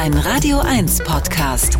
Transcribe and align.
Ein 0.00 0.14
Radio 0.14 0.60
1 0.60 1.04
Podcast. 1.04 1.76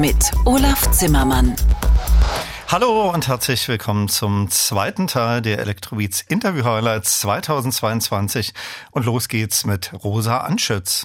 Mit 0.00 0.16
Olaf 0.44 0.90
Zimmermann. 0.90 1.54
Hallo 2.66 3.08
und 3.10 3.28
herzlich 3.28 3.68
willkommen 3.68 4.08
zum 4.08 4.50
zweiten 4.50 5.06
Teil 5.06 5.42
der 5.42 5.60
Electrobeats 5.60 6.22
Interview 6.22 6.64
Highlights 6.64 7.20
2022 7.20 8.52
und 8.90 9.06
los 9.06 9.28
geht's 9.28 9.64
mit 9.64 9.92
Rosa 10.02 10.38
Anschütz. 10.38 11.04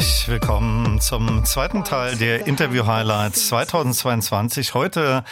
Herzlich 0.00 0.28
willkommen 0.28 0.98
zum 0.98 1.44
zweiten 1.44 1.84
Teil 1.84 2.16
der 2.16 2.46
Interview 2.46 2.86
Highlights 2.86 3.48
2022. 3.48 4.72
Heute 4.72 5.24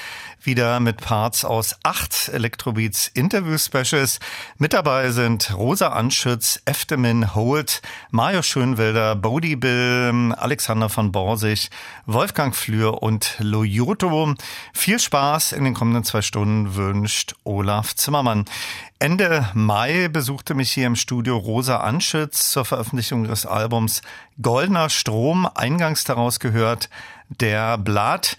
wieder 0.48 0.80
mit 0.80 0.96
Parts 1.02 1.44
aus 1.44 1.76
acht 1.82 2.30
Electrobeats 2.30 3.08
Interview 3.08 3.58
Specials. 3.58 4.18
Mit 4.56 4.72
dabei 4.72 5.10
sind 5.10 5.54
Rosa 5.54 5.88
Anschütz, 5.88 6.62
Eftemin 6.64 7.34
Holt, 7.34 7.82
Mario 8.10 8.40
Schönwelder, 8.40 9.14
Bodie 9.14 9.56
Bill, 9.56 10.32
Alexander 10.38 10.88
von 10.88 11.12
Borsig, 11.12 11.68
Wolfgang 12.06 12.56
Flür 12.56 13.02
und 13.02 13.36
Loyoto. 13.40 14.36
Viel 14.72 14.98
Spaß 14.98 15.52
in 15.52 15.64
den 15.64 15.74
kommenden 15.74 16.04
zwei 16.04 16.22
Stunden 16.22 16.74
wünscht 16.74 17.34
Olaf 17.44 17.94
Zimmermann. 17.94 18.46
Ende 18.98 19.50
Mai 19.52 20.08
besuchte 20.08 20.54
mich 20.54 20.72
hier 20.72 20.86
im 20.86 20.96
Studio 20.96 21.36
Rosa 21.36 21.80
Anschütz 21.80 22.50
zur 22.50 22.64
Veröffentlichung 22.64 23.26
ihres 23.26 23.44
Albums 23.44 24.00
Goldener 24.40 24.88
Strom, 24.88 25.46
eingangs 25.54 26.04
daraus 26.04 26.40
gehört, 26.40 26.88
der 27.28 27.76
Blatt. 27.76 28.36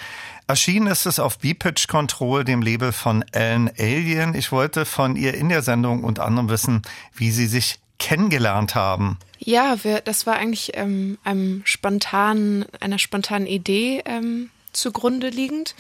Erschienen 0.50 0.88
ist 0.88 1.06
es 1.06 1.20
auf 1.20 1.38
B-Pitch 1.38 1.88
Control, 1.88 2.44
dem 2.44 2.64
Label 2.64 2.92
von 2.92 3.24
Ellen 3.34 3.70
Alien. 3.78 4.34
Ich 4.34 4.52
wollte 4.52 4.84
von 4.84 5.16
ihr 5.16 5.36
in 5.36 5.48
der 5.48 5.62
Sendung 5.62 6.04
und 6.04 6.20
anderem 6.20 6.50
wissen, 6.50 6.82
wie 7.14 7.30
sie 7.30 7.46
sich 7.46 7.78
kennengelernt 8.00 8.74
haben. 8.74 9.20
Ja, 9.38 9.84
wir, 9.84 10.02
das 10.02 10.26
war 10.26 10.38
eigentlich 10.38 10.72
ähm, 10.74 11.20
einem 11.24 11.62
spontanen, 11.66 12.66
einer 12.80 12.98
spontanen 12.98 13.46
Idee 13.46 14.02
ähm, 14.06 14.50
zugrunde 14.74 15.30
liegend 15.30 15.76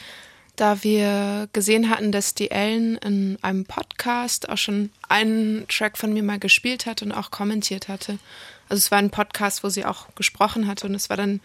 da 0.55 0.83
wir 0.83 1.47
gesehen 1.53 1.89
hatten, 1.89 2.11
dass 2.11 2.35
die 2.35 2.51
Ellen 2.51 2.97
in 2.97 3.37
einem 3.41 3.63
Podcast 3.63 4.49
auch 4.49 4.57
schon 4.57 4.89
einen 5.07 5.65
Track 5.69 5.97
von 5.97 6.11
mir 6.11 6.21
mal 6.21 6.37
gespielt 6.37 6.85
hat 6.85 7.01
und 7.01 7.13
auch 7.13 7.31
kommentiert 7.31 7.87
hatte. 7.87 8.19
Also 8.67 8.79
es 8.79 8.91
war 8.91 8.97
ein 8.97 9.09
Podcast, 9.09 9.63
wo 9.63 9.69
sie 9.69 9.85
auch 9.85 10.13
gesprochen 10.15 10.67
hatte 10.67 10.85
und 10.85 10.95
es 10.95 11.09
war 11.09 11.15
dann 11.15 11.39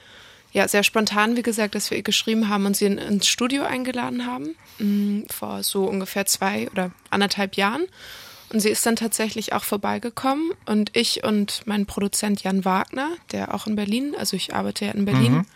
ja 0.54 0.66
sehr 0.68 0.84
spontan, 0.84 1.36
wie 1.36 1.42
gesagt, 1.42 1.74
dass 1.74 1.90
wir 1.90 1.98
ihr 1.98 2.04
geschrieben 2.04 2.48
haben 2.48 2.64
und 2.64 2.76
sie 2.76 2.86
in, 2.86 2.96
ins 2.96 3.26
Studio 3.26 3.64
eingeladen 3.64 4.24
haben 4.24 4.54
mm, 4.78 5.26
vor 5.28 5.62
so 5.62 5.84
ungefähr 5.84 6.24
zwei 6.24 6.70
oder 6.70 6.92
anderthalb 7.10 7.56
Jahren. 7.56 7.82
Und 8.52 8.60
sie 8.60 8.70
ist 8.70 8.86
dann 8.86 8.94
tatsächlich 8.94 9.52
auch 9.52 9.64
vorbeigekommen 9.64 10.52
und 10.64 10.96
ich 10.96 11.24
und 11.24 11.62
mein 11.66 11.86
Produzent 11.86 12.44
Jan 12.44 12.64
Wagner, 12.64 13.10
der 13.32 13.52
auch 13.52 13.66
in 13.66 13.74
Berlin, 13.74 14.14
also 14.16 14.36
ich 14.36 14.54
arbeite 14.54 14.86
ja 14.86 14.92
in 14.92 15.04
Berlin, 15.04 15.32
mhm. 15.32 15.46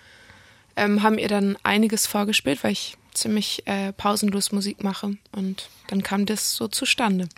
ähm, 0.77 1.03
haben 1.03 1.19
ihr 1.19 1.29
dann 1.29 1.57
einiges 1.63 2.09
vorgespielt, 2.09 2.65
weil 2.65 2.73
ich 2.73 2.97
ziemlich 3.15 3.63
äh, 3.67 3.93
pausenlos 3.93 4.51
Musik 4.51 4.83
mache. 4.83 5.17
Und 5.31 5.69
dann 5.87 6.03
kam 6.03 6.27
das 6.27 6.55
so 6.55 6.67
zustande. 6.67 7.29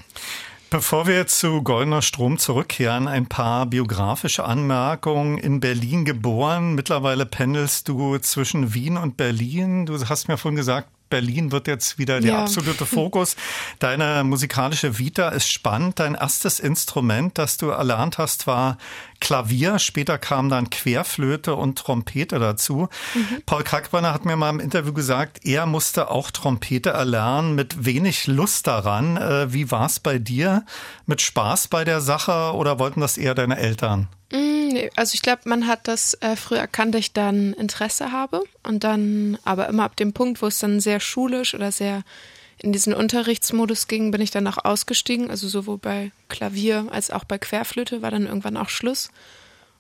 Bevor 0.70 1.08
wir 1.08 1.26
zu 1.26 1.64
Goldener 1.64 2.00
Strom 2.00 2.38
zurückkehren, 2.38 3.08
ein 3.08 3.26
paar 3.26 3.66
biografische 3.66 4.44
Anmerkungen. 4.44 5.36
In 5.36 5.58
Berlin 5.58 6.04
geboren, 6.04 6.76
mittlerweile 6.76 7.26
pendelst 7.26 7.88
du 7.88 8.18
zwischen 8.18 8.72
Wien 8.72 8.96
und 8.96 9.16
Berlin. 9.16 9.84
Du 9.84 9.98
hast 10.08 10.28
mir 10.28 10.36
vorhin 10.36 10.54
gesagt, 10.54 10.88
Berlin 11.08 11.50
wird 11.50 11.66
jetzt 11.66 11.98
wieder 11.98 12.20
der 12.20 12.30
ja. 12.30 12.42
absolute 12.42 12.86
Fokus. 12.86 13.34
Deine 13.80 14.22
musikalische 14.22 14.96
Vita 14.96 15.30
ist 15.30 15.50
spannend. 15.50 15.98
Dein 15.98 16.14
erstes 16.14 16.60
Instrument, 16.60 17.36
das 17.36 17.56
du 17.56 17.70
erlernt 17.70 18.18
hast, 18.18 18.46
war 18.46 18.78
Klavier. 19.20 19.78
Später 19.78 20.18
kam 20.18 20.48
dann 20.48 20.70
Querflöte 20.70 21.54
und 21.54 21.78
Trompete 21.78 22.38
dazu. 22.38 22.88
Mhm. 23.14 23.42
Paul 23.46 23.62
Kackbrenner 23.62 24.12
hat 24.12 24.24
mir 24.24 24.36
mal 24.36 24.50
im 24.50 24.60
Interview 24.60 24.92
gesagt, 24.92 25.44
er 25.44 25.66
musste 25.66 26.10
auch 26.10 26.30
Trompete 26.30 26.90
erlernen 26.90 27.54
mit 27.54 27.84
wenig 27.84 28.26
Lust 28.26 28.66
daran. 28.66 29.16
Äh, 29.16 29.52
wie 29.52 29.70
war 29.70 29.86
es 29.86 30.00
bei 30.00 30.18
dir? 30.18 30.64
Mit 31.06 31.20
Spaß 31.20 31.68
bei 31.68 31.84
der 31.84 32.00
Sache 32.00 32.54
oder 32.54 32.78
wollten 32.78 33.00
das 33.00 33.18
eher 33.18 33.34
deine 33.34 33.58
Eltern? 33.58 34.08
Nee, 34.32 34.90
also 34.94 35.14
ich 35.14 35.22
glaube, 35.22 35.42
man 35.46 35.66
hat 35.66 35.88
das 35.88 36.14
äh, 36.14 36.36
früh 36.36 36.56
erkannt, 36.56 36.94
dass 36.94 37.00
ich 37.00 37.12
dann 37.12 37.52
Interesse 37.54 38.12
habe 38.12 38.44
und 38.62 38.84
dann, 38.84 39.38
aber 39.44 39.68
immer 39.68 39.84
ab 39.84 39.96
dem 39.96 40.12
Punkt, 40.12 40.40
wo 40.42 40.46
es 40.46 40.58
dann 40.58 40.80
sehr 40.80 41.00
schulisch 41.00 41.54
oder 41.54 41.72
sehr 41.72 42.02
in 42.62 42.72
diesen 42.72 42.92
Unterrichtsmodus 42.92 43.88
ging, 43.88 44.10
bin 44.10 44.20
ich 44.20 44.30
dann 44.30 44.46
auch 44.46 44.58
ausgestiegen. 44.64 45.30
Also 45.30 45.48
sowohl 45.48 45.78
bei 45.78 46.12
Klavier 46.28 46.86
als 46.90 47.10
auch 47.10 47.24
bei 47.24 47.38
Querflöte 47.38 48.02
war 48.02 48.10
dann 48.10 48.26
irgendwann 48.26 48.56
auch 48.56 48.68
Schluss. 48.68 49.10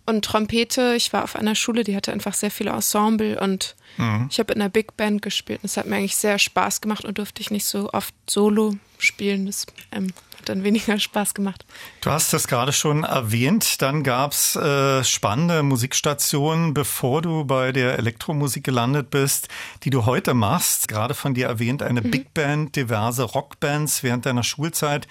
Und 0.06 0.24
Trompete, 0.24 0.94
ich 0.96 1.12
war 1.12 1.22
auf 1.22 1.36
einer 1.36 1.54
Schule, 1.54 1.84
die 1.84 1.94
hatte 1.94 2.12
einfach 2.12 2.34
sehr 2.34 2.50
viele 2.50 2.70
Ensemble 2.70 3.38
und 3.38 3.76
mhm. 3.96 4.28
ich 4.30 4.38
habe 4.38 4.52
in 4.52 4.60
einer 4.60 4.70
Big 4.70 4.96
Band 4.96 5.22
gespielt. 5.22 5.60
Das 5.62 5.76
hat 5.76 5.86
mir 5.86 5.96
eigentlich 5.96 6.16
sehr 6.16 6.38
Spaß 6.38 6.80
gemacht 6.80 7.04
und 7.04 7.18
durfte 7.18 7.42
ich 7.42 7.50
nicht 7.50 7.66
so 7.66 7.92
oft 7.92 8.14
solo 8.28 8.76
spielen. 8.98 9.46
Das 9.46 9.66
ähm, 9.92 10.12
hat 10.40 10.48
dann 10.48 10.64
weniger 10.64 10.98
Spaß 10.98 11.34
gemacht. 11.34 11.64
Du 12.00 12.10
hast 12.10 12.32
es 12.32 12.48
gerade 12.48 12.72
schon 12.72 13.04
erwähnt. 13.04 13.82
Dann 13.82 14.02
gab 14.02 14.32
es 14.32 14.56
äh, 14.56 15.04
spannende 15.04 15.62
Musikstationen, 15.62 16.74
bevor 16.74 17.22
du 17.22 17.44
bei 17.44 17.72
der 17.72 17.98
Elektromusik 17.98 18.64
gelandet 18.64 19.10
bist, 19.10 19.48
die 19.82 19.90
du 19.90 20.06
heute 20.06 20.34
machst. 20.34 20.88
Gerade 20.88 21.14
von 21.14 21.34
dir 21.34 21.46
erwähnt, 21.46 21.82
eine 21.82 22.00
mhm. 22.00 22.10
Big 22.10 22.34
Band, 22.34 22.76
diverse 22.76 23.22
Rockbands 23.22 24.02
während 24.02 24.26
deiner 24.26 24.42
Schulzeit, 24.42 25.06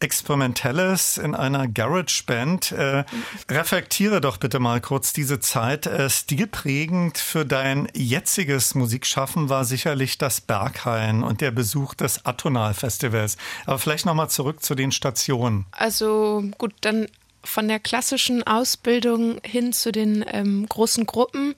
Experimentelles 0.00 1.16
in 1.18 1.34
einer 1.34 1.68
Garage 1.68 2.24
Band. 2.26 2.72
Äh, 2.72 3.04
reflektiere 3.50 4.20
doch 4.20 4.38
bitte 4.38 4.58
mal 4.58 4.80
kurz 4.80 5.12
diese 5.12 5.40
Zeit. 5.40 5.86
Äh, 5.86 6.10
stilprägend 6.10 7.18
für 7.18 7.46
dein 7.46 7.88
jetziges 7.94 8.74
Musikschaffen 8.74 9.48
war 9.48 9.64
sicherlich 9.64 10.18
das 10.18 10.40
Berghain 10.40 11.22
und 11.22 11.40
der 11.40 11.52
Besuch 11.52 11.94
des 11.94 12.26
Atonal 12.26 12.74
Festivals. 12.74 13.36
Aber 13.66 13.78
vielleicht 13.78 14.06
nochmal 14.06 14.28
zurück 14.28 14.62
zu 14.62 14.71
zu 14.72 14.76
den 14.76 14.92
Stationen? 14.92 15.66
Also 15.72 16.42
gut, 16.56 16.72
dann 16.80 17.06
von 17.44 17.68
der 17.68 17.78
klassischen 17.78 18.42
Ausbildung 18.42 19.38
hin 19.44 19.72
zu 19.72 19.92
den 19.92 20.24
ähm, 20.26 20.66
großen 20.66 21.04
Gruppen, 21.04 21.54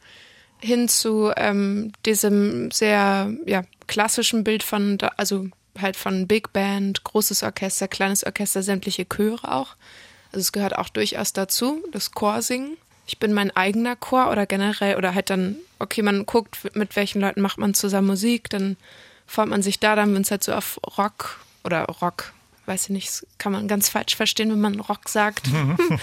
hin 0.60 0.88
zu 0.88 1.30
ähm, 1.36 1.92
diesem 2.06 2.70
sehr 2.70 3.32
ja, 3.46 3.62
klassischen 3.86 4.42
Bild 4.42 4.62
von, 4.62 4.98
also 5.16 5.46
halt 5.80 5.96
von 5.96 6.26
Big 6.26 6.52
Band, 6.52 7.04
großes 7.04 7.42
Orchester, 7.44 7.86
kleines 7.86 8.24
Orchester, 8.24 8.62
sämtliche 8.62 9.06
Chöre 9.08 9.52
auch. 9.52 9.76
Also 10.32 10.40
es 10.40 10.52
gehört 10.52 10.76
auch 10.76 10.88
durchaus 10.88 11.32
dazu, 11.32 11.84
das 11.92 12.12
Chorsingen. 12.12 12.76
Ich 13.06 13.18
bin 13.18 13.32
mein 13.32 13.54
eigener 13.54 13.94
Chor 13.94 14.30
oder 14.30 14.46
generell, 14.46 14.96
oder 14.96 15.14
halt 15.14 15.30
dann, 15.30 15.56
okay, 15.78 16.02
man 16.02 16.26
guckt, 16.26 16.58
mit 16.74 16.96
welchen 16.96 17.20
Leuten 17.20 17.42
macht 17.42 17.58
man 17.58 17.74
zusammen 17.74 18.08
Musik, 18.08 18.50
dann 18.50 18.76
formt 19.26 19.50
man 19.50 19.62
sich 19.62 19.78
da 19.78 19.94
dann, 19.94 20.14
wenn 20.14 20.22
es 20.22 20.30
halt 20.30 20.42
so 20.42 20.52
auf 20.52 20.80
Rock 20.98 21.38
oder 21.64 21.84
Rock, 21.84 22.32
weiß 22.66 22.84
ich 22.84 22.90
nicht, 22.90 23.26
kann 23.38 23.52
man 23.52 23.68
ganz 23.68 23.88
falsch 23.88 24.16
verstehen, 24.16 24.50
wenn 24.50 24.60
man 24.60 24.80
Rock 24.80 25.08
sagt. 25.08 25.48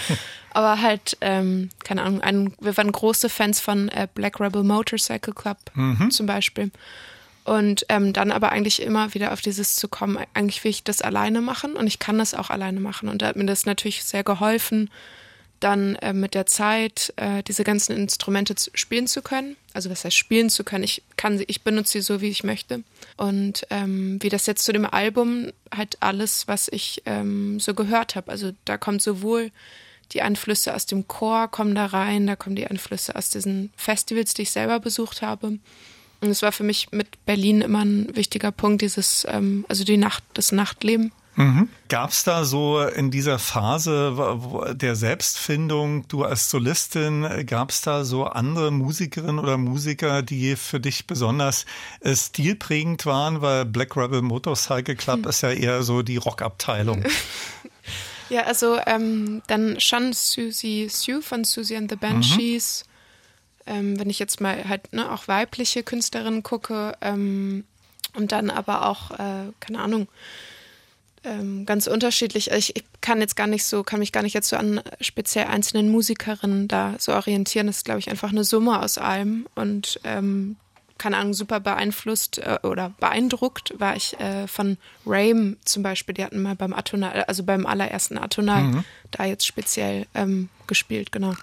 Aber 0.52 0.80
halt, 0.80 1.16
ähm, 1.20 1.70
keine 1.84 2.02
Ahnung, 2.02 2.20
ein, 2.20 2.54
wir 2.60 2.76
waren 2.76 2.92
große 2.92 3.28
Fans 3.28 3.60
von 3.60 3.88
äh, 3.88 4.06
Black 4.14 4.40
Rebel 4.40 4.62
Motorcycle 4.62 5.32
Club 5.34 5.58
mhm. 5.74 6.10
zum 6.10 6.26
Beispiel. 6.26 6.70
Und 7.44 7.86
ähm, 7.88 8.12
dann 8.12 8.30
aber 8.30 8.52
eigentlich 8.52 8.80
immer 8.80 9.14
wieder 9.14 9.32
auf 9.32 9.40
dieses 9.40 9.74
zu 9.74 9.88
kommen, 9.88 10.16
eigentlich 10.32 10.62
will 10.62 10.70
ich 10.70 10.84
das 10.84 11.02
alleine 11.02 11.40
machen 11.40 11.74
und 11.74 11.88
ich 11.88 11.98
kann 11.98 12.18
das 12.18 12.34
auch 12.34 12.50
alleine 12.50 12.78
machen. 12.78 13.08
Und 13.08 13.20
da 13.20 13.26
hat 13.26 13.36
mir 13.36 13.46
das 13.46 13.66
natürlich 13.66 14.04
sehr 14.04 14.22
geholfen, 14.22 14.90
dann 15.62 15.96
äh, 15.96 16.12
mit 16.12 16.34
der 16.34 16.46
Zeit 16.46 17.12
äh, 17.16 17.42
diese 17.42 17.64
ganzen 17.64 17.96
Instrumente 17.96 18.54
spielen 18.74 19.06
zu 19.06 19.22
können. 19.22 19.56
Also 19.72 19.90
was 19.90 20.04
heißt 20.04 20.16
spielen 20.16 20.50
zu 20.50 20.64
können? 20.64 20.84
Ich 20.84 21.02
kann 21.16 21.38
sie, 21.38 21.44
ich 21.46 21.62
benutze 21.62 21.92
sie 21.92 22.00
so, 22.02 22.20
wie 22.20 22.28
ich 22.28 22.44
möchte. 22.44 22.82
Und 23.16 23.66
ähm, 23.70 24.18
wie 24.22 24.28
das 24.28 24.46
jetzt 24.46 24.64
zu 24.64 24.72
dem 24.72 24.86
Album 24.86 25.52
halt 25.74 25.96
alles, 26.00 26.48
was 26.48 26.68
ich 26.68 27.02
ähm, 27.06 27.60
so 27.60 27.74
gehört 27.74 28.16
habe. 28.16 28.30
Also 28.30 28.52
da 28.64 28.76
kommt 28.76 29.02
sowohl 29.02 29.50
die 30.12 30.22
Einflüsse 30.22 30.74
aus 30.74 30.86
dem 30.86 31.08
Chor 31.08 31.48
kommen 31.48 31.74
da 31.74 31.86
rein, 31.86 32.26
da 32.26 32.36
kommen 32.36 32.56
die 32.56 32.66
Einflüsse 32.66 33.16
aus 33.16 33.30
diesen 33.30 33.72
Festivals, 33.76 34.34
die 34.34 34.42
ich 34.42 34.50
selber 34.50 34.78
besucht 34.80 35.22
habe. 35.22 35.58
Und 36.20 36.30
es 36.30 36.42
war 36.42 36.52
für 36.52 36.64
mich 36.64 36.92
mit 36.92 37.24
Berlin 37.24 37.62
immer 37.62 37.84
ein 37.84 38.14
wichtiger 38.14 38.52
Punkt, 38.52 38.82
dieses, 38.82 39.26
ähm, 39.28 39.64
also 39.68 39.84
die 39.84 39.96
Nacht, 39.96 40.22
das 40.34 40.52
Nachtleben. 40.52 41.12
Mhm. 41.34 41.68
Gab 41.88 42.10
es 42.10 42.24
da 42.24 42.44
so 42.44 42.82
in 42.82 43.10
dieser 43.10 43.38
Phase 43.38 44.74
der 44.74 44.96
Selbstfindung, 44.96 46.06
du 46.08 46.24
als 46.24 46.50
Solistin, 46.50 47.46
gab 47.46 47.70
es 47.70 47.80
da 47.80 48.04
so 48.04 48.24
andere 48.26 48.70
Musikerinnen 48.70 49.38
oder 49.38 49.56
Musiker, 49.56 50.22
die 50.22 50.56
für 50.56 50.78
dich 50.78 51.06
besonders 51.06 51.64
äh, 52.00 52.14
stilprägend 52.14 53.06
waren? 53.06 53.40
Weil 53.40 53.64
Black 53.64 53.96
Rebel 53.96 54.20
Motorcycle 54.20 54.96
Club 54.96 55.20
mhm. 55.20 55.28
ist 55.28 55.40
ja 55.40 55.50
eher 55.50 55.82
so 55.82 56.02
die 56.02 56.16
Rockabteilung. 56.16 57.04
Ja, 58.28 58.44
also 58.44 58.78
ähm, 58.86 59.42
dann 59.46 59.78
schon 59.78 60.14
Susie 60.14 60.88
Sue 60.88 61.20
von 61.20 61.44
Susie 61.44 61.76
and 61.76 61.90
the 61.90 61.96
Banshees. 61.96 62.86
Mhm. 63.66 63.72
Ähm, 63.74 64.00
wenn 64.00 64.08
ich 64.08 64.18
jetzt 64.18 64.40
mal 64.40 64.66
halt 64.66 64.90
ne, 64.94 65.12
auch 65.12 65.28
weibliche 65.28 65.82
Künstlerinnen 65.82 66.42
gucke 66.42 66.96
ähm, 67.02 67.64
und 68.14 68.32
dann 68.32 68.48
aber 68.48 68.86
auch, 68.86 69.10
äh, 69.10 69.52
keine 69.60 69.80
Ahnung, 69.80 70.08
ähm, 71.24 71.66
ganz 71.66 71.86
unterschiedlich. 71.86 72.50
Ich, 72.50 72.76
ich, 72.76 72.84
kann 73.00 73.20
jetzt 73.20 73.34
gar 73.34 73.48
nicht 73.48 73.64
so, 73.64 73.82
kann 73.82 73.98
mich 73.98 74.12
gar 74.12 74.22
nicht 74.22 74.34
jetzt 74.34 74.48
so 74.48 74.56
an 74.56 74.80
speziell 75.00 75.46
einzelnen 75.46 75.90
Musikerinnen 75.90 76.68
da 76.68 76.94
so 76.98 77.12
orientieren. 77.12 77.66
Das 77.66 77.78
ist, 77.78 77.84
glaube 77.84 77.98
ich, 77.98 78.10
einfach 78.10 78.30
eine 78.30 78.44
Summe 78.44 78.80
aus 78.80 78.96
allem 78.96 79.46
und 79.56 79.98
ähm, 80.04 80.56
keine 80.98 81.16
Ahnung, 81.16 81.34
super 81.34 81.58
beeinflusst 81.58 82.38
äh, 82.38 82.60
oder 82.62 82.90
beeindruckt 83.00 83.74
war 83.78 83.96
ich 83.96 84.18
äh, 84.20 84.46
von 84.46 84.78
Rame 85.04 85.56
zum 85.64 85.82
Beispiel. 85.82 86.14
Die 86.14 86.22
hatten 86.22 86.40
mal 86.40 86.54
beim 86.54 86.72
Atonal, 86.72 87.24
also 87.24 87.42
beim 87.42 87.66
allerersten 87.66 88.18
Atonal 88.18 88.62
mhm. 88.62 88.84
da 89.10 89.24
jetzt 89.24 89.44
speziell 89.44 90.06
ähm, 90.14 90.48
gespielt, 90.68 91.10
genau. 91.10 91.34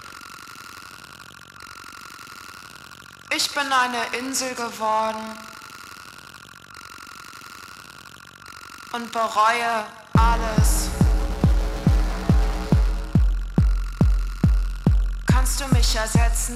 Ich 3.35 3.49
bin 3.51 3.63
eine 3.63 4.27
Insel 4.27 4.55
geworden 4.55 5.37
und 8.91 9.11
bereue 9.11 9.85
alles. 10.17 10.89
Kannst 15.27 15.61
du 15.61 15.67
mich 15.67 15.95
ersetzen? 15.95 16.55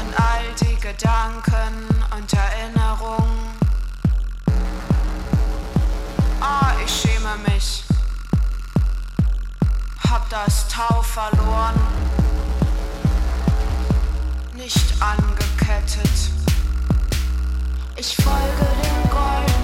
Und 0.00 0.20
all 0.20 0.44
die 0.60 0.76
Gedanken 0.76 1.88
und 2.16 2.32
Erinnerungen. 2.32 3.50
Ah, 6.40 6.72
oh, 6.74 6.84
ich 6.84 7.00
schäme 7.00 7.36
mich. 7.48 7.84
Hab 10.08 10.28
das 10.30 10.68
Tau 10.68 11.02
verloren. 11.02 11.80
Nicht 14.54 14.94
angekettet. 15.02 16.39
Ich 18.00 18.16
folge 18.16 18.66
dem 18.82 19.10
Gold. 19.10 19.59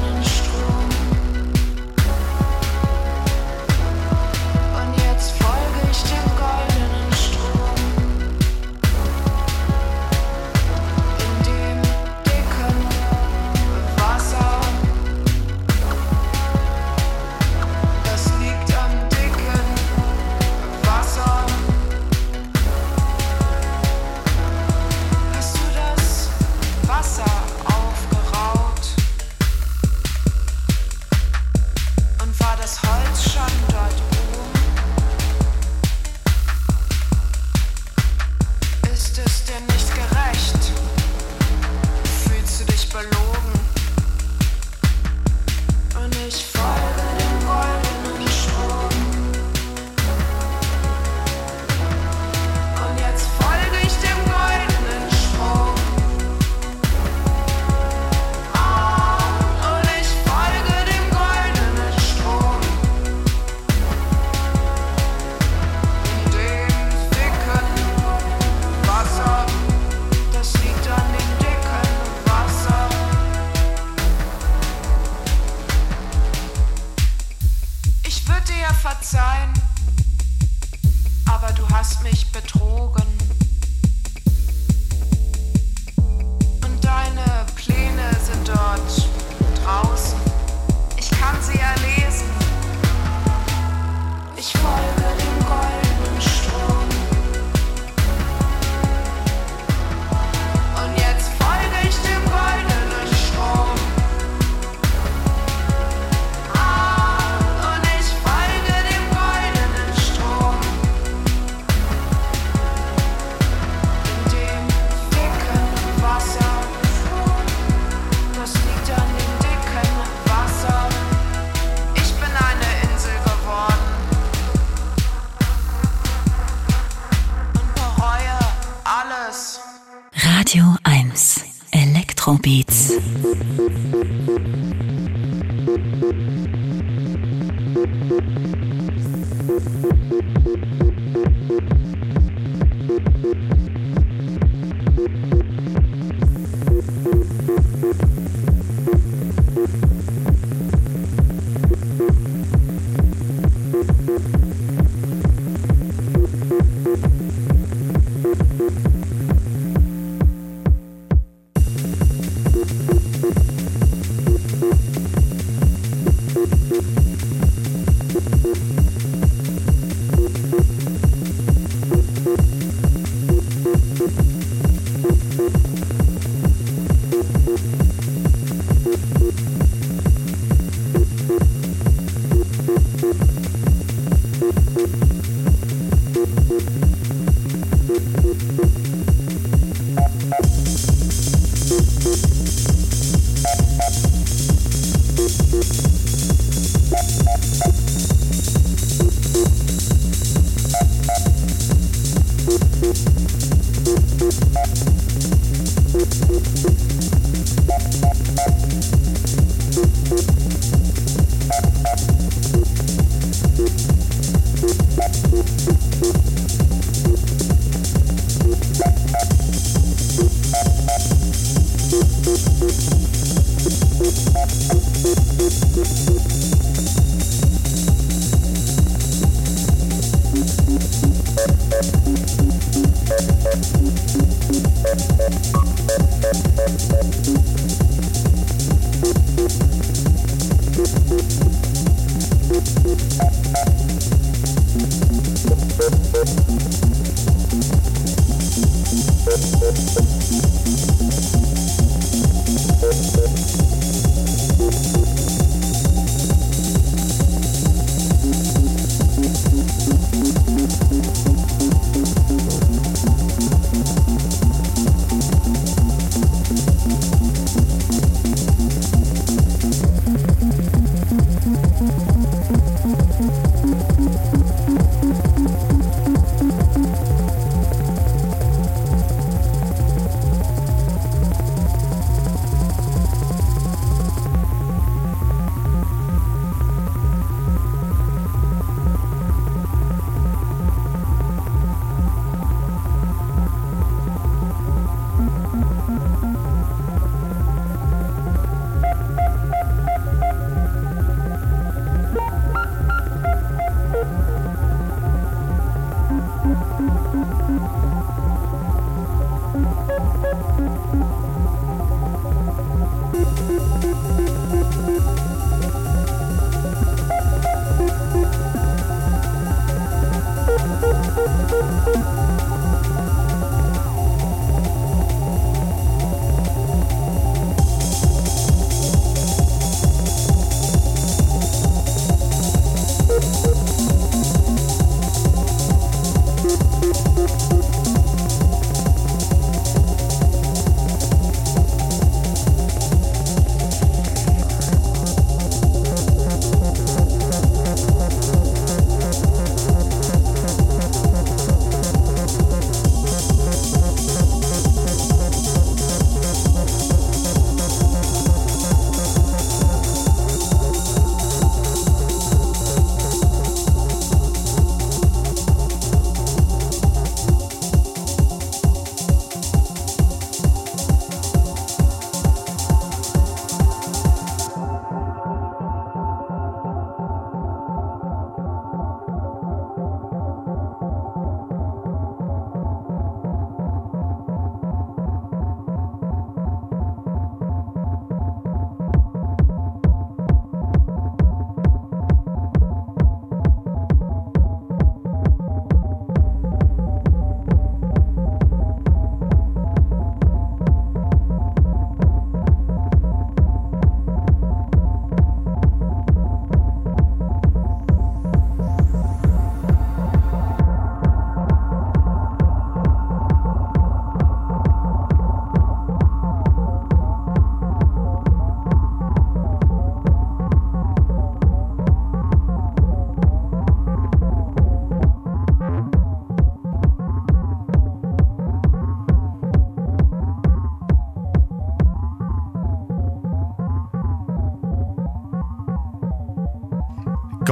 Beats. 132.46 132.92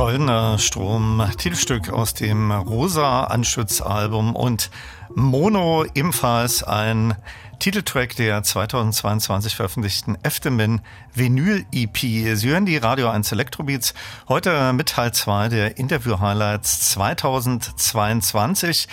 Goldener 0.04 0.58
Strom, 0.58 1.26
Titelstück 1.38 1.88
aus 1.88 2.12
dem 2.12 2.50
Rosa 2.52 3.24
Anschütz-Album 3.24 4.36
und 4.36 4.70
Mono 5.14 5.86
ebenfalls 5.94 6.62
ein 6.62 7.14
Titeltrack 7.58 8.14
der 8.16 8.42
2022 8.42 9.56
veröffentlichten 9.56 10.18
Eftemin 10.22 10.82
Vinyl 11.14 11.64
EP. 11.72 11.96
Sie 11.96 12.48
hören 12.50 12.66
die 12.66 12.76
Radio 12.76 13.08
1 13.08 13.32
Electrobeats. 13.32 13.94
Heute 14.28 14.74
mit 14.74 14.90
Teil 14.90 15.14
2 15.14 15.48
der 15.48 15.78
Interview 15.78 16.20
Highlights 16.20 16.90
2022. 16.90 18.88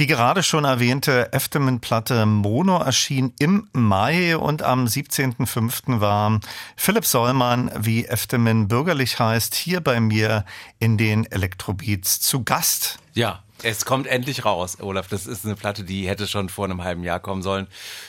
Die 0.00 0.06
gerade 0.06 0.42
schon 0.42 0.64
erwähnte 0.64 1.30
Eftemin-Platte 1.34 2.24
Mono 2.24 2.78
erschien 2.78 3.34
im 3.38 3.68
Mai 3.74 4.34
und 4.34 4.62
am 4.62 4.86
17.05. 4.86 6.00
war 6.00 6.40
Philipp 6.74 7.04
Sollmann, 7.04 7.70
wie 7.78 8.06
Eftemin 8.06 8.66
bürgerlich 8.66 9.18
heißt, 9.18 9.54
hier 9.54 9.82
bei 9.82 10.00
mir 10.00 10.46
in 10.78 10.96
den 10.96 11.30
Elektrobeats 11.30 12.18
zu 12.18 12.44
Gast. 12.44 12.98
Ja, 13.12 13.42
es 13.62 13.84
kommt 13.84 14.06
endlich 14.06 14.44
raus, 14.44 14.78
Olaf. 14.80 15.08
Das 15.08 15.26
ist 15.26 15.44
eine 15.44 15.54
Platte, 15.54 15.84
die 15.84 16.08
hätte 16.08 16.26
schon 16.26 16.48
vor 16.48 16.64
einem 16.64 16.82
halben 16.82 17.02
Jahr 17.04 17.20
kommen 17.20 17.42
sollen. 17.42 17.66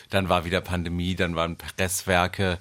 Dann 0.09 0.29
war 0.29 0.45
wieder 0.45 0.61
Pandemie, 0.61 1.15
dann 1.15 1.35
waren 1.35 1.57
Presswerke 1.57 2.59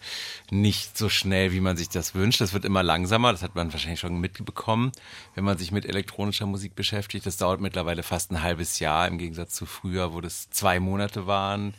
nicht 0.50 0.96
so 0.96 1.08
schnell, 1.08 1.52
wie 1.52 1.60
man 1.60 1.76
sich 1.76 1.88
das 1.88 2.14
wünscht. 2.14 2.40
Das 2.40 2.52
wird 2.52 2.64
immer 2.64 2.82
langsamer. 2.82 3.32
Das 3.32 3.42
hat 3.42 3.54
man 3.54 3.72
wahrscheinlich 3.72 4.00
schon 4.00 4.20
mitbekommen, 4.20 4.92
wenn 5.34 5.44
man 5.44 5.58
sich 5.58 5.72
mit 5.72 5.86
elektronischer 5.86 6.46
Musik 6.46 6.74
beschäftigt. 6.74 7.26
Das 7.26 7.36
dauert 7.36 7.60
mittlerweile 7.60 8.02
fast 8.02 8.30
ein 8.30 8.42
halbes 8.42 8.78
Jahr 8.80 9.06
im 9.08 9.18
Gegensatz 9.18 9.54
zu 9.54 9.66
früher, 9.66 10.12
wo 10.12 10.20
das 10.20 10.50
zwei 10.50 10.80
Monate 10.80 11.26
waren. 11.26 11.74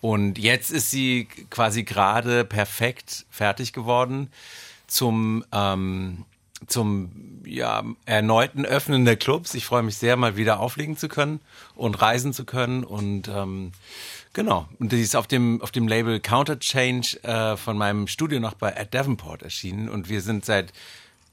Und 0.00 0.38
jetzt 0.38 0.70
ist 0.70 0.90
sie 0.90 1.28
quasi 1.50 1.84
gerade 1.84 2.44
perfekt 2.44 3.24
fertig 3.30 3.72
geworden 3.72 4.30
zum 4.86 5.44
ähm, 5.50 6.24
zum 6.66 7.42
ja, 7.46 7.84
erneuten 8.06 8.64
Öffnen 8.64 9.04
der 9.04 9.16
Clubs. 9.16 9.54
Ich 9.54 9.66
freue 9.66 9.82
mich 9.82 9.96
sehr, 9.96 10.16
mal 10.16 10.36
wieder 10.36 10.60
auflegen 10.60 10.96
zu 10.96 11.08
können 11.08 11.40
und 11.74 12.00
reisen 12.00 12.32
zu 12.32 12.44
können. 12.44 12.84
Und 12.84 13.28
ähm, 13.28 13.72
genau, 14.32 14.68
und 14.78 14.92
die 14.92 15.00
ist 15.00 15.16
auf 15.16 15.26
dem, 15.26 15.60
auf 15.62 15.70
dem 15.70 15.88
Label 15.88 16.20
Counter 16.20 16.58
Change 16.58 17.22
äh, 17.22 17.56
von 17.56 17.76
meinem 17.76 18.06
Studio 18.06 18.40
noch 18.40 18.54
bei 18.54 18.70
Ed 18.70 18.94
Davenport 18.94 19.42
erschienen. 19.42 19.88
Und 19.88 20.08
wir 20.08 20.20
sind 20.20 20.44
seit, 20.44 20.72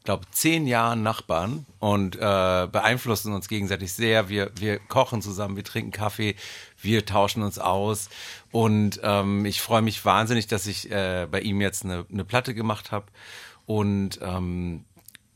glaube 0.04 0.26
zehn 0.32 0.65
Jahren 0.67 1.04
Nachbarn 1.04 1.65
und 1.80 2.15
äh, 2.15 2.20
beeinflussen 2.72 3.34
uns 3.34 3.48
gegenseitig 3.48 3.94
sehr. 3.94 4.30
Wir, 4.30 4.52
wir 4.56 4.80
kochen 4.80 5.22
zusammen, 5.22 5.56
wir 5.56 5.63
trinken 5.63 5.91
Kaffee, 5.91 6.36
wir 6.82 7.06
tauschen 7.06 7.44
uns 7.44 7.60
aus. 7.60 8.10
Und 8.52 9.00
ähm, 9.04 9.46
ich 9.46 9.62
freue 9.62 9.82
mich 9.82 10.04
wahnsinnig, 10.04 10.48
dass 10.48 10.67
ich 10.67 10.91
äh, 10.91 11.28
bei 11.30 11.41
ihm 11.41 11.62
jetzt 11.62 11.86
eine, 11.86 12.06
eine 12.12 12.26
Platte 12.26 12.54
gemacht 12.54 12.91
habe. 12.91 13.06
Und 13.67 14.20
ähm, 14.22 14.86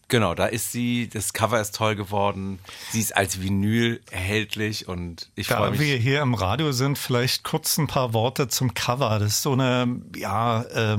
Genau, 0.07 0.35
da 0.35 0.45
ist 0.45 0.71
sie, 0.71 1.09
das 1.09 1.33
Cover 1.33 1.59
ist 1.59 1.75
toll 1.75 1.95
geworden. 1.95 2.59
Sie 2.91 2.99
ist 2.99 3.15
als 3.15 3.41
Vinyl 3.41 4.01
erhältlich 4.11 4.87
und 4.87 5.29
ich 5.35 5.47
freue 5.47 5.71
mich. 5.71 5.79
Da 5.79 5.85
wir 5.85 5.97
hier 5.97 6.21
im 6.21 6.35
Radio 6.35 6.71
sind, 6.71 6.97
vielleicht 6.97 7.43
kurz 7.43 7.77
ein 7.77 7.87
paar 7.87 8.13
Worte 8.13 8.47
zum 8.47 8.75
Cover. 8.75 9.17
Das 9.17 9.33
ist 9.33 9.41
so 9.41 9.53
eine, 9.53 9.99
ja, 10.15 10.61
äh, 10.61 10.97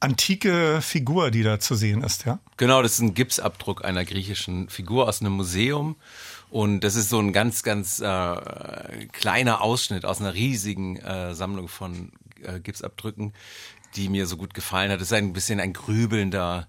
antike 0.00 0.82
Figur, 0.82 1.30
die 1.30 1.42
da 1.42 1.58
zu 1.58 1.74
sehen 1.74 2.02
ist, 2.02 2.26
ja? 2.26 2.38
Genau, 2.58 2.82
das 2.82 2.92
ist 2.92 3.00
ein 3.00 3.14
Gipsabdruck 3.14 3.84
einer 3.84 4.04
griechischen 4.04 4.68
Figur 4.68 5.08
aus 5.08 5.20
einem 5.20 5.32
Museum. 5.32 5.96
Und 6.50 6.80
das 6.80 6.94
ist 6.94 7.08
so 7.08 7.18
ein 7.18 7.32
ganz, 7.32 7.62
ganz 7.62 8.00
äh, 8.00 9.06
kleiner 9.12 9.62
Ausschnitt 9.62 10.04
aus 10.04 10.20
einer 10.20 10.34
riesigen 10.34 10.96
äh, 10.96 11.34
Sammlung 11.34 11.68
von 11.68 12.12
äh, 12.42 12.60
Gipsabdrücken, 12.60 13.32
die 13.96 14.08
mir 14.08 14.26
so 14.26 14.36
gut 14.36 14.54
gefallen 14.54 14.90
hat. 14.90 15.00
Das 15.00 15.08
ist 15.08 15.12
ein 15.12 15.32
bisschen 15.32 15.58
ein 15.58 15.72
grübelnder 15.72 16.68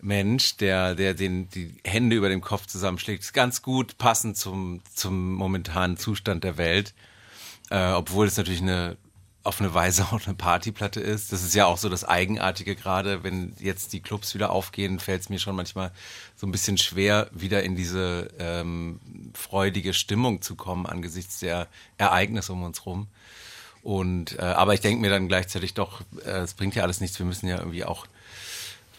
Mensch, 0.00 0.56
der, 0.56 0.94
der 0.94 1.14
den, 1.14 1.48
die 1.48 1.74
Hände 1.84 2.16
über 2.16 2.28
dem 2.28 2.40
Kopf 2.40 2.66
zusammenschlägt, 2.66 3.22
ist 3.22 3.32
ganz 3.32 3.62
gut 3.62 3.98
passend 3.98 4.36
zum, 4.36 4.82
zum 4.94 5.32
momentanen 5.32 5.96
Zustand 5.96 6.44
der 6.44 6.56
Welt. 6.58 6.94
Äh, 7.70 7.92
obwohl 7.92 8.26
es 8.26 8.36
natürlich 8.36 8.62
eine 8.62 8.96
auf 9.46 9.60
eine 9.60 9.72
Weise 9.72 10.04
auch 10.12 10.26
eine 10.26 10.34
Partyplatte 10.34 11.00
ist. 11.00 11.32
Das 11.32 11.42
ist 11.42 11.54
ja 11.54 11.66
auch 11.66 11.78
so 11.78 11.88
das 11.88 12.04
Eigenartige 12.04 12.74
gerade, 12.74 13.22
wenn 13.22 13.54
jetzt 13.58 13.92
die 13.92 14.00
Clubs 14.00 14.34
wieder 14.34 14.50
aufgehen, 14.50 14.98
fällt 14.98 15.22
es 15.22 15.28
mir 15.28 15.38
schon 15.38 15.56
manchmal 15.56 15.92
so 16.34 16.46
ein 16.46 16.52
bisschen 16.52 16.78
schwer, 16.78 17.30
wieder 17.32 17.62
in 17.62 17.76
diese 17.76 18.28
ähm, 18.38 19.00
freudige 19.34 19.94
Stimmung 19.94 20.42
zu 20.42 20.56
kommen 20.56 20.86
angesichts 20.86 21.38
der 21.38 21.68
Ereignisse 21.96 22.52
um 22.52 22.64
uns 22.64 22.84
rum. 22.84 23.06
Und 23.82 24.36
äh, 24.40 24.42
aber 24.42 24.74
ich 24.74 24.80
denke 24.80 25.00
mir 25.00 25.10
dann 25.10 25.28
gleichzeitig 25.28 25.74
doch, 25.74 26.00
äh, 26.24 26.40
es 26.40 26.54
bringt 26.54 26.74
ja 26.74 26.82
alles 26.82 27.00
nichts. 27.00 27.18
Wir 27.20 27.26
müssen 27.26 27.46
ja 27.46 27.58
irgendwie 27.58 27.84
auch 27.84 28.06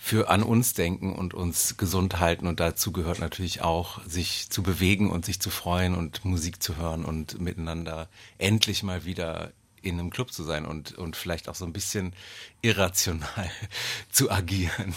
für 0.07 0.29
an 0.29 0.41
uns 0.41 0.73
denken 0.73 1.11
und 1.11 1.33
uns 1.33 1.75
gesund 1.75 2.21
halten. 2.21 2.47
Und 2.47 2.61
dazu 2.61 2.93
gehört 2.93 3.19
natürlich 3.19 3.61
auch, 3.61 3.99
sich 4.05 4.49
zu 4.49 4.63
bewegen 4.63 5.11
und 5.11 5.25
sich 5.25 5.41
zu 5.41 5.49
freuen 5.49 5.95
und 5.95 6.23
Musik 6.23 6.63
zu 6.63 6.77
hören 6.77 7.03
und 7.03 7.41
miteinander 7.41 8.07
endlich 8.37 8.83
mal 8.83 9.03
wieder 9.03 9.51
in 9.81 9.99
einem 9.99 10.09
Club 10.09 10.31
zu 10.31 10.43
sein 10.43 10.65
und, 10.65 10.97
und 10.97 11.17
vielleicht 11.17 11.49
auch 11.49 11.55
so 11.55 11.65
ein 11.65 11.73
bisschen 11.73 12.13
irrational 12.61 13.51
zu 14.09 14.31
agieren. 14.31 14.95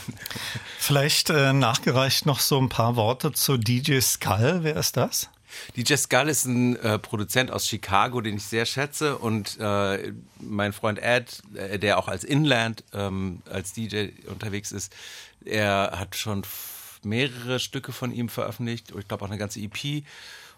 Vielleicht 0.78 1.28
äh, 1.30 1.52
nachgereicht 1.52 2.24
noch 2.24 2.38
so 2.38 2.60
ein 2.60 2.68
paar 2.68 2.94
Worte 2.94 3.32
zu 3.32 3.56
DJ 3.56 3.98
Skull. 3.98 4.60
Wer 4.62 4.76
ist 4.76 4.96
das? 4.96 5.28
DJ 5.76 5.94
Skull 5.94 6.28
ist 6.28 6.44
ein 6.44 6.76
äh, 6.76 6.98
Produzent 6.98 7.50
aus 7.50 7.66
Chicago, 7.66 8.20
den 8.20 8.36
ich 8.36 8.44
sehr 8.44 8.66
schätze. 8.66 9.18
Und 9.18 9.58
äh, 9.60 10.12
mein 10.40 10.72
Freund 10.72 10.98
Ed, 10.98 11.42
äh, 11.54 11.78
der 11.78 11.98
auch 11.98 12.08
als 12.08 12.24
Inland, 12.24 12.84
ähm, 12.92 13.42
als 13.50 13.72
DJ 13.72 14.08
unterwegs 14.26 14.72
ist, 14.72 14.92
er 15.44 15.92
hat 15.96 16.16
schon 16.16 16.42
mehrere 17.02 17.60
Stücke 17.60 17.92
von 17.92 18.12
ihm 18.12 18.28
veröffentlicht. 18.28 18.92
Ich 18.98 19.08
glaube 19.08 19.24
auch 19.24 19.30
eine 19.30 19.38
ganze 19.38 19.60
EP. 19.60 20.04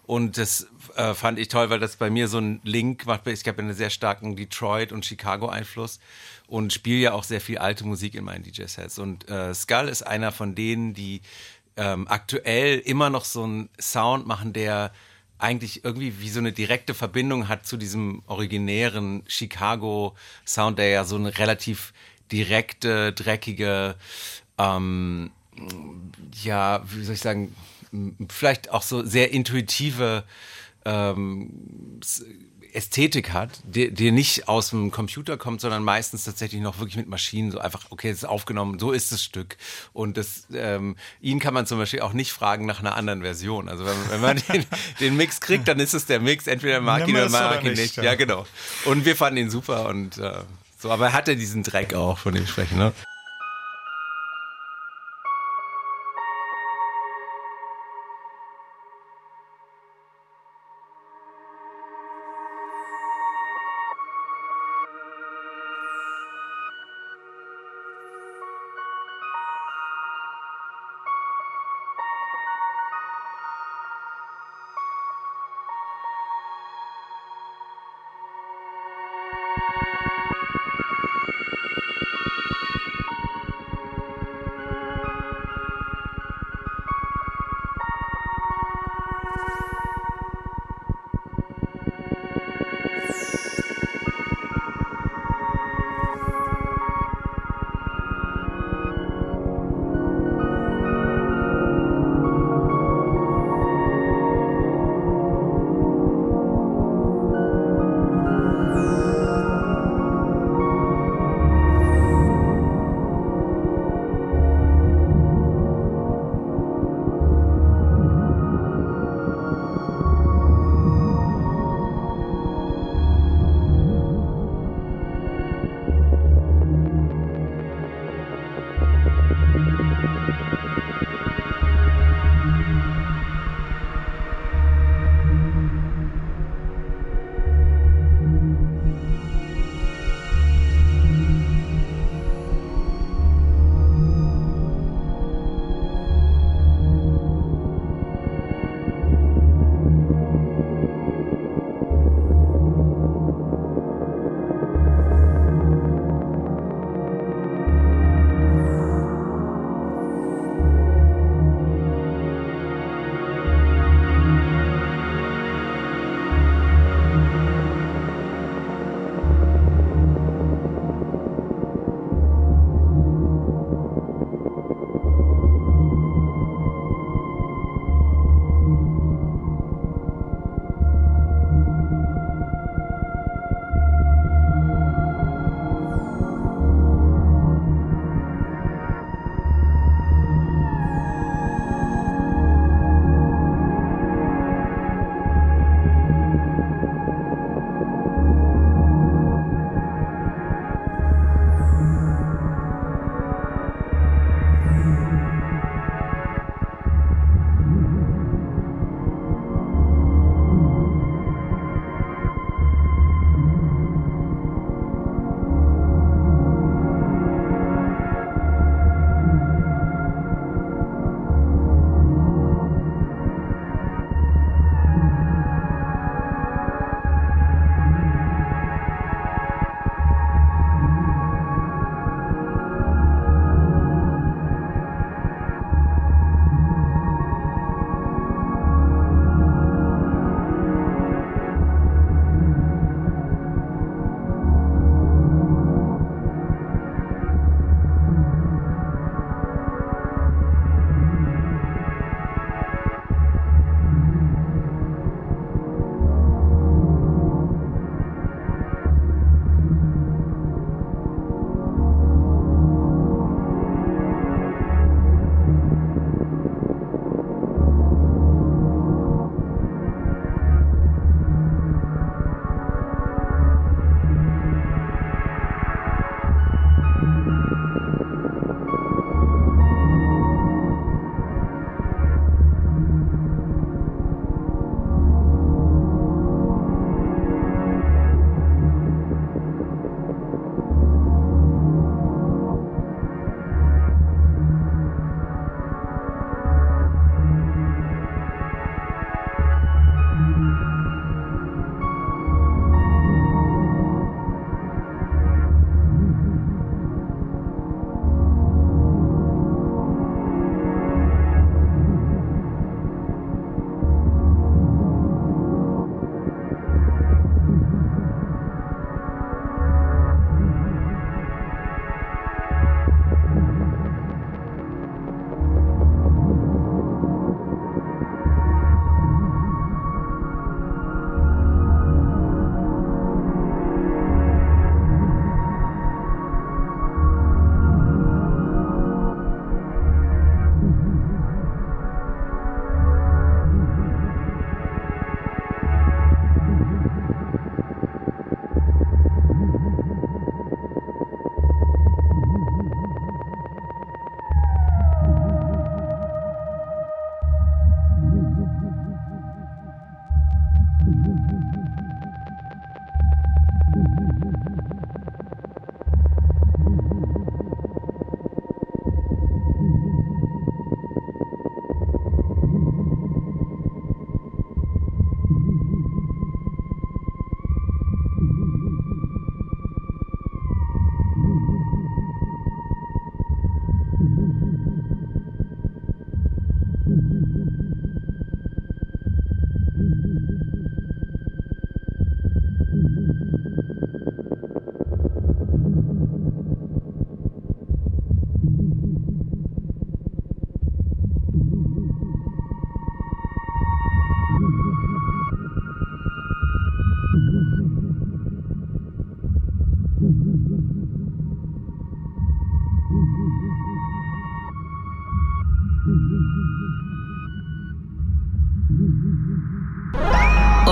Und 0.05 0.37
das 0.37 0.67
äh, 0.95 1.13
fand 1.13 1.39
ich 1.39 1.47
toll, 1.47 1.69
weil 1.69 1.79
das 1.79 1.95
bei 1.95 2.09
mir 2.09 2.27
so 2.27 2.37
ein 2.37 2.59
Link 2.63 3.05
macht. 3.05 3.25
Ich 3.27 3.47
habe 3.47 3.61
einen 3.61 3.73
sehr 3.73 3.89
starken 3.89 4.35
Detroit- 4.35 4.91
und 4.91 5.05
Chicago-Einfluss 5.05 5.99
und 6.47 6.73
spiele 6.73 6.99
ja 6.99 7.13
auch 7.13 7.23
sehr 7.23 7.39
viel 7.39 7.57
alte 7.57 7.85
Musik 7.85 8.15
in 8.15 8.25
meinen 8.25 8.43
DJ-Sets. 8.43 8.99
Und 8.99 9.29
äh, 9.29 9.53
Skull 9.53 9.87
ist 9.87 10.05
einer 10.05 10.33
von 10.33 10.55
denen, 10.55 10.93
die 10.93 11.21
ähm, 11.77 12.07
aktuell 12.07 12.79
immer 12.79 13.09
noch 13.09 13.25
so 13.25 13.43
einen 13.43 13.69
Sound 13.79 14.27
machen, 14.27 14.53
der 14.53 14.91
eigentlich 15.37 15.83
irgendwie 15.83 16.21
wie 16.21 16.29
so 16.29 16.39
eine 16.39 16.53
direkte 16.53 16.93
Verbindung 16.93 17.49
hat 17.49 17.65
zu 17.65 17.75
diesem 17.77 18.23
originären 18.27 19.23
Chicago-Sound, 19.27 20.79
der 20.79 20.89
ja 20.89 21.03
so 21.03 21.17
eine 21.17 21.37
relativ 21.37 21.93
direkte, 22.31 23.11
dreckige, 23.11 23.95
ähm, 24.57 25.31
ja, 26.41 26.83
wie 26.85 27.03
soll 27.03 27.15
ich 27.15 27.21
sagen, 27.21 27.55
vielleicht 28.29 28.71
auch 28.71 28.81
so 28.81 29.03
sehr 29.05 29.31
intuitive 29.31 30.23
ähm, 30.85 31.99
Ästhetik 32.75 33.31
hat, 33.31 33.61
die, 33.63 33.91
die 33.91 34.11
nicht 34.11 34.47
aus 34.47 34.69
dem 34.69 34.91
Computer 34.91 35.37
kommt, 35.37 35.61
sondern 35.61 35.83
meistens 35.83 36.23
tatsächlich 36.23 36.61
noch 36.61 36.79
wirklich 36.79 36.97
mit 36.97 37.07
Maschinen 37.07 37.51
so 37.51 37.59
einfach, 37.59 37.85
okay, 37.89 38.09
es 38.09 38.17
ist 38.19 38.25
aufgenommen, 38.25 38.79
so 38.79 38.91
ist 38.91 39.11
das 39.11 39.23
Stück. 39.23 39.57
Und 39.93 40.17
das, 40.17 40.47
ähm, 40.53 40.95
ihn 41.21 41.39
kann 41.39 41.53
man 41.53 41.65
zum 41.65 41.77
Beispiel 41.77 42.01
auch 42.01 42.13
nicht 42.13 42.31
fragen 42.31 42.65
nach 42.65 42.79
einer 42.79 42.95
anderen 42.95 43.21
Version. 43.21 43.69
Also 43.69 43.85
wenn, 43.85 44.09
wenn 44.09 44.21
man 44.21 44.41
den, 44.49 44.65
den, 44.99 45.17
Mix 45.17 45.39
kriegt, 45.41 45.67
dann 45.67 45.79
ist 45.79 45.93
es 45.93 46.05
der 46.05 46.19
Mix, 46.19 46.47
entweder 46.47 46.81
mag 46.81 47.07
ihn 47.07 47.15
oder 47.15 47.29
mag 47.29 47.63
ihn 47.63 47.73
nicht. 47.73 47.97
Ja. 47.97 48.03
ja. 48.03 48.15
genau. 48.15 48.45
Und 48.85 49.05
wir 49.05 49.15
fanden 49.15 49.37
ihn 49.37 49.49
super 49.49 49.87
und 49.87 50.17
äh, 50.17 50.39
so, 50.79 50.91
aber 50.91 51.07
er 51.07 51.13
hatte 51.13 51.35
diesen 51.35 51.63
Dreck 51.63 51.93
auch, 51.93 52.17
von 52.17 52.33
dem 52.33 52.45
sprechen, 52.45 52.77
ne? 52.77 52.91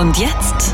Und 0.02 0.18
jetzt 0.18 0.74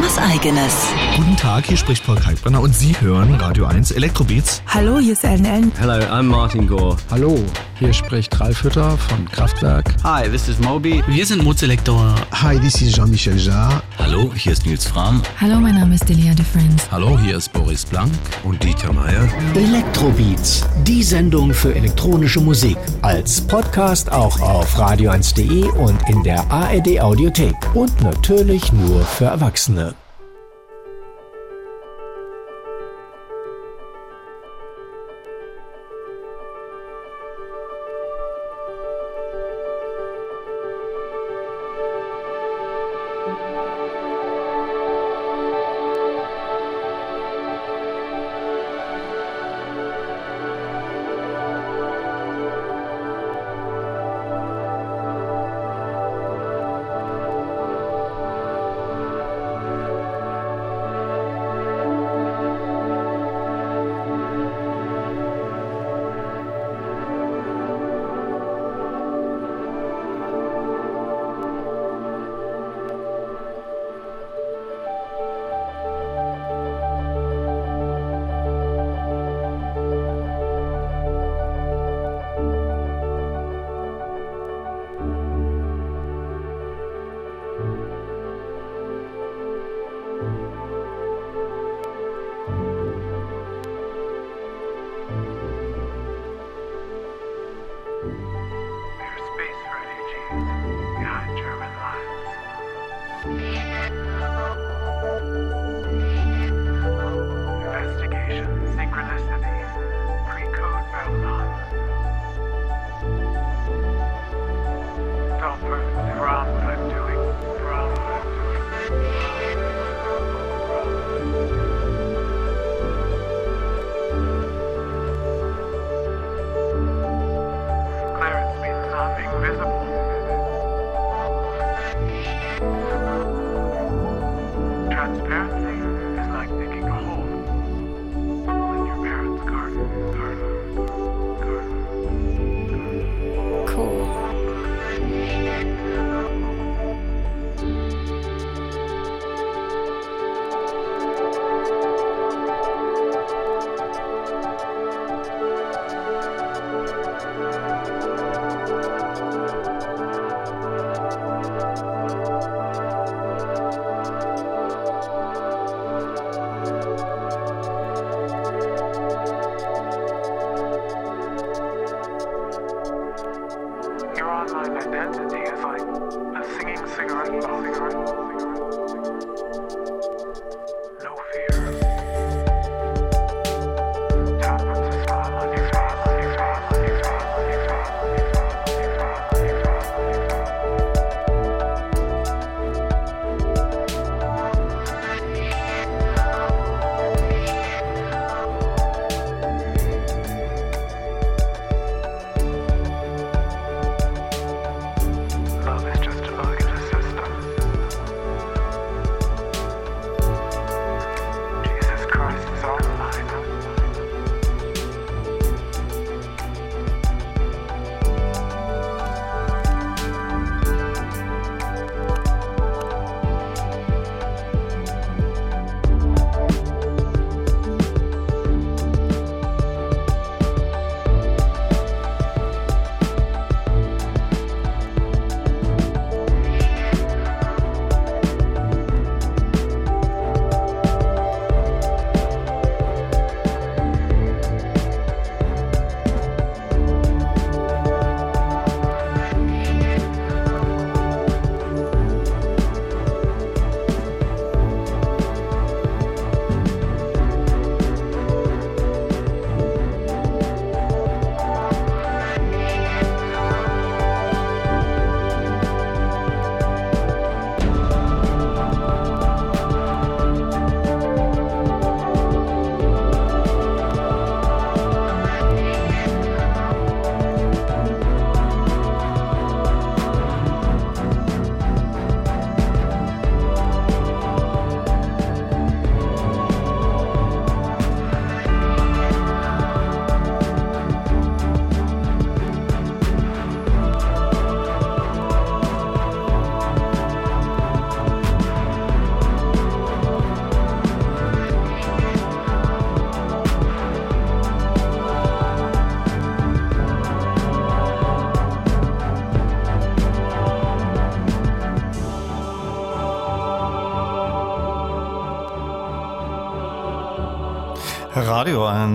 was 0.00 0.18
eigenes. 0.18 0.74
Guten 1.16 1.34
Tag, 1.38 1.64
hier 1.64 1.78
spricht 1.78 2.04
Paul 2.04 2.16
Kalkbrenner 2.16 2.60
und 2.60 2.74
Sie 2.74 2.94
hören 3.00 3.34
Radio 3.36 3.64
1 3.64 3.90
Elektrobeats. 3.90 4.60
Hallo, 4.66 4.98
hier 4.98 5.14
ist 5.14 5.24
Ellen 5.24 5.46
Ellen. 5.46 5.72
Hello, 5.78 5.94
I'm 5.94 6.24
Martin 6.24 6.66
Gore. 6.66 6.98
Hallo, 7.10 7.42
hier 7.78 7.92
spricht 7.92 8.38
Ralf 8.40 8.62
Hütter 8.62 8.96
von 8.96 9.28
Kraftwerk. 9.30 9.94
Hi, 10.02 10.28
this 10.28 10.48
is 10.48 10.58
Moby. 10.58 11.02
Wir 11.06 11.26
sind 11.26 11.42
Mozelektor. 11.42 12.14
Hi, 12.32 12.58
this 12.58 12.80
is 12.80 12.94
Jean-Michel 12.94 13.36
Jarre. 13.38 13.82
Hallo, 13.98 14.32
hier 14.34 14.52
ist 14.52 14.66
Nils 14.66 14.86
Fram. 14.86 15.22
Hallo, 15.40 15.60
mein 15.60 15.74
Name 15.74 15.94
ist 15.94 16.08
Delia 16.08 16.34
de 16.34 16.44
Friends. 16.44 16.90
Hallo, 16.90 17.18
hier 17.18 17.36
ist 17.36 17.52
Boris 17.52 17.84
Blank 17.84 18.12
und 18.44 18.62
Dieter 18.62 18.92
Meier. 18.92 19.28
Elektrobeats, 19.54 20.64
die 20.84 21.02
Sendung 21.02 21.52
für 21.52 21.74
elektronische 21.74 22.40
Musik. 22.40 22.78
Als 23.02 23.40
Podcast 23.40 24.10
auch 24.10 24.40
auf 24.40 24.78
radio1.de 24.78 25.68
und 25.72 25.98
in 26.08 26.22
der 26.22 26.50
ARD 26.50 27.00
Audiothek. 27.00 27.54
Und 27.74 28.00
natürlich 28.00 28.72
nur 28.72 29.02
für 29.02 29.26
Erwachsene. 29.26 29.94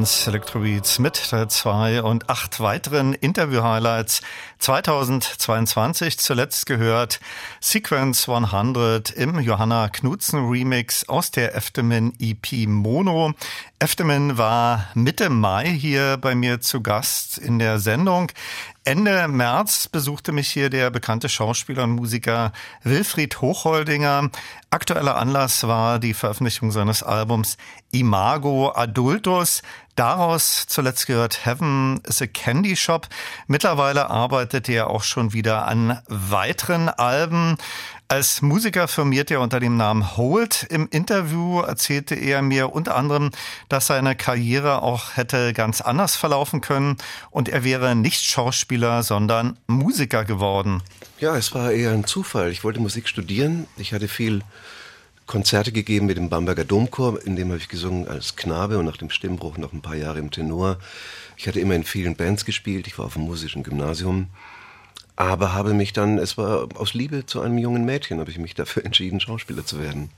1 0.01 0.25
Electrobeats 0.25 0.97
mit 0.97 1.29
Teil 1.29 1.47
2 1.47 2.01
und 2.01 2.27
acht 2.27 2.59
weiteren 2.59 3.13
Interview-Highlights 3.13 4.21
2022. 4.57 6.17
Zuletzt 6.17 6.65
gehört 6.65 7.19
Sequence 7.59 8.27
100 8.27 9.11
im 9.11 9.39
Johanna 9.39 9.89
Knutzen 9.89 10.49
Remix 10.49 11.07
aus 11.07 11.29
der 11.29 11.53
Eftemin 11.53 12.13
EP 12.17 12.67
Mono. 12.67 13.33
Eftemin 13.77 14.39
war 14.39 14.87
Mitte 14.95 15.29
Mai 15.29 15.67
hier 15.67 16.17
bei 16.17 16.33
mir 16.33 16.61
zu 16.61 16.81
Gast 16.81 17.37
in 17.37 17.59
der 17.59 17.77
Sendung. 17.77 18.31
Ende 18.83 19.27
März 19.27 19.87
besuchte 19.87 20.31
mich 20.31 20.49
hier 20.49 20.71
der 20.71 20.89
bekannte 20.89 21.29
Schauspieler 21.29 21.83
und 21.83 21.91
Musiker 21.91 22.51
Wilfried 22.81 23.39
Hochholdinger. 23.39 24.31
Aktueller 24.71 25.17
Anlass 25.17 25.67
war 25.67 25.99
die 25.99 26.15
Veröffentlichung 26.15 26.71
seines 26.71 27.03
Albums 27.03 27.57
Imago 27.91 28.71
Adultus. 28.73 29.61
Daraus 29.95 30.65
zuletzt 30.65 31.05
gehört 31.05 31.45
Heaven 31.45 32.01
is 32.07 32.23
a 32.23 32.25
Candy 32.25 32.75
Shop. 32.75 33.07
Mittlerweile 33.45 34.09
arbeitet 34.09 34.67
er 34.67 34.89
auch 34.89 35.03
schon 35.03 35.31
wieder 35.31 35.67
an 35.67 36.01
weiteren 36.07 36.89
Alben. 36.89 37.57
Als 38.11 38.41
Musiker 38.41 38.89
firmiert 38.89 39.31
er 39.31 39.39
unter 39.39 39.61
dem 39.61 39.77
Namen 39.77 40.17
Holt. 40.17 40.67
Im 40.69 40.89
Interview 40.91 41.61
erzählte 41.61 42.13
er 42.13 42.41
mir 42.41 42.73
unter 42.73 42.97
anderem, 42.97 43.31
dass 43.69 43.87
seine 43.87 44.17
Karriere 44.17 44.81
auch 44.81 45.15
hätte 45.15 45.53
ganz 45.53 45.79
anders 45.79 46.17
verlaufen 46.17 46.59
können 46.59 46.97
und 47.29 47.47
er 47.47 47.63
wäre 47.63 47.95
nicht 47.95 48.21
Schauspieler, 48.21 49.03
sondern 49.03 49.57
Musiker 49.67 50.25
geworden. 50.25 50.83
Ja, 51.21 51.37
es 51.37 51.55
war 51.55 51.71
eher 51.71 51.91
ein 51.91 52.03
Zufall. 52.03 52.51
Ich 52.51 52.65
wollte 52.65 52.81
Musik 52.81 53.07
studieren. 53.07 53.65
Ich 53.77 53.93
hatte 53.93 54.09
viel 54.09 54.41
Konzerte 55.25 55.71
gegeben 55.71 56.07
mit 56.07 56.17
dem 56.17 56.27
Bamberger 56.27 56.65
Domchor, 56.65 57.25
in 57.25 57.37
dem 57.37 57.47
habe 57.47 57.59
ich 57.59 57.69
gesungen 57.69 58.09
als 58.09 58.35
Knabe 58.35 58.77
und 58.77 58.87
nach 58.87 58.97
dem 58.97 59.09
Stimmbruch 59.09 59.57
noch 59.57 59.71
ein 59.71 59.81
paar 59.81 59.95
Jahre 59.95 60.19
im 60.19 60.31
Tenor. 60.31 60.79
Ich 61.37 61.47
hatte 61.47 61.61
immer 61.61 61.75
in 61.75 61.85
vielen 61.85 62.17
Bands 62.17 62.43
gespielt. 62.43 62.87
Ich 62.87 62.97
war 62.97 63.05
auf 63.05 63.13
dem 63.13 63.21
musischen 63.21 63.63
Gymnasium 63.63 64.27
aber 65.15 65.53
habe 65.53 65.73
mich 65.73 65.93
dann, 65.93 66.17
es 66.17 66.37
war 66.37 66.67
aus 66.75 66.93
Liebe 66.93 67.25
zu 67.25 67.41
einem 67.41 67.57
jungen 67.57 67.85
Mädchen, 67.85 68.19
habe 68.19 68.31
ich 68.31 68.39
mich 68.39 68.55
dafür 68.55 68.85
entschieden, 68.85 69.19
Schauspieler 69.19 69.65
zu 69.65 69.79
werden. 69.79 70.09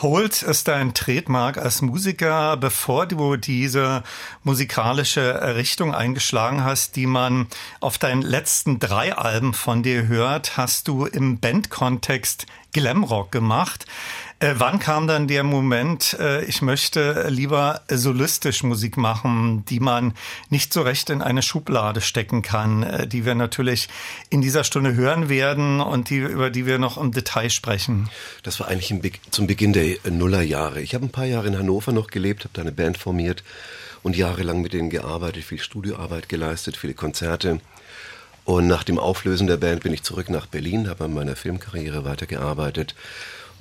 Holt 0.00 0.42
ist 0.44 0.68
dein 0.68 0.94
Trademark 0.94 1.58
als 1.58 1.82
Musiker, 1.82 2.56
bevor 2.56 3.06
du 3.06 3.34
diese 3.34 4.04
musikalische 4.44 5.56
Richtung 5.56 5.92
eingeschlagen 5.92 6.62
hast, 6.62 6.94
die 6.94 7.06
man 7.06 7.48
auf 7.80 7.98
deinen 7.98 8.22
letzten 8.22 8.78
drei 8.78 9.16
Alben 9.16 9.54
von 9.54 9.82
dir 9.82 10.06
hört, 10.06 10.56
hast 10.56 10.86
du 10.86 11.04
im 11.04 11.40
Bandkontext 11.40 12.46
Glamrock 12.72 13.32
gemacht. 13.32 13.86
Äh, 14.40 14.54
wann 14.58 14.78
kam 14.78 15.08
dann 15.08 15.26
der 15.26 15.42
Moment, 15.42 16.16
äh, 16.20 16.44
ich 16.44 16.62
möchte 16.62 17.26
lieber 17.28 17.80
solistisch 17.90 18.62
Musik 18.62 18.96
machen, 18.96 19.64
die 19.64 19.80
man 19.80 20.14
nicht 20.48 20.72
so 20.72 20.82
recht 20.82 21.10
in 21.10 21.22
eine 21.22 21.42
Schublade 21.42 22.00
stecken 22.00 22.42
kann, 22.42 22.84
äh, 22.84 23.08
die 23.08 23.24
wir 23.24 23.34
natürlich 23.34 23.88
in 24.30 24.40
dieser 24.40 24.62
Stunde 24.62 24.94
hören 24.94 25.28
werden 25.28 25.80
und 25.80 26.10
die, 26.10 26.18
über 26.18 26.50
die 26.50 26.66
wir 26.66 26.78
noch 26.78 26.98
im 26.98 27.10
Detail 27.10 27.50
sprechen? 27.50 28.10
Das 28.44 28.60
war 28.60 28.68
eigentlich 28.68 28.96
Be 29.00 29.10
zum 29.32 29.48
Beginn 29.48 29.72
der 29.72 29.96
Nullerjahre. 30.08 30.82
Ich 30.82 30.94
habe 30.94 31.06
ein 31.06 31.10
paar 31.10 31.26
Jahre 31.26 31.48
in 31.48 31.58
Hannover 31.58 31.90
noch 31.90 32.06
gelebt, 32.06 32.44
habe 32.44 32.50
da 32.52 32.62
eine 32.62 32.72
Band 32.72 32.96
formiert 32.96 33.42
und 34.04 34.16
jahrelang 34.16 34.60
mit 34.62 34.72
denen 34.72 34.90
gearbeitet, 34.90 35.42
viel 35.42 35.58
Studioarbeit 35.58 36.28
geleistet, 36.28 36.76
viele 36.76 36.94
Konzerte. 36.94 37.60
Und 38.44 38.68
nach 38.68 38.84
dem 38.84 39.00
Auflösen 39.00 39.48
der 39.48 39.56
Band 39.56 39.82
bin 39.82 39.92
ich 39.92 40.04
zurück 40.04 40.30
nach 40.30 40.46
Berlin, 40.46 40.88
habe 40.88 41.04
an 41.04 41.12
meiner 41.12 41.34
Filmkarriere 41.34 42.04
weitergearbeitet 42.04 42.94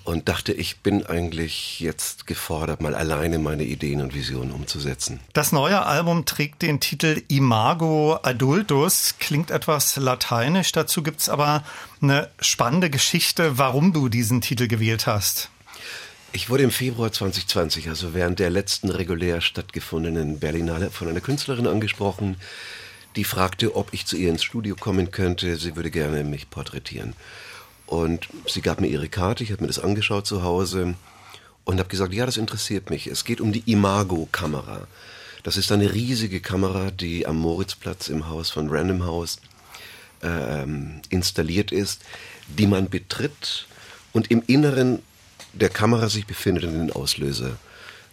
und 0.08 0.30
dachte, 0.30 0.54
ich 0.54 0.80
bin 0.80 1.06
eigentlich 1.06 1.82
jetzt 1.82 2.28
gefordert, 2.28 2.82
mal 2.82 2.96
alleine 2.96 3.40
meine 3.40 3.66
Ideen 3.66 4.02
und 4.02 4.16
Visionen 4.16 4.52
umzusetzen. 4.52 5.20
Das 5.34 5.52
neue 5.52 5.86
Album 5.86 6.24
trägt 6.24 6.62
den 6.62 6.80
Titel 6.80 7.24
Imago 7.28 8.18
Adultus, 8.24 9.16
klingt 9.20 9.52
etwas 9.52 9.98
lateinisch, 9.98 10.72
dazu 10.72 11.04
gibt 11.04 11.20
es 11.20 11.28
aber 11.28 11.66
eine 12.02 12.30
spannende 12.40 12.90
Geschichte, 12.90 13.58
warum 13.58 13.92
du 13.92 14.08
diesen 14.08 14.40
Titel 14.40 14.70
gewählt 14.70 15.08
hast. 15.08 15.50
Ich 16.32 16.50
wurde 16.50 16.64
im 16.64 16.72
Februar 16.72 17.12
2020, 17.12 17.90
also 17.90 18.14
während 18.14 18.40
der 18.40 18.50
letzten 18.50 18.90
regulär 18.90 19.42
stattgefundenen 19.42 20.40
Berlinale, 20.40 20.90
von 20.90 21.10
einer 21.10 21.22
Künstlerin 21.22 21.68
angesprochen, 21.68 22.38
die 23.18 23.26
fragte, 23.26 23.76
ob 23.76 23.94
ich 23.94 24.06
zu 24.06 24.16
ihr 24.16 24.30
ins 24.30 24.44
Studio 24.44 24.76
kommen 24.76 25.12
könnte. 25.12 25.58
Sie 25.58 25.76
würde 25.76 25.92
gerne 25.92 26.24
mich 26.24 26.50
porträtieren. 26.50 27.14
Und 27.88 28.28
sie 28.48 28.62
gab 28.62 28.82
mir 28.82 28.88
ihre 28.88 29.10
Karte, 29.10 29.44
ich 29.44 29.52
habe 29.52 29.62
mir 29.62 29.68
das 29.68 29.80
angeschaut 29.80 30.28
zu 30.28 30.44
Hause 30.44 30.96
und 31.64 31.80
habe 31.80 31.90
gesagt, 31.90 32.14
ja, 32.14 32.26
das 32.26 32.38
interessiert 32.38 32.90
mich. 32.90 33.08
Es 33.08 33.24
geht 33.24 33.42
um 33.42 33.52
die 33.52 33.64
Imago-Kamera. 33.66 34.88
Das 35.44 35.58
ist 35.58 35.72
eine 35.72 35.94
riesige 35.94 36.42
Kamera, 36.42 36.92
die 36.92 37.26
am 37.26 37.38
Moritzplatz 37.38 38.10
im 38.10 38.28
Haus 38.28 38.52
von 38.52 38.70
Random 38.70 39.06
House 39.06 39.40
ähm, 40.22 41.02
installiert 41.10 41.72
ist, 41.72 42.02
die 42.48 42.68
man 42.68 42.90
betritt 42.90 43.68
und 44.12 44.30
im 44.32 44.44
Inneren 44.48 45.00
der 45.54 45.70
Kamera 45.70 46.10
sich 46.10 46.28
befindet 46.28 46.66
und 46.66 46.74
den 46.74 46.92
Auslöser 46.92 47.58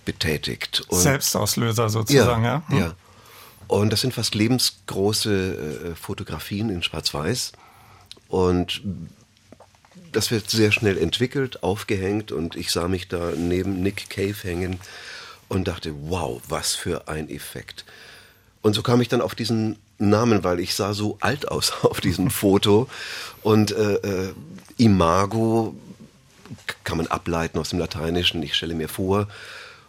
betätigt. 0.04 0.84
Und 0.88 1.00
Selbstauslöser 1.00 1.88
sozusagen, 1.88 2.44
ja. 2.44 2.62
Ja. 2.68 2.68
Hm. 2.68 2.78
ja. 2.78 2.94
Und 3.66 3.90
das 3.92 4.02
sind 4.02 4.14
fast 4.14 4.34
lebensgroße 4.34 5.92
äh, 5.92 5.94
Fotografien 5.94 6.70
in 6.70 6.82
Schwarz-Weiß. 6.82 7.52
Und 8.28 8.82
das 10.12 10.30
wird 10.30 10.50
sehr 10.50 10.72
schnell 10.72 10.98
entwickelt, 10.98 11.62
aufgehängt 11.62 12.32
und 12.32 12.56
ich 12.56 12.70
sah 12.70 12.88
mich 12.88 13.08
da 13.08 13.32
neben 13.36 13.82
Nick 13.82 14.10
Cave 14.10 14.36
hängen 14.42 14.78
und 15.48 15.68
dachte, 15.68 15.94
wow, 16.02 16.40
was 16.48 16.74
für 16.74 17.08
ein 17.08 17.28
Effekt. 17.28 17.84
Und 18.62 18.74
so 18.74 18.82
kam 18.82 19.00
ich 19.00 19.08
dann 19.08 19.20
auf 19.20 19.34
diesen 19.34 19.78
Namen, 19.98 20.42
weil 20.42 20.60
ich 20.60 20.74
sah 20.74 20.94
so 20.94 21.18
alt 21.20 21.48
aus 21.48 21.72
auf 21.82 22.00
diesem 22.00 22.30
Foto. 22.30 22.88
Und 23.42 23.72
äh, 23.72 23.94
äh, 23.94 24.34
Imago 24.78 25.74
kann 26.82 26.98
man 26.98 27.06
ableiten 27.06 27.58
aus 27.58 27.70
dem 27.70 27.78
Lateinischen, 27.78 28.42
ich 28.42 28.54
stelle 28.54 28.74
mir 28.74 28.88
vor, 28.88 29.28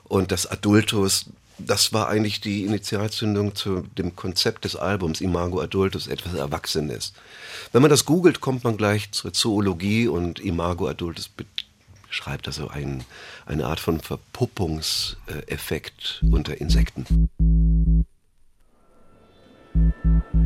und 0.03 0.32
das 0.32 0.45
Adultus, 0.45 1.26
das 1.58 1.93
war 1.93 2.10
eigentlich 2.10 2.41
die 2.41 2.66
Initialzündung 2.66 3.56
zu 3.56 3.82
dem 3.97 4.16
Konzept 4.16 4.66
des 4.66 4.76
Albums 4.76 5.22
Imago 5.22 5.62
Adultus, 5.62 6.08
etwas 6.08 6.34
Erwachsenes. 6.34 7.14
Wenn 7.72 7.82
man 7.82 7.91
das 7.91 8.06
googelt, 8.06 8.41
kommt 8.41 8.64
man 8.64 8.78
gleich 8.78 9.12
zur 9.12 9.34
Zoologie 9.34 10.08
und 10.08 10.39
Imago 10.39 10.88
Adultus 10.88 11.30
beschreibt 12.08 12.47
also 12.47 12.68
ein, 12.68 13.03
eine 13.45 13.68
Art 13.68 13.80
von 13.80 13.99
Verpuppungseffekt 13.99 16.24
unter 16.32 16.60
Insekten. 16.60 17.30
Musik 19.74 20.45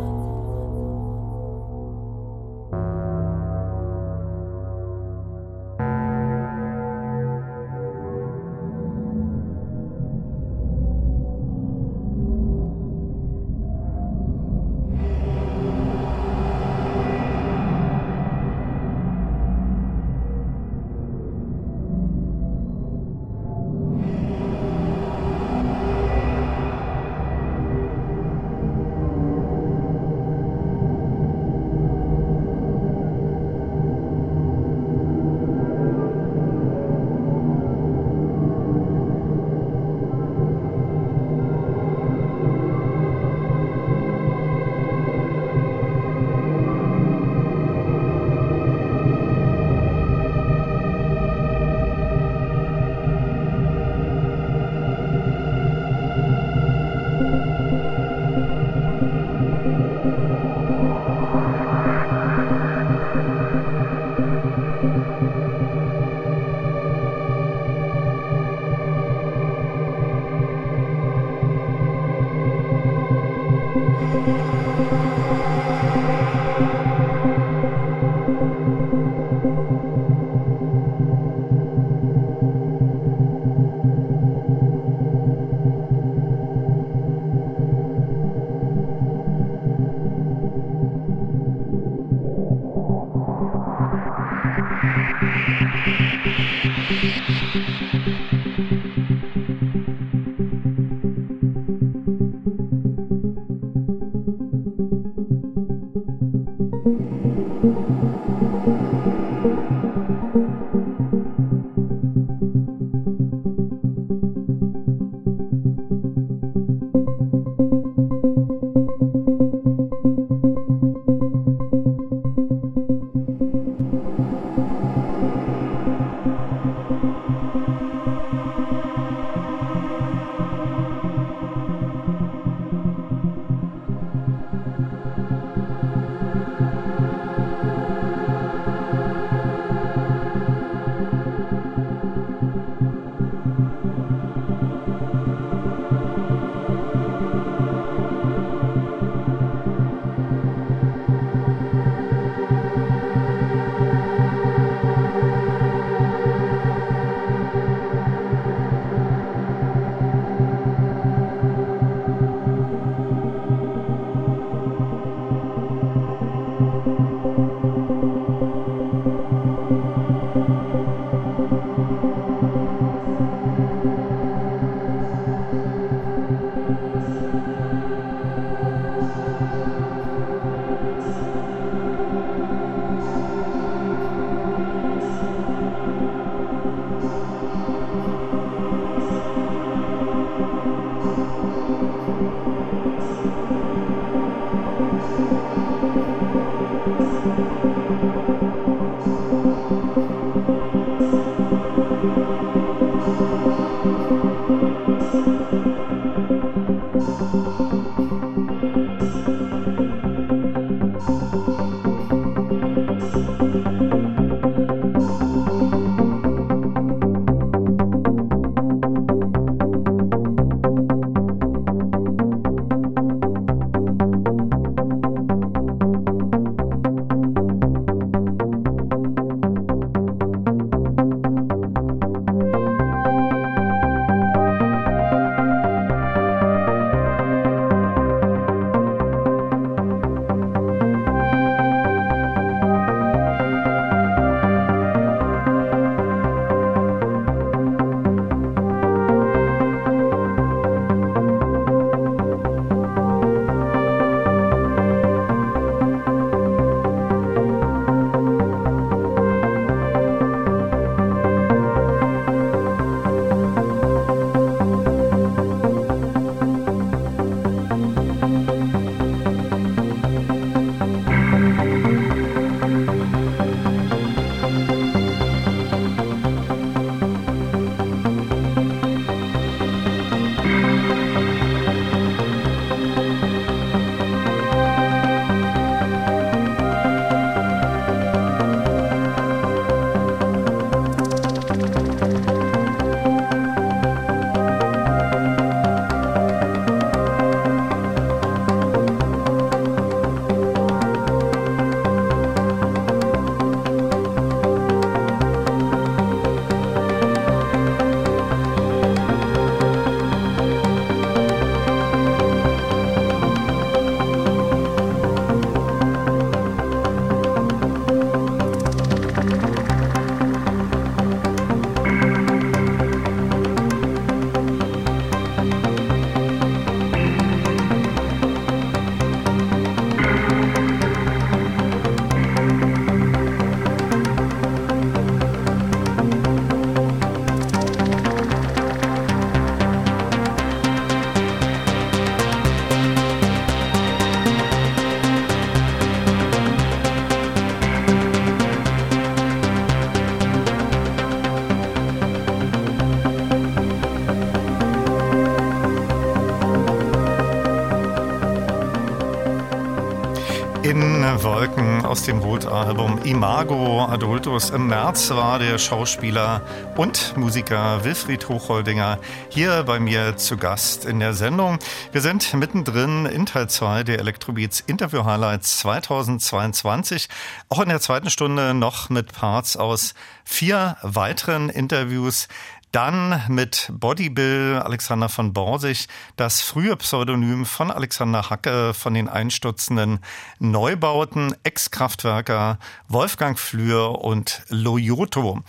Wolken 361.19 361.85
aus 361.85 362.03
dem 362.03 362.19
Rot-Album 362.19 362.99
Imago 363.03 363.85
Adultus. 363.85 364.49
Im 364.49 364.67
März 364.67 365.11
war 365.11 365.39
der 365.39 365.59
Schauspieler 365.59 366.41
und 366.77 367.15
Musiker 367.17 367.83
Wilfried 367.83 368.29
Hochholdinger 368.29 368.97
hier 369.29 369.63
bei 369.63 369.79
mir 369.79 370.15
zu 370.15 370.37
Gast 370.37 370.85
in 370.85 370.99
der 370.99 371.13
Sendung. 371.13 371.59
Wir 371.91 372.01
sind 372.01 372.33
mittendrin 372.33 373.05
in 373.05 373.25
Teil 373.25 373.49
2 373.49 373.83
der 373.83 373.99
Electrobeats 373.99 374.61
Interview 374.61 375.03
Highlights 375.03 375.59
2022. 375.59 377.09
Auch 377.49 377.59
in 377.59 377.69
der 377.69 377.81
zweiten 377.81 378.09
Stunde 378.09 378.53
noch 378.53 378.89
mit 378.89 379.11
Parts 379.11 379.57
aus 379.57 379.93
vier 380.23 380.77
weiteren 380.81 381.49
Interviews 381.49 382.29
dann 382.71 383.21
mit 383.27 383.69
Bodybill 383.71 384.61
Alexander 384.63 385.09
von 385.09 385.33
Borsig, 385.33 385.87
das 386.15 386.41
frühe 386.41 386.75
Pseudonym 386.77 387.45
von 387.45 387.69
Alexander 387.69 388.29
Hacke 388.29 388.73
von 388.73 388.93
den 388.93 389.09
einstürzenden 389.09 389.99
Neubauten, 390.39 391.35
Ex-Kraftwerker 391.43 392.59
Wolfgang 392.87 393.37
Flür 393.37 394.03
und 394.03 394.43
Loyoto. 394.49 395.43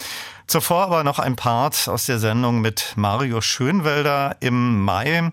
Zuvor 0.47 0.83
aber 0.83 1.05
noch 1.05 1.19
ein 1.19 1.37
Part 1.37 1.89
aus 1.89 2.07
der 2.07 2.19
Sendung 2.19 2.61
mit 2.61 2.93
Mario 2.97 3.41
Schönwelder. 3.41 4.37
Im 4.41 4.83
Mai 4.83 5.31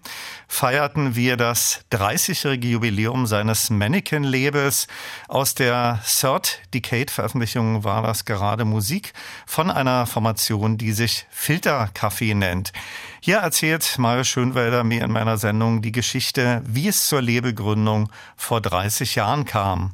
feierten 0.47 1.15
wir 1.15 1.35
das 1.35 1.81
30-jährige 1.91 2.67
Jubiläum 2.67 3.25
seines 3.25 3.69
Mannequin-Labels. 3.69 4.87
Aus 5.27 5.55
der 5.55 5.99
Third 6.05 6.59
Decade-Veröffentlichung 6.73 7.83
war 7.83 8.03
das 8.03 8.25
gerade 8.25 8.65
Musik 8.65 9.13
von 9.45 9.71
einer 9.71 10.05
Formation, 10.05 10.77
die 10.77 10.91
sich 10.91 11.25
Filterkaffee 11.31 12.33
nennt. 12.33 12.71
Hier 13.19 13.37
erzählt 13.37 13.95
Mario 13.97 14.23
Schönwelder 14.23 14.83
mir 14.83 15.03
in 15.03 15.11
meiner 15.11 15.37
Sendung 15.37 15.81
die 15.81 15.91
Geschichte, 15.91 16.61
wie 16.65 16.87
es 16.87 17.07
zur 17.07 17.21
Labelgründung 17.21 18.09
vor 18.37 18.61
30 18.61 19.15
Jahren 19.15 19.45
kam. 19.45 19.91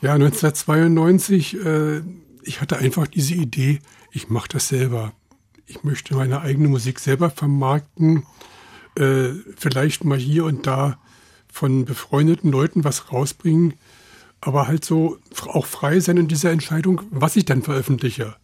Ja, 0.00 0.14
1992, 0.14 1.64
äh, 1.64 2.02
ich 2.42 2.60
hatte 2.60 2.78
einfach 2.78 3.06
diese 3.06 3.34
Idee, 3.34 3.78
ich 4.12 4.28
mache 4.28 4.48
das 4.48 4.68
selber. 4.68 5.12
Ich 5.66 5.84
möchte 5.84 6.14
meine 6.14 6.42
eigene 6.42 6.68
Musik 6.68 7.00
selber 7.00 7.30
vermarkten, 7.30 8.24
äh, 8.96 9.30
vielleicht 9.56 10.04
mal 10.04 10.18
hier 10.18 10.44
und 10.44 10.66
da 10.66 10.98
von 11.50 11.84
befreundeten 11.84 12.50
Leuten 12.50 12.84
was 12.84 13.12
rausbringen, 13.12 13.74
aber 14.40 14.66
halt 14.66 14.84
so 14.84 15.18
auch 15.46 15.66
frei 15.66 16.00
sein 16.00 16.16
in 16.16 16.28
dieser 16.28 16.50
Entscheidung, 16.50 17.02
was 17.10 17.36
ich 17.36 17.44
dann 17.44 17.62
veröffentliche. 17.62 18.36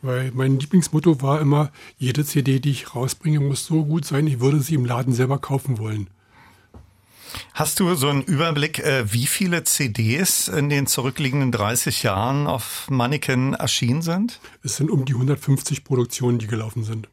Weil 0.00 0.32
mein 0.32 0.58
Lieblingsmotto 0.58 1.20
war 1.22 1.40
immer, 1.40 1.70
jede 1.98 2.24
CD, 2.24 2.58
die 2.58 2.70
ich 2.70 2.94
rausbringe, 2.94 3.40
muss 3.40 3.66
so 3.66 3.84
gut 3.84 4.04
sein, 4.04 4.26
ich 4.26 4.40
würde 4.40 4.60
sie 4.60 4.74
im 4.74 4.84
Laden 4.84 5.12
selber 5.12 5.38
kaufen 5.38 5.78
wollen. 5.78 6.08
Hast 7.54 7.80
du 7.80 7.94
so 7.94 8.08
einen 8.08 8.22
Überblick, 8.22 8.78
äh, 8.78 9.12
wie 9.12 9.26
viele 9.26 9.64
CDs 9.64 10.48
in 10.48 10.68
den 10.68 10.86
zurückliegenden 10.86 11.52
30 11.52 12.02
Jahren 12.02 12.46
auf 12.46 12.86
Mannequin 12.90 13.54
erschienen 13.54 14.02
sind? 14.02 14.40
Es 14.62 14.76
sind 14.76 14.90
um 14.90 15.04
die 15.04 15.14
150 15.14 15.84
Produktionen, 15.84 16.38
die 16.38 16.46
gelaufen 16.46 16.84
sind. 16.84 17.08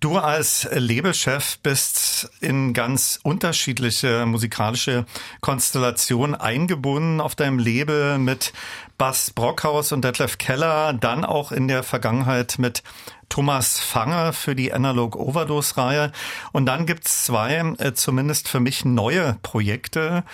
Du 0.00 0.16
als 0.16 0.66
Labelchef 0.72 1.58
bist 1.58 2.30
in 2.40 2.72
ganz 2.72 3.20
unterschiedliche 3.22 4.24
musikalische 4.24 5.04
Konstellationen 5.42 6.34
eingebunden 6.34 7.20
auf 7.20 7.34
deinem 7.34 7.58
Label 7.58 8.18
mit 8.18 8.54
Bass 8.96 9.30
Brockhaus 9.30 9.92
und 9.92 10.02
Detlef 10.02 10.38
Keller, 10.38 10.94
dann 10.94 11.24
auch 11.24 11.52
in 11.52 11.68
der 11.68 11.82
Vergangenheit 11.82 12.58
mit 12.58 12.82
Thomas 13.30 13.78
Fanger 13.78 14.34
für 14.34 14.54
die 14.54 14.74
Analog 14.74 15.16
Overdose 15.16 15.78
Reihe. 15.78 16.12
Und 16.52 16.66
dann 16.66 16.84
gibt's 16.84 17.24
zwei, 17.24 17.54
äh, 17.78 17.94
zumindest 17.94 18.48
für 18.48 18.60
mich 18.60 18.84
neue 18.84 19.38
Projekte. 19.42 20.24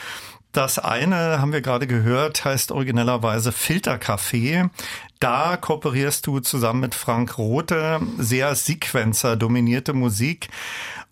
Das 0.51 0.79
eine, 0.79 1.41
haben 1.41 1.53
wir 1.53 1.61
gerade 1.61 1.87
gehört, 1.87 2.45
heißt 2.45 2.73
originellerweise 2.73 3.51
Filtercafé. 3.51 4.71
Da 5.21 5.57
kooperierst 5.59 6.27
du 6.27 6.41
zusammen 6.41 6.81
mit 6.81 6.95
Frank 6.95 7.37
Rothe, 7.37 8.01
sehr 8.17 8.55
Sequencer 8.55 9.37
dominierte 9.37 9.93
Musik. 9.93 10.49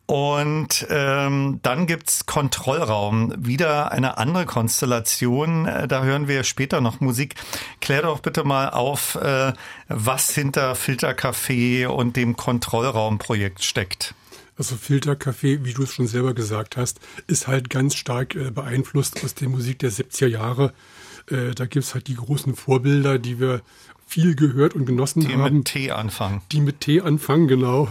Und 0.07 0.87
ähm, 0.91 1.61
dann 1.63 1.87
gibt's 1.87 2.27
Kontrollraum, 2.27 3.33
wieder 3.39 3.91
eine 3.91 4.19
andere 4.19 4.45
Konstellation. 4.45 5.67
Äh, 5.67 5.89
da 5.89 6.03
hören 6.03 6.29
wir 6.29 6.45
später 6.45 6.83
noch 6.83 7.01
Musik. 7.01 7.37
Klär 7.81 8.03
doch 8.03 8.21
bitte 8.21 8.45
mal 8.45 8.69
auf, 8.69 9.15
äh, 9.15 9.55
was 9.89 10.31
hinter 10.35 10.75
Filtercafé 10.75 11.87
und 11.87 12.17
dem 12.17 12.37
Kontrollraumprojekt 12.37 13.65
steckt. 13.65 14.15
Also 14.59 14.77
Filtercafé, 14.77 15.65
wie 15.65 15.73
du 15.73 15.83
es 15.83 15.95
schon 15.95 16.07
selber 16.07 16.35
gesagt 16.35 16.77
hast, 16.77 17.01
ist 17.27 17.49
halt 17.49 17.71
ganz 17.71 17.95
stark 17.95 18.35
äh, 18.35 18.51
beeinflusst 18.51 19.25
aus 19.25 19.35
der 19.35 19.49
Musik 19.49 19.79
der 19.79 19.91
70er 19.91 20.27
Jahre. 20.27 20.75
Äh, 21.31 21.53
da 21.55 21.65
gibt's 21.65 21.95
halt 21.95 22.09
die 22.09 22.17
großen 22.17 22.55
Vorbilder, 22.55 23.19
die 23.19 23.41
wir 23.41 23.63
viel 24.15 24.37
gehört 24.37 24.77
und 24.77 24.87
genossen 24.87 25.23
die 25.23 25.35
haben. 25.35 25.45
Die 25.45 25.51
mit 25.57 25.65
T 25.65 25.91
anfangen. 25.91 26.41
Die 26.53 26.61
mit 26.61 26.81
T 26.81 27.01
anfangen, 27.01 27.49
genau. 27.49 27.89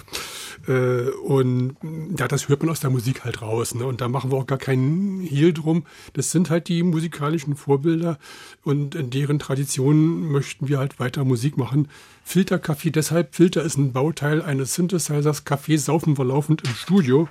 Äh, 0.70 1.10
und 1.10 1.76
ja, 2.18 2.30
das 2.30 2.48
hört 2.48 2.62
man 2.62 2.70
aus 2.70 2.80
der 2.80 2.92
Musik 2.92 3.26
halt 3.26 3.42
raus. 3.42 3.76
Ne? 3.76 3.86
Und 3.86 4.00
da 4.00 4.08
machen 4.08 4.32
wir 4.32 4.38
auch 4.38 4.48
gar 4.48 4.58
keinen 4.58 5.20
Hehl 5.20 5.52
drum. 5.52 5.84
Das 6.14 6.32
sind 6.32 6.50
halt 6.50 6.70
die 6.70 6.82
musikalischen 6.82 7.58
Vorbilder 7.58 8.20
und 8.64 8.96
in 8.96 9.10
deren 9.10 9.38
Tradition 9.38 10.32
möchten 10.32 10.70
wir 10.70 10.78
halt 10.78 10.98
weiter 10.98 11.26
Musik 11.26 11.58
machen. 11.58 11.90
Filterkaffee, 12.24 12.92
deshalb 12.92 13.36
Filter 13.36 13.62
ist 13.62 13.78
ein 13.78 13.92
Bauteil 13.92 14.42
eines 14.42 14.76
Synthesizers. 14.76 15.44
Kaffee 15.44 15.76
saufen 15.76 16.18
wir 16.18 16.24
laufend 16.24 16.66
im 16.66 16.74
Studio. 16.74 17.28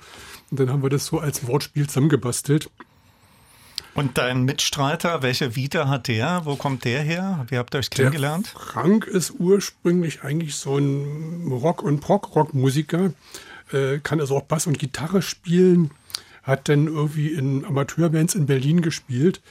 Und 0.51 0.59
dann 0.59 0.69
haben 0.69 0.83
wir 0.83 0.91
das 0.91 1.07
so 1.07 1.17
als 1.17 1.47
Wortspiel 1.47 1.87
zusammengebastelt. 1.87 2.69
Und 3.95 4.17
dein 4.17 4.43
Mitstreiter, 4.43 5.21
welche 5.21 5.55
Vita 5.55 5.87
hat 5.87 6.07
der? 6.07 6.41
Wo 6.45 6.55
kommt 6.55 6.83
der 6.83 7.01
her? 7.01 7.45
Wie 7.49 7.57
habt 7.57 7.75
ihr 7.75 7.79
euch 7.79 7.91
kennengelernt? 7.91 8.51
Der 8.53 8.61
Frank 8.61 9.05
ist 9.05 9.35
ursprünglich 9.37 10.23
eigentlich 10.23 10.55
so 10.55 10.77
ein 10.77 11.47
Rock- 11.51 11.83
und 11.83 11.99
Prog-Rock-Musiker, 11.99 13.13
äh, 13.71 13.99
kann 13.99 14.19
also 14.19 14.37
auch 14.37 14.43
Bass 14.43 14.65
und 14.65 14.79
Gitarre 14.79 15.21
spielen, 15.21 15.91
hat 16.41 16.69
dann 16.69 16.87
irgendwie 16.87 17.33
in 17.33 17.65
Amateurbands 17.65 18.33
in 18.33 18.47
Berlin 18.47 18.81
gespielt 18.81 19.41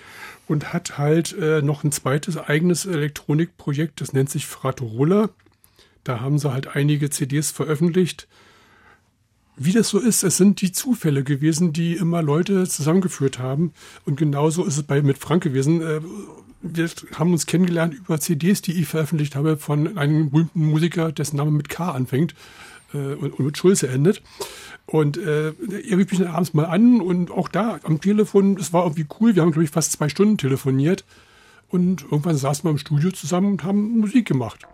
und 0.49 0.73
hat 0.73 0.99
halt 0.99 1.37
äh, 1.39 1.63
noch 1.63 1.85
ein 1.85 1.93
zweites 1.93 2.37
eigenes 2.37 2.85
Elektronikprojekt, 2.85 4.01
das 4.01 4.13
nennt 4.13 4.29
sich 4.29 4.47
Fratorola. 4.47 5.31
Da 6.03 6.21
haben 6.21 6.41
sie 6.41 6.53
halt 6.53 6.75
einige 6.75 7.11
CDs 7.11 7.53
veröffentlicht 7.53 8.27
wie 9.57 9.73
das 9.73 9.89
so 9.89 9.99
ist, 9.99 10.23
es 10.23 10.37
sind 10.37 10.61
die 10.61 10.73
Zufälle 10.73 11.25
gewesen, 11.25 11.73
die 11.73 11.95
immer 11.95 12.23
Leute 12.23 12.67
zusammengeführt 12.67 13.39
haben. 13.39 13.73
Und 14.05 14.17
genauso 14.17 14.65
ist 14.65 14.77
es 14.79 14.83
bei 14.83 15.03
mit 15.03 15.19
Frank 15.19 15.43
gewesen. 15.43 15.83
Äh, 15.83 16.01
wir 16.63 16.89
haben 17.15 17.33
uns 17.33 17.47
kennengelernt 17.47 17.95
über 17.95 18.21
CDs, 18.21 18.63
die 18.63 18.81
ich 18.81 18.87
veröffentlicht 18.87 19.35
habe 19.37 19.57
von 19.57 19.99
einem 19.99 20.31
berühmten 20.31 20.67
Musiker, 20.67 21.13
dessen 21.13 21.37
Name 21.37 21.51
mit 21.51 21.69
K 21.69 21.91
anfängt 21.91 22.35
äh, 22.95 23.15
und, 23.15 23.39
mit 23.41 23.59
Schulze 23.59 23.89
endet. 23.89 24.23
Und 24.87 25.17
äh, 25.17 25.49
er 25.49 25.99
rief 25.99 26.11
mich 26.11 26.21
dann 26.21 26.29
abends 26.29 26.55
mal 26.55 26.67
an 26.67 27.01
und 27.01 27.31
auch 27.31 27.49
da 27.49 27.79
am 27.83 28.01
Telefon, 28.01 28.57
es 28.59 28.73
war 28.73 28.85
irgendwie 28.85 29.07
cool. 29.21 29.35
Wir 29.35 29.43
haben, 29.43 29.53
glaube 29.53 29.65
ich, 29.65 29.71
fast 29.71 29.93
zwei 29.93 30.09
Stunden 30.09 30.39
telefoniert. 30.39 31.05
Und 31.69 32.03
irgendwann 32.03 32.37
saßen 32.37 32.65
wir 32.65 32.71
im 32.71 32.79
Studio 32.79 33.11
zusammen 33.11 33.53
und 33.53 33.65
haben 33.65 33.99
Musik 33.99 34.29
gemacht. 34.29 34.67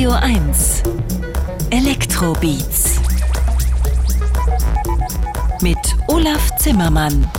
Radio 0.00 0.12
1 0.12 0.82
Elektrobeats 1.68 3.02
mit 5.60 5.76
Olaf 6.08 6.56
Zimmermann. 6.56 7.30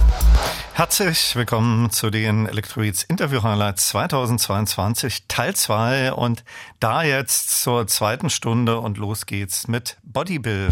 Herzlich 0.74 1.36
willkommen 1.36 1.90
zu 1.90 2.12
den 2.12 2.46
Electrobeats 2.46 3.02
Interview 3.02 3.42
Highlights 3.42 3.88
2022 3.88 5.24
Teil 5.28 5.56
2 5.56 6.14
und 6.14 6.44
da 6.80 7.02
jetzt 7.02 7.64
zur 7.64 7.88
zweiten 7.88 8.30
Stunde 8.30 8.80
und 8.80 9.00
los 9.00 9.26
geht's 9.26 9.68
mit 9.68 9.98
Bodybill. 10.04 10.70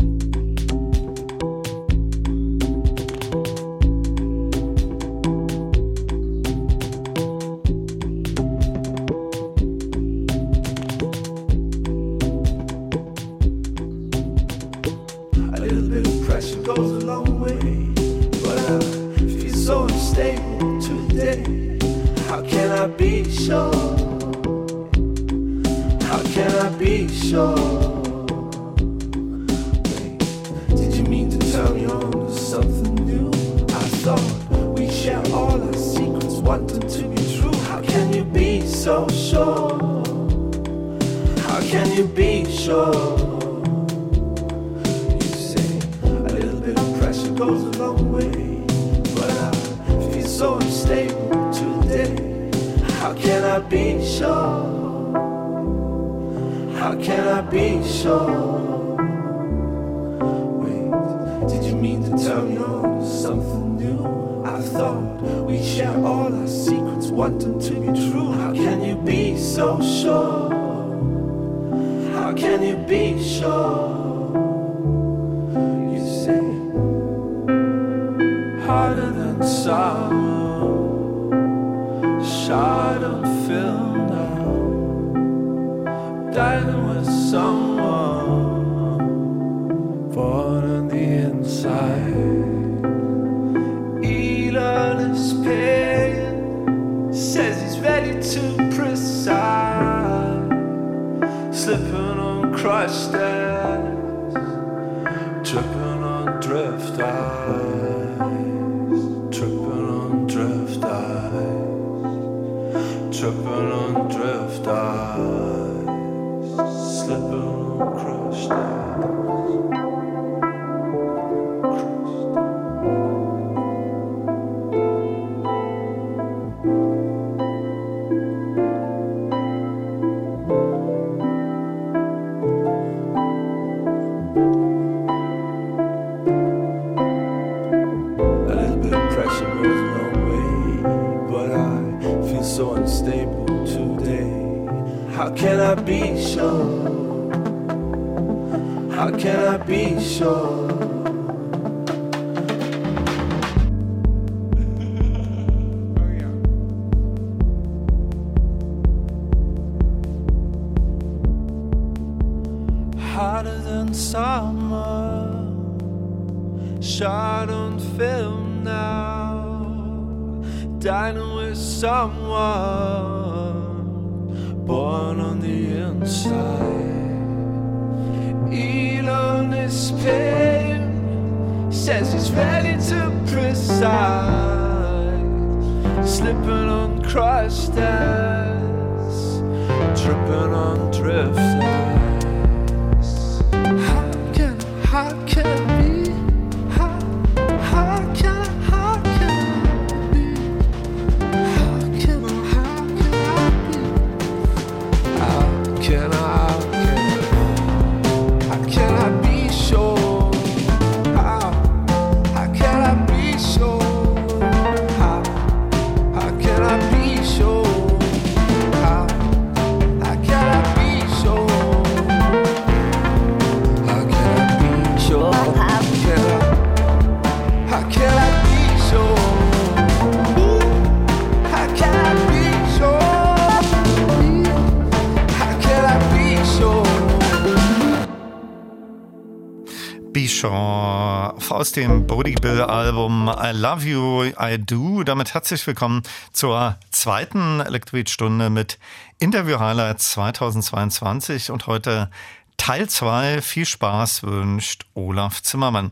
Aus 241.60 241.74
dem 241.74 242.08
Bodie 242.08 242.36
Bill 242.36 242.62
Album 242.62 243.28
I 243.28 243.52
Love 243.52 243.86
You, 243.86 244.24
I 244.40 244.58
Do. 244.58 245.04
Damit 245.04 245.34
herzlich 245.34 245.68
willkommen 245.68 246.04
zur 246.32 246.78
zweiten 246.90 247.60
Elektroid-Stunde 247.60 248.50
mit 248.50 248.80
Interview 249.20 249.60
Highlights 249.60 250.12
2022 250.12 251.52
und 251.52 251.68
heute 251.68 252.10
Teil 252.56 252.88
2. 252.88 253.42
Viel 253.42 253.66
Spaß 253.66 254.24
wünscht 254.24 254.86
Olaf 254.94 255.44
Zimmermann. 255.44 255.92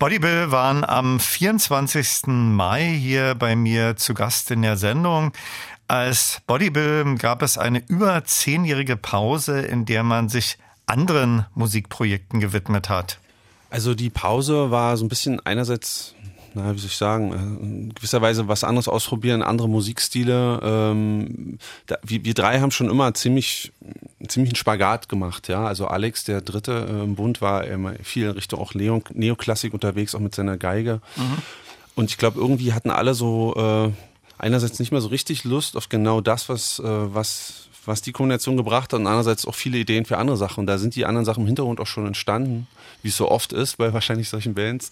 Body 0.00 0.18
Bill 0.18 0.50
waren 0.50 0.82
am 0.84 1.20
24. 1.20 2.26
Mai 2.26 2.82
hier 2.82 3.36
bei 3.36 3.54
mir 3.54 3.94
zu 3.94 4.12
Gast 4.12 4.50
in 4.50 4.62
der 4.62 4.76
Sendung. 4.76 5.30
Als 5.86 6.42
Bodybill 6.48 7.14
gab 7.16 7.42
es 7.42 7.58
eine 7.58 7.80
über 7.86 8.24
zehnjährige 8.24 8.96
Pause, 8.96 9.60
in 9.60 9.84
der 9.84 10.02
man 10.02 10.28
sich 10.28 10.58
anderen 10.86 11.46
Musikprojekten 11.54 12.40
gewidmet 12.40 12.88
hat. 12.88 13.20
Also 13.70 13.94
die 13.94 14.10
Pause 14.10 14.70
war 14.70 14.96
so 14.96 15.04
ein 15.04 15.08
bisschen 15.08 15.44
einerseits, 15.44 16.14
na, 16.54 16.74
wie 16.74 16.78
soll 16.78 16.88
ich 16.88 16.96
sagen, 16.96 17.32
äh, 17.32 17.64
in 17.64 17.94
gewisser 17.94 18.22
Weise 18.22 18.48
was 18.48 18.64
anderes 18.64 18.88
ausprobieren, 18.88 19.42
andere 19.42 19.68
Musikstile. 19.68 20.60
Ähm, 20.62 21.58
da, 21.86 21.98
wir, 22.02 22.24
wir 22.24 22.34
drei 22.34 22.60
haben 22.60 22.70
schon 22.70 22.90
immer 22.90 23.12
ziemlich 23.14 23.72
ziemlich 24.28 24.50
einen 24.50 24.56
Spagat 24.56 25.08
gemacht, 25.08 25.48
ja. 25.48 25.66
Also 25.66 25.86
Alex, 25.86 26.24
der 26.24 26.40
Dritte 26.40 26.86
äh, 26.88 27.04
im 27.04 27.14
Bund, 27.14 27.40
war 27.40 27.64
immer 27.64 27.94
viel 28.02 28.26
in 28.26 28.30
Richtung 28.32 28.60
auch 28.60 28.74
Neo 28.74 29.02
Neoklassik 29.12 29.74
unterwegs, 29.74 30.14
auch 30.14 30.20
mit 30.20 30.34
seiner 30.34 30.56
Geige. 30.56 31.00
Mhm. 31.16 31.38
Und 31.94 32.10
ich 32.10 32.18
glaube, 32.18 32.38
irgendwie 32.38 32.72
hatten 32.72 32.90
alle 32.90 33.14
so 33.14 33.54
äh, 33.56 33.90
einerseits 34.38 34.78
nicht 34.78 34.92
mehr 34.92 35.00
so 35.00 35.08
richtig 35.08 35.44
Lust 35.44 35.76
auf 35.76 35.88
genau 35.88 36.20
das, 36.20 36.48
was, 36.48 36.78
äh, 36.78 36.84
was, 36.84 37.68
was 37.84 38.02
die 38.02 38.12
Kombination 38.12 38.56
gebracht 38.56 38.92
hat 38.92 39.00
und 39.00 39.06
andererseits 39.06 39.46
auch 39.46 39.54
viele 39.54 39.78
Ideen 39.78 40.04
für 40.04 40.18
andere 40.18 40.36
Sachen. 40.36 40.60
Und 40.60 40.66
da 40.66 40.78
sind 40.78 40.94
die 40.94 41.06
anderen 41.06 41.24
Sachen 41.24 41.42
im 41.42 41.46
Hintergrund 41.46 41.80
auch 41.80 41.86
schon 41.86 42.06
entstanden, 42.06 42.66
wie 43.02 43.08
es 43.08 43.16
so 43.16 43.30
oft 43.30 43.52
ist 43.52 43.76
bei 43.78 43.92
wahrscheinlich 43.92 44.28
solchen 44.28 44.54
Bands. 44.54 44.90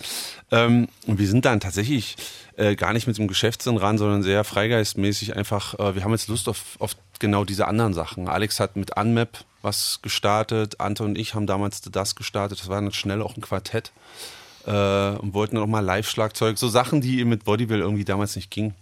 Ähm, 0.51 0.89
und 1.07 1.19
wir 1.19 1.27
sind 1.27 1.45
dann 1.45 1.61
tatsächlich 1.61 2.17
äh, 2.57 2.77
gar 2.77 2.93
nicht 2.93 3.07
mit 3.07 3.19
dem 3.19 3.29
Geschäftssinn 3.29 3.77
ran, 3.77 3.99
sondern 3.99 4.23
sehr 4.23 4.45
freigeistmäßig 4.45 5.37
einfach, 5.37 5.79
äh, 5.79 5.95
wir 5.95 6.05
haben 6.05 6.13
jetzt 6.13 6.29
Lust 6.29 6.49
auf, 6.49 6.77
auf 6.79 6.97
genau 7.19 7.45
diese 7.45 7.67
anderen 7.67 7.95
Sachen. 7.95 8.29
Alex 8.29 8.61
hat 8.61 8.77
mit 8.77 8.97
Unmap 8.97 9.45
was 9.63 10.01
gestartet, 10.03 10.81
Ante 10.81 11.05
und 11.05 11.17
ich 11.17 11.35
haben 11.35 11.47
damals 11.47 11.81
das 11.81 12.15
gestartet, 12.15 12.61
das 12.61 12.69
war 12.69 12.81
dann 12.81 12.93
schnell 12.93 13.23
auch 13.23 13.37
ein 13.37 13.41
Quartett 13.41 13.93
äh, 14.67 14.71
und 14.71 15.35
wollten 15.35 15.57
dann 15.57 15.65
auch 15.65 15.69
mal 15.69 15.81
Live-Schlagzeug, 15.81 16.59
so 16.59 16.69
Sachen, 16.69 17.01
die 17.01 17.25
mit 17.25 17.45
Bodybuild 17.45 17.81
irgendwie 17.81 18.05
damals 18.05 18.37
nicht 18.37 18.51
gingen. 18.51 18.75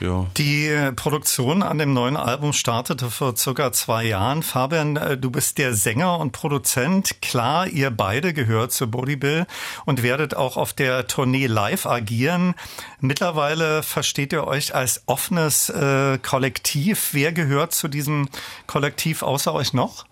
Ja. 0.00 0.26
Die 0.36 0.66
äh, 0.66 0.92
Produktion 0.92 1.62
an 1.62 1.78
dem 1.78 1.92
neuen 1.92 2.16
Album 2.16 2.52
startete 2.52 3.10
vor 3.10 3.36
circa 3.36 3.72
zwei 3.72 4.04
Jahren. 4.04 4.42
Fabian, 4.42 4.96
äh, 4.96 5.16
du 5.16 5.30
bist 5.30 5.58
der 5.58 5.74
Sänger 5.74 6.18
und 6.18 6.32
Produzent. 6.32 7.22
Klar, 7.22 7.66
ihr 7.68 7.90
beide 7.90 8.32
gehört 8.32 8.72
zu 8.72 8.90
Bodybill 8.90 9.46
und 9.84 10.02
werdet 10.02 10.34
auch 10.34 10.56
auf 10.56 10.72
der 10.72 11.06
Tournee 11.06 11.46
live 11.46 11.86
agieren. 11.86 12.54
Mittlerweile 13.00 13.82
versteht 13.82 14.32
ihr 14.32 14.46
euch 14.46 14.74
als 14.74 15.02
offenes 15.06 15.68
äh, 15.68 16.18
Kollektiv. 16.18 17.10
Wer 17.12 17.32
gehört 17.32 17.72
zu 17.72 17.88
diesem 17.88 18.28
Kollektiv 18.66 19.22
außer 19.22 19.52
euch 19.54 19.72
noch? 19.72 20.04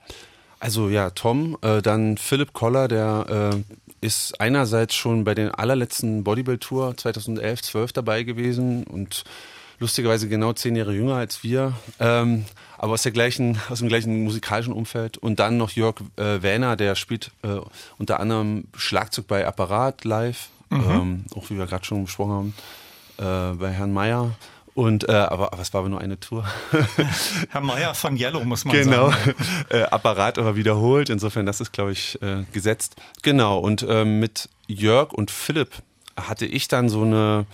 Also 0.61 0.91
ja, 0.91 1.09
Tom, 1.09 1.57
äh, 1.63 1.81
dann 1.81 2.19
Philipp 2.19 2.53
Koller, 2.53 2.87
der 2.87 3.55
äh, 3.55 3.75
ist 4.01 4.41
einerseits 4.41 4.95
schon 4.95 5.25
bei 5.25 5.35
den 5.35 5.51
allerletzten 5.51 6.25
Bodybuild-Tour 6.25 6.97
2011, 6.97 7.63
12 7.63 7.93
dabei 7.93 8.23
gewesen 8.23 8.85
und 8.85 9.25
lustigerweise 9.79 10.29
genau 10.29 10.53
zehn 10.53 10.77
Jahre 10.77 10.93
jünger 10.93 11.17
als 11.17 11.43
wir, 11.43 11.73
ähm, 11.99 12.45
aber 12.79 12.93
aus, 12.93 13.03
der 13.03 13.13
gleichen, 13.13 13.59
aus 13.69 13.81
dem 13.81 13.89
gleichen 13.89 14.25
musikalischen 14.25 14.73
Umfeld. 14.73 15.19
Und 15.19 15.41
dann 15.41 15.57
noch 15.57 15.71
Jörg 15.71 15.97
äh, 16.17 16.43
Wähner, 16.43 16.77
der 16.77 16.95
spielt 16.95 17.31
äh, 17.43 17.59
unter 17.99 18.21
anderem 18.21 18.65
Schlagzeug 18.77 19.27
bei 19.27 19.47
Apparat 19.47 20.05
live, 20.05 20.49
mhm. 20.69 20.85
ähm, 20.91 21.25
auch 21.35 21.51
wie 21.51 21.59
wir 21.59 21.67
gerade 21.67 21.85
schon 21.85 22.05
besprochen 22.05 22.33
haben, 22.33 22.55
äh, 23.19 23.57
bei 23.57 23.71
Herrn 23.71 23.93
Meyer. 23.93 24.33
Und 24.75 25.09
äh, 25.09 25.13
aber, 25.13 25.53
aber 25.53 25.63
es 25.63 25.73
war 25.73 25.81
aber 25.81 25.89
nur 25.89 26.01
eine 26.01 26.21
Tour. 26.21 26.45
Herr 27.51 27.61
Meyer 27.61 27.95
von 27.95 28.17
Yellow 28.17 28.45
muss 28.45 28.65
man 28.65 28.77
genau. 28.77 29.11
sagen. 29.11 29.35
Genau, 29.69 29.69
äh, 29.71 29.83
Apparat 29.85 30.39
aber 30.39 30.57
wiederholt. 30.57 31.11
Insofern, 31.11 31.47
das 31.47 31.61
ist, 31.61 31.73
glaube 31.73 31.93
ich, 31.93 32.21
äh, 32.23 32.45
gesetzt. 32.53 32.97
Genau. 33.23 33.59
Und 33.59 33.83
äh, 33.83 34.05
mit 34.05 34.49
Jörg 34.69 35.13
und 35.13 35.31
Philipp 35.31 35.83
hatte 36.17 36.47
ich 36.47 36.69
dann 36.69 36.89
so 36.89 37.03
eine, 37.03 37.47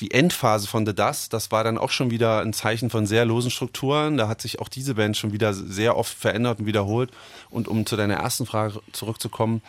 die 0.00 0.12
Endphase 0.12 0.66
von 0.66 0.86
The 0.86 0.94
Dust, 0.94 1.32
das 1.32 1.50
war 1.50 1.64
dann 1.64 1.78
auch 1.78 1.90
schon 1.90 2.10
wieder 2.10 2.40
ein 2.40 2.52
Zeichen 2.52 2.90
von 2.90 3.06
sehr 3.06 3.24
losen 3.24 3.50
Strukturen. 3.50 4.16
Da 4.16 4.28
hat 4.28 4.40
sich 4.40 4.60
auch 4.60 4.68
diese 4.68 4.94
Band 4.94 5.16
schon 5.16 5.32
wieder 5.32 5.54
sehr 5.54 5.96
oft 5.96 6.14
verändert 6.14 6.60
und 6.60 6.66
wiederholt. 6.66 7.10
Und 7.50 7.68
um 7.68 7.86
zu 7.86 7.96
deiner 7.96 8.14
ersten 8.14 8.46
Frage 8.46 8.80
zurückzukommen, 8.92 9.62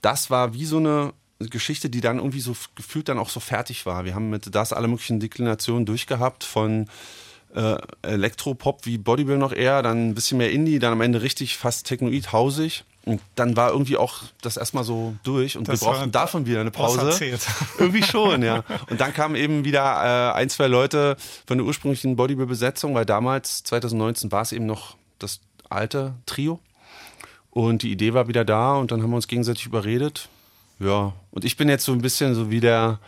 das 0.00 0.30
war 0.30 0.54
wie 0.54 0.64
so 0.64 0.78
eine 0.78 1.12
Geschichte, 1.38 1.88
die 1.88 2.00
dann 2.00 2.18
irgendwie 2.18 2.40
so 2.40 2.56
gefühlt 2.74 3.08
dann 3.08 3.18
auch 3.18 3.28
so 3.28 3.40
fertig 3.40 3.86
war. 3.86 4.04
Wir 4.04 4.14
haben 4.14 4.30
mit 4.30 4.54
das 4.54 4.72
alle 4.72 4.88
möglichen 4.88 5.20
Deklinationen 5.20 5.86
durchgehabt 5.86 6.42
von 6.42 6.88
äh, 7.54 7.76
Elektropop 8.02 8.86
wie 8.86 8.98
Bodybuild 8.98 9.38
noch 9.38 9.52
eher, 9.52 9.82
dann 9.82 10.10
ein 10.10 10.14
bisschen 10.14 10.38
mehr 10.38 10.50
Indie, 10.50 10.78
dann 10.78 10.92
am 10.92 11.00
Ende 11.00 11.22
richtig 11.22 11.56
fast 11.56 11.86
technoid 11.86 12.32
hausig. 12.32 12.84
Und 13.04 13.22
dann 13.36 13.56
war 13.56 13.70
irgendwie 13.70 13.96
auch 13.96 14.22
das 14.42 14.58
erstmal 14.58 14.84
so 14.84 15.14
durch 15.22 15.56
und 15.56 15.66
das 15.66 15.80
wir 15.80 15.88
brauchten 15.88 16.12
davon 16.12 16.44
wieder 16.44 16.60
eine 16.60 16.70
Pause. 16.70 17.18
irgendwie 17.78 18.02
schon, 18.02 18.42
ja. 18.42 18.64
Und 18.90 19.00
dann 19.00 19.14
kamen 19.14 19.34
eben 19.34 19.64
wieder 19.64 19.80
äh, 19.80 20.36
ein, 20.36 20.50
zwei 20.50 20.66
Leute 20.66 21.16
von 21.46 21.56
der 21.56 21.66
ursprünglichen 21.66 22.16
Bodybuild-Besetzung, 22.16 22.94
weil 22.94 23.06
damals, 23.06 23.62
2019, 23.62 24.30
war 24.30 24.42
es 24.42 24.52
eben 24.52 24.66
noch 24.66 24.96
das 25.18 25.40
alte 25.70 26.14
Trio. 26.26 26.58
Und 27.50 27.82
die 27.82 27.92
Idee 27.92 28.12
war 28.12 28.28
wieder 28.28 28.44
da 28.44 28.74
und 28.74 28.92
dann 28.92 29.02
haben 29.02 29.10
wir 29.10 29.16
uns 29.16 29.28
gegenseitig 29.28 29.64
überredet. 29.64 30.28
Ja, 30.80 31.12
und 31.30 31.44
ich 31.44 31.56
bin 31.56 31.68
jetzt 31.68 31.84
so 31.84 31.92
ein 31.92 32.00
bisschen 32.00 32.34
so 32.34 32.50
wie 32.50 32.60
der, 32.60 32.98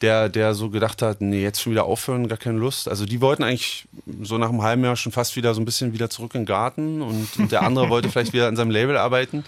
der, 0.00 0.28
der 0.28 0.54
so 0.54 0.70
gedacht 0.70 1.02
hat, 1.02 1.20
nee, 1.20 1.42
jetzt 1.42 1.60
schon 1.60 1.72
wieder 1.72 1.84
aufhören, 1.84 2.28
gar 2.28 2.38
keine 2.38 2.58
Lust. 2.58 2.88
Also 2.88 3.06
die 3.06 3.20
wollten 3.20 3.42
eigentlich 3.42 3.86
so 4.22 4.38
nach 4.38 4.48
einem 4.48 4.62
halben 4.62 4.84
Jahr 4.84 4.96
schon 4.96 5.12
fast 5.12 5.36
wieder 5.36 5.54
so 5.54 5.60
ein 5.60 5.64
bisschen 5.64 5.92
wieder 5.92 6.10
zurück 6.10 6.34
in 6.34 6.42
den 6.42 6.46
Garten 6.46 7.02
und, 7.02 7.28
und 7.38 7.52
der 7.52 7.62
andere 7.62 7.88
wollte 7.90 8.08
vielleicht 8.08 8.32
wieder 8.32 8.48
an 8.48 8.56
seinem 8.56 8.70
Label 8.70 8.96
arbeiten. 8.96 9.44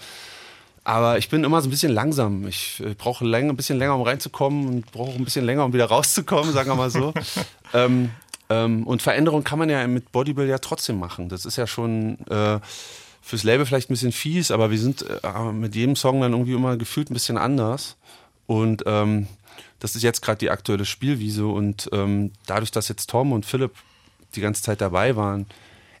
Aber 0.83 1.17
ich 1.17 1.29
bin 1.29 1.43
immer 1.43 1.61
so 1.61 1.67
ein 1.67 1.71
bisschen 1.71 1.93
langsam. 1.93 2.47
Ich 2.47 2.81
äh, 2.83 2.95
brauche 2.95 3.23
ein 3.23 3.55
bisschen 3.55 3.77
länger, 3.77 3.95
um 3.95 4.01
reinzukommen 4.01 4.67
und 4.67 4.91
brauche 4.91 5.11
ein 5.11 5.23
bisschen 5.23 5.45
länger, 5.45 5.63
um 5.65 5.73
wieder 5.73 5.85
rauszukommen, 5.85 6.51
sagen 6.53 6.69
wir 6.69 6.75
mal 6.75 6.89
so. 6.89 7.13
ähm, 7.73 8.09
ähm, 8.49 8.87
und 8.87 9.01
Veränderung 9.01 9.43
kann 9.43 9.59
man 9.59 9.69
ja 9.69 9.85
mit 9.87 10.11
Bodybuild 10.11 10.49
ja 10.49 10.57
trotzdem 10.57 10.99
machen. 10.99 11.29
Das 11.29 11.45
ist 11.45 11.55
ja 11.55 11.67
schon 11.67 12.17
äh, 12.27 12.59
fürs 13.21 13.43
Label 13.43 13.65
vielleicht 13.65 13.89
ein 13.89 13.93
bisschen 13.93 14.11
fies, 14.11 14.51
aber 14.51 14.71
wir 14.71 14.79
sind 14.79 15.05
äh, 15.23 15.51
mit 15.51 15.75
jedem 15.75 15.95
Song 15.95 16.21
dann 16.21 16.33
irgendwie 16.33 16.53
immer 16.53 16.77
gefühlt 16.77 17.09
ein 17.09 17.13
bisschen 17.13 17.37
anders. 17.37 17.95
Und 18.47 18.83
ähm, 18.85 19.27
das 19.79 19.95
ist 19.95 20.03
jetzt 20.03 20.21
gerade 20.21 20.39
die 20.39 20.49
aktuelle 20.49 20.85
Spielwiese 20.85 21.45
und 21.45 21.89
ähm, 21.91 22.31
dadurch, 22.45 22.71
dass 22.71 22.87
jetzt 22.87 23.09
Tom 23.09 23.31
und 23.31 23.45
Philipp 23.45 23.71
die 24.35 24.41
ganze 24.41 24.61
Zeit 24.61 24.81
dabei 24.81 25.15
waren, 25.15 25.45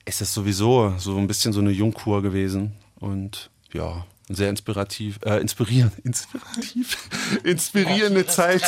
ist 0.05 0.21
es 0.21 0.33
sowieso 0.33 0.93
so 0.97 1.17
ein 1.17 1.27
bisschen 1.27 1.53
so 1.53 1.61
eine 1.61 1.71
Jungkur 1.71 2.21
gewesen 2.21 2.73
und 2.99 3.49
ja, 3.73 4.05
sehr 4.29 4.49
inspirativ, 4.49 5.19
äh, 5.25 5.37
inspirierend, 5.37 5.93
inspirativ, 6.03 6.97
inspirierende 7.43 8.25
Zeit. 8.25 8.61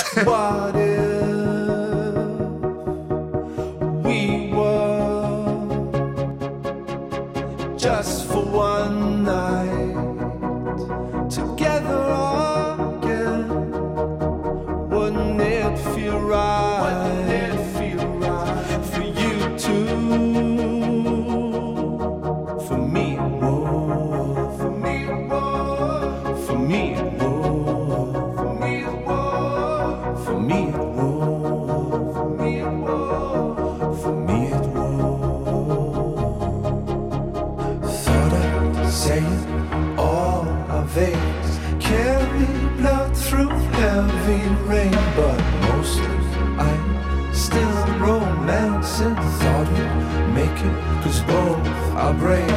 brain. 52.20 52.53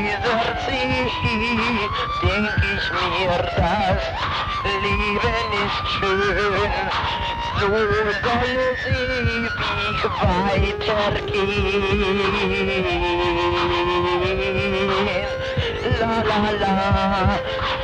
Hochhäuser 0.00 0.56
sehe, 0.66 1.10
denk 2.22 2.56
ich 2.72 2.86
mir, 2.92 3.40
das 3.56 4.02
Leben 4.82 5.50
ist 5.60 5.82
schön, 5.92 6.72
so 7.60 7.66
soll 7.68 8.54
es 8.56 8.80
ewig 8.86 10.02
weitergehen. 10.20 11.18
La 16.00 16.14
la 16.28 16.40
la, 16.60 16.76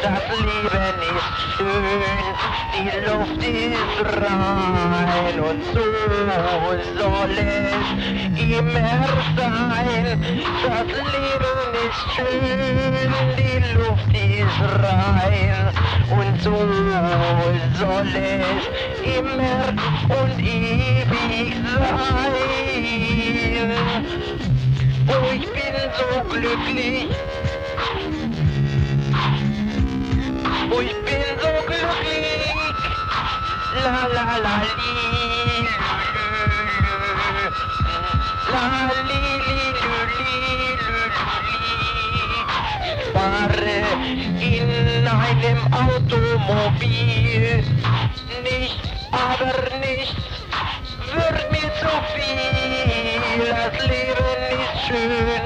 das 0.02 0.26
Leben 0.38 0.98
ist 1.16 1.38
schön, 1.56 2.04
die 2.72 2.90
Luft 3.06 3.42
ist 3.44 3.98
rein 4.22 5.36
und 5.40 5.62
so 5.74 5.84
soll 6.98 7.36
es 7.36 7.76
immer 8.40 9.04
sein. 9.36 10.06
Das 10.66 10.86
Leben 10.86 11.35
ist 11.86 12.04
schön, 12.14 12.26
die 13.38 13.58
Luft 13.78 14.12
ist 14.12 14.60
rein 14.82 15.72
und 16.10 16.42
so 16.42 16.56
soll 17.78 18.08
es 18.08 18.64
immer 19.18 19.68
und 20.08 20.38
ewig 20.40 21.54
sein. 21.74 22.32
Oh, 25.08 25.30
ich 25.32 25.46
bin 25.46 25.74
so 25.98 26.08
glücklich. 26.28 27.10
Oh, 30.70 30.80
ich 30.80 30.98
bin 31.04 31.22
so 31.40 31.52
glücklich. 31.66 32.54
La 33.84 33.98
la 34.12 34.26
la 34.38 34.54
li. 34.76 34.98
La 38.52 38.64
li 39.08 39.15
einem 45.46 45.72
Automobil. 45.72 47.64
Nicht, 48.42 48.80
aber 49.12 49.76
nicht 49.78 50.16
wird 51.12 51.52
mir 51.52 51.70
zu 51.80 51.92
viel. 52.14 53.46
Das 53.50 53.86
Leben 53.86 54.28
ist 54.50 54.86
schön, 54.86 55.44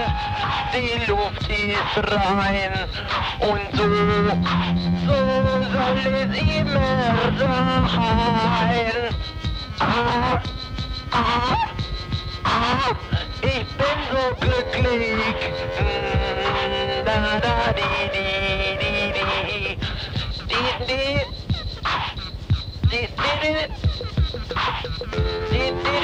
die 0.75 1.11
Luft 1.11 1.49
ist 1.49 2.13
rein 2.13 2.73
und 3.41 3.77
so, 3.77 3.89
so 5.07 5.19
soll 5.73 5.99
es 6.23 6.33
immer 6.43 7.33
sein. 7.39 9.15
Ah, 9.81 10.41
ah, 11.11 11.57
ah, 12.45 12.95
ich 13.43 13.67
bin 13.79 13.99
so 14.11 14.23
glücklich. 14.41 15.37
Mm, 15.81 17.05
Da, 17.05 17.41
da, 17.41 17.73
di, 17.73 17.83
di, 18.13 18.40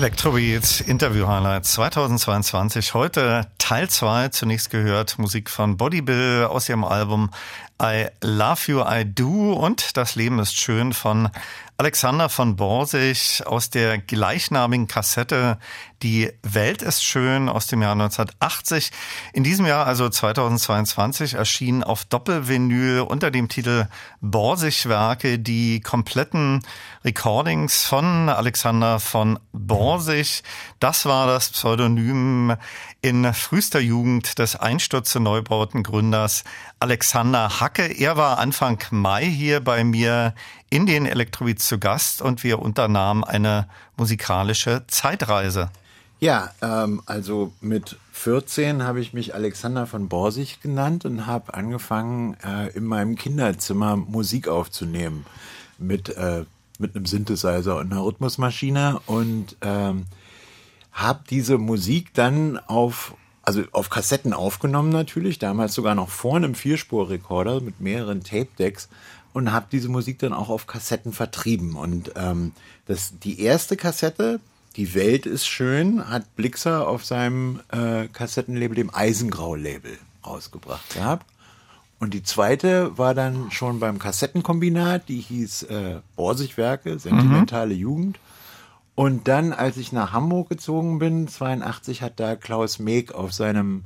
Electrobeats 0.00 0.80
Interview 0.80 1.26
Highlights 1.26 1.74
2022. 1.74 2.94
Heute 2.94 3.46
Teil 3.70 3.88
2. 3.88 4.30
Zunächst 4.30 4.70
gehört 4.70 5.16
Musik 5.20 5.48
von 5.48 5.76
Body 5.76 6.02
Bill 6.02 6.48
aus 6.50 6.68
ihrem 6.68 6.82
Album 6.82 7.30
I 7.80 8.08
Love 8.20 8.60
You, 8.66 8.82
I 8.84 9.04
Do 9.04 9.52
und 9.52 9.96
Das 9.96 10.16
Leben 10.16 10.40
ist 10.40 10.56
schön 10.56 10.92
von 10.92 11.30
Alexander 11.80 12.28
von 12.28 12.56
Borsig 12.56 13.42
aus 13.46 13.70
der 13.70 13.96
gleichnamigen 13.96 14.86
Kassette 14.86 15.56
Die 16.02 16.30
Welt 16.42 16.82
ist 16.82 17.02
schön 17.02 17.48
aus 17.48 17.68
dem 17.68 17.80
Jahr 17.80 17.92
1980. 17.92 18.90
In 19.32 19.44
diesem 19.44 19.64
Jahr, 19.64 19.86
also 19.86 20.08
2022, 20.08 21.34
erschien 21.34 21.82
auf 21.82 22.04
Doppelvinyl 22.04 23.00
unter 23.00 23.30
dem 23.30 23.48
Titel 23.48 23.86
Borsig-Werke 24.20 25.38
die 25.38 25.80
kompletten 25.80 26.60
Recordings 27.02 27.86
von 27.86 28.28
Alexander 28.28 29.00
von 29.00 29.38
Borsig. 29.52 30.42
Das 30.80 31.04
war 31.04 31.26
das 31.26 31.50
Pseudonym 31.50 32.56
in 33.02 33.34
frühester 33.34 33.80
Jugend 33.80 34.38
des 34.38 34.56
Einstürze 34.56 35.20
Neubauten 35.20 35.82
Gründers 35.82 36.42
Alexander 36.78 37.60
Hacke. 37.60 37.82
Er 37.82 38.16
war 38.16 38.38
Anfang 38.38 38.78
Mai 38.90 39.26
hier 39.26 39.60
bei 39.60 39.84
mir 39.84 40.34
in 40.70 40.86
den 40.86 41.04
Elektrobeats 41.04 41.68
zu 41.68 41.78
Gast 41.78 42.22
und 42.22 42.44
wir 42.44 42.60
unternahmen 42.60 43.24
eine 43.24 43.68
musikalische 43.98 44.84
Zeitreise. 44.86 45.68
Ja, 46.18 46.50
ähm, 46.62 47.02
also 47.04 47.52
mit 47.60 47.98
14 48.12 48.82
habe 48.82 49.00
ich 49.02 49.12
mich 49.12 49.34
Alexander 49.34 49.86
von 49.86 50.08
Borsig 50.08 50.62
genannt 50.62 51.04
und 51.04 51.26
habe 51.26 51.52
angefangen, 51.52 52.38
äh, 52.42 52.68
in 52.68 52.84
meinem 52.84 53.16
Kinderzimmer 53.16 53.96
Musik 53.96 54.48
aufzunehmen 54.48 55.26
mit, 55.76 56.08
äh, 56.08 56.46
mit 56.78 56.96
einem 56.96 57.04
Synthesizer 57.04 57.76
und 57.76 57.92
einer 57.92 58.02
Rhythmusmaschine 58.02 58.98
und 59.04 59.58
ähm, 59.60 60.06
habe 61.00 61.20
diese 61.28 61.58
Musik 61.58 62.14
dann 62.14 62.58
auf 62.58 63.14
also 63.42 63.62
auf 63.72 63.90
Kassetten 63.90 64.32
aufgenommen 64.32 64.90
natürlich, 64.90 65.38
damals 65.38 65.74
sogar 65.74 65.94
noch 65.94 66.10
vor 66.10 66.36
einem 66.36 66.54
Vierspurrekorder 66.54 67.60
mit 67.60 67.80
mehreren 67.80 68.22
Tape-Decks 68.22 68.88
und 69.32 69.50
habe 69.50 69.66
diese 69.72 69.88
Musik 69.88 70.18
dann 70.18 70.32
auch 70.32 70.50
auf 70.50 70.66
Kassetten 70.66 71.12
vertrieben. 71.12 71.74
Und 71.74 72.12
ähm, 72.16 72.52
das, 72.86 73.18
die 73.18 73.40
erste 73.40 73.76
Kassette, 73.76 74.40
Die 74.76 74.94
Welt 74.94 75.26
ist 75.26 75.46
schön, 75.46 76.08
hat 76.08 76.36
Blixer 76.36 76.86
auf 76.86 77.04
seinem 77.04 77.60
äh, 77.72 78.06
Kassettenlabel, 78.06 78.76
dem 78.76 78.94
Eisengrau-Label, 78.94 79.98
rausgebracht 80.24 80.94
gehabt. 80.94 81.26
Und 81.98 82.14
die 82.14 82.22
zweite 82.22 82.96
war 82.96 83.14
dann 83.14 83.50
schon 83.50 83.80
beim 83.80 83.98
Kassettenkombinat, 83.98 85.08
die 85.08 85.20
hieß 85.20 85.64
äh, 85.64 86.00
Borsigwerke, 86.14 86.98
sentimentale 86.98 87.74
Jugend. 87.74 88.18
Und 89.00 89.28
dann, 89.28 89.54
als 89.54 89.78
ich 89.78 89.92
nach 89.92 90.12
Hamburg 90.12 90.50
gezogen 90.50 90.98
bin, 90.98 91.26
82, 91.26 92.02
hat 92.02 92.20
da 92.20 92.36
Klaus 92.36 92.78
Meek 92.78 93.14
auf 93.14 93.32
seinem, 93.32 93.84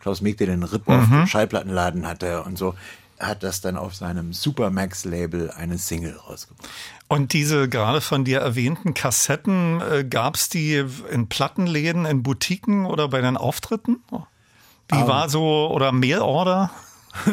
Klaus 0.00 0.22
Meek, 0.22 0.38
der 0.38 0.48
den 0.48 0.64
Rip-Off 0.64 1.06
Mhm. 1.06 1.28
Schallplattenladen 1.28 2.04
hatte 2.04 2.42
und 2.42 2.58
so, 2.58 2.74
hat 3.20 3.44
das 3.44 3.60
dann 3.60 3.76
auf 3.76 3.94
seinem 3.94 4.32
Supermax-Label 4.32 5.52
eine 5.52 5.78
Single 5.78 6.16
rausgebracht. 6.16 6.68
Und 7.06 7.32
diese 7.32 7.68
gerade 7.68 8.00
von 8.00 8.24
dir 8.24 8.40
erwähnten 8.40 8.92
Kassetten, 8.92 9.80
äh, 9.80 10.02
gab 10.02 10.34
es 10.34 10.48
die 10.48 10.84
in 11.12 11.28
Plattenläden, 11.28 12.04
in 12.04 12.24
Boutiquen 12.24 12.86
oder 12.86 13.06
bei 13.06 13.20
den 13.20 13.36
Auftritten? 13.36 14.00
Wie 14.88 14.98
Ähm. 14.98 15.06
war 15.06 15.28
so, 15.28 15.70
oder 15.72 15.92
Mailorder? 15.92 16.72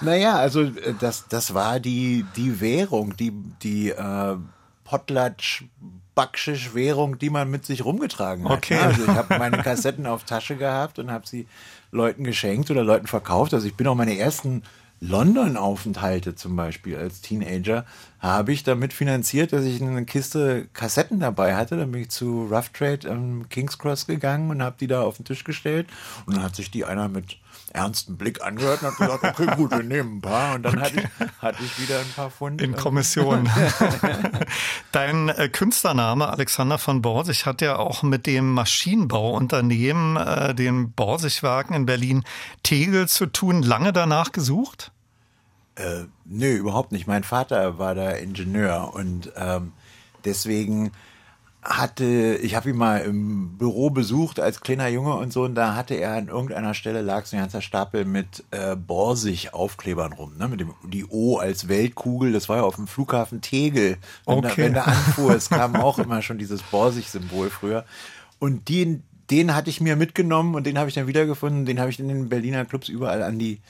Naja, 0.00 0.34
also 0.34 0.62
äh, 0.62 0.94
das, 0.98 1.28
das 1.28 1.54
war 1.54 1.78
die, 1.78 2.26
die 2.34 2.60
Währung, 2.60 3.16
die, 3.16 3.30
die 3.62 3.90
äh, 3.90 4.36
Potlatsch 4.82 5.62
Backschisch 6.14 6.74
Währung, 6.74 7.18
die 7.18 7.30
man 7.30 7.50
mit 7.50 7.64
sich 7.66 7.84
rumgetragen 7.84 8.48
hat. 8.48 8.58
Okay. 8.58 8.74
ne? 8.74 8.82
Also 8.82 9.02
ich 9.04 9.08
habe 9.16 9.38
meine 9.38 9.58
Kassetten 9.58 10.06
auf 10.06 10.24
Tasche 10.24 10.56
gehabt 10.56 10.98
und 10.98 11.10
habe 11.10 11.26
sie 11.26 11.46
Leuten 11.90 12.24
geschenkt 12.24 12.70
oder 12.70 12.84
Leuten 12.84 13.06
verkauft. 13.06 13.54
Also 13.54 13.66
ich 13.66 13.74
bin 13.74 13.86
auch 13.86 13.94
meine 13.94 14.18
ersten 14.18 14.62
London-Aufenthalte 15.00 16.34
zum 16.34 16.56
Beispiel 16.56 16.96
als 16.96 17.20
Teenager 17.20 17.84
habe 18.20 18.52
ich 18.52 18.62
damit 18.62 18.94
finanziert, 18.94 19.52
dass 19.52 19.64
ich 19.64 19.82
eine 19.82 20.06
Kiste 20.06 20.66
Kassetten 20.72 21.20
dabei 21.20 21.56
hatte. 21.56 21.76
Dann 21.76 21.92
bin 21.92 22.02
ich 22.02 22.10
zu 22.10 22.46
Rough 22.50 22.70
Trade 22.70 23.10
am 23.10 23.48
King's 23.50 23.78
Cross 23.78 24.06
gegangen 24.06 24.50
und 24.50 24.62
habe 24.62 24.76
die 24.80 24.86
da 24.86 25.02
auf 25.02 25.16
den 25.16 25.26
Tisch 25.26 25.44
gestellt. 25.44 25.88
Und 26.24 26.36
dann 26.36 26.44
hat 26.44 26.56
sich 26.56 26.70
die 26.70 26.84
einer 26.86 27.08
mit 27.08 27.36
ernstem 27.74 28.16
Blick 28.16 28.42
angehört 28.42 28.82
und 28.82 28.88
hat 28.88 28.96
gesagt, 28.96 29.24
okay, 29.24 29.56
gut, 29.56 29.72
wir 29.72 29.82
nehmen 29.82 30.18
ein 30.18 30.20
paar. 30.20 30.54
Und 30.54 30.62
dann 30.62 30.80
hatte 30.80 31.00
ich, 31.00 31.42
hatte 31.42 31.62
ich 31.62 31.80
wieder 31.80 31.98
ein 31.98 32.12
paar 32.14 32.30
Pfund. 32.30 32.62
In 32.62 32.76
Kommission. 32.76 33.50
Dein 34.92 35.28
äh, 35.28 35.48
Künstlername 35.48 36.28
Alexander 36.28 36.78
von 36.78 37.02
Borsig 37.02 37.46
hat 37.46 37.60
ja 37.60 37.76
auch 37.76 38.02
mit 38.02 38.26
dem 38.26 38.52
Maschinenbauunternehmen, 38.52 40.16
äh, 40.16 40.54
den 40.54 40.92
Borsigwerken 40.92 41.74
in 41.74 41.86
Berlin 41.86 42.24
Tegel 42.62 43.08
zu 43.08 43.26
tun. 43.26 43.62
Lange 43.62 43.92
danach 43.92 44.32
gesucht? 44.32 44.92
Äh, 45.74 46.04
nö, 46.24 46.54
überhaupt 46.54 46.92
nicht. 46.92 47.06
Mein 47.06 47.24
Vater 47.24 47.78
war 47.78 47.96
da 47.96 48.12
Ingenieur 48.12 48.94
und 48.94 49.32
ähm, 49.36 49.72
deswegen 50.24 50.92
hatte, 51.64 52.38
ich 52.42 52.54
habe 52.54 52.70
ihn 52.70 52.76
mal 52.76 52.98
im 52.98 53.56
Büro 53.56 53.88
besucht 53.90 54.38
als 54.38 54.60
kleiner 54.60 54.88
Junge 54.88 55.14
und 55.14 55.32
so 55.32 55.44
und 55.44 55.54
da 55.54 55.74
hatte 55.74 55.94
er 55.94 56.12
an 56.12 56.28
irgendeiner 56.28 56.74
Stelle 56.74 57.00
lag 57.00 57.24
so 57.24 57.36
ein 57.36 57.42
ganzer 57.42 57.62
Stapel 57.62 58.04
mit 58.04 58.44
äh, 58.50 58.76
Borsig-Aufklebern 58.76 60.12
rum, 60.12 60.36
ne? 60.38 60.46
mit 60.48 60.60
dem 60.60 60.74
die 60.84 61.06
O 61.08 61.38
als 61.38 61.68
Weltkugel, 61.68 62.32
das 62.32 62.48
war 62.48 62.58
ja 62.58 62.62
auf 62.64 62.76
dem 62.76 62.86
Flughafen 62.86 63.40
Tegel. 63.40 63.96
Wenn, 64.26 64.38
Okay. 64.38 64.48
da, 64.48 64.56
wenn 64.58 64.72
der 64.74 64.86
anfuhr, 64.88 65.34
es 65.34 65.48
kam 65.48 65.76
auch 65.80 65.98
immer 65.98 66.20
schon 66.22 66.38
dieses 66.38 66.62
Borsig-Symbol 66.62 67.48
früher 67.50 67.84
und 68.38 68.68
den, 68.68 69.02
den 69.30 69.54
hatte 69.54 69.70
ich 69.70 69.80
mir 69.80 69.96
mitgenommen 69.96 70.54
und 70.54 70.66
den 70.66 70.78
habe 70.78 70.88
ich 70.90 70.94
dann 70.94 71.06
wiedergefunden, 71.06 71.64
den 71.64 71.80
habe 71.80 71.90
ich 71.90 71.98
in 71.98 72.08
den 72.08 72.28
Berliner 72.28 72.66
Clubs 72.66 72.88
überall 72.90 73.22
an 73.22 73.38
die 73.38 73.60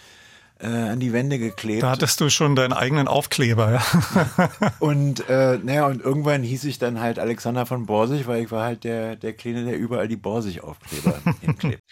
äh, 0.64 0.90
an 0.90 1.00
die 1.00 1.12
Wände 1.12 1.38
geklebt. 1.38 1.82
Da 1.82 1.90
hattest 1.90 2.20
du 2.20 2.30
schon 2.30 2.56
deinen 2.56 2.72
eigenen 2.72 3.06
Aufkleber, 3.06 3.72
ja. 3.72 4.50
Und 4.80 5.28
äh, 5.28 5.58
naja, 5.62 5.86
und 5.86 6.02
irgendwann 6.02 6.42
hieß 6.42 6.64
ich 6.64 6.78
dann 6.78 7.00
halt 7.00 7.18
Alexander 7.18 7.66
von 7.66 7.86
Borsig, 7.86 8.26
weil 8.26 8.42
ich 8.42 8.50
war 8.50 8.64
halt 8.64 8.84
der, 8.84 9.16
der 9.16 9.34
Kleine, 9.34 9.64
der 9.64 9.76
überall 9.76 10.08
die 10.08 10.16
Borsig-Aufkleber 10.16 11.14
hinklebt. 11.40 11.82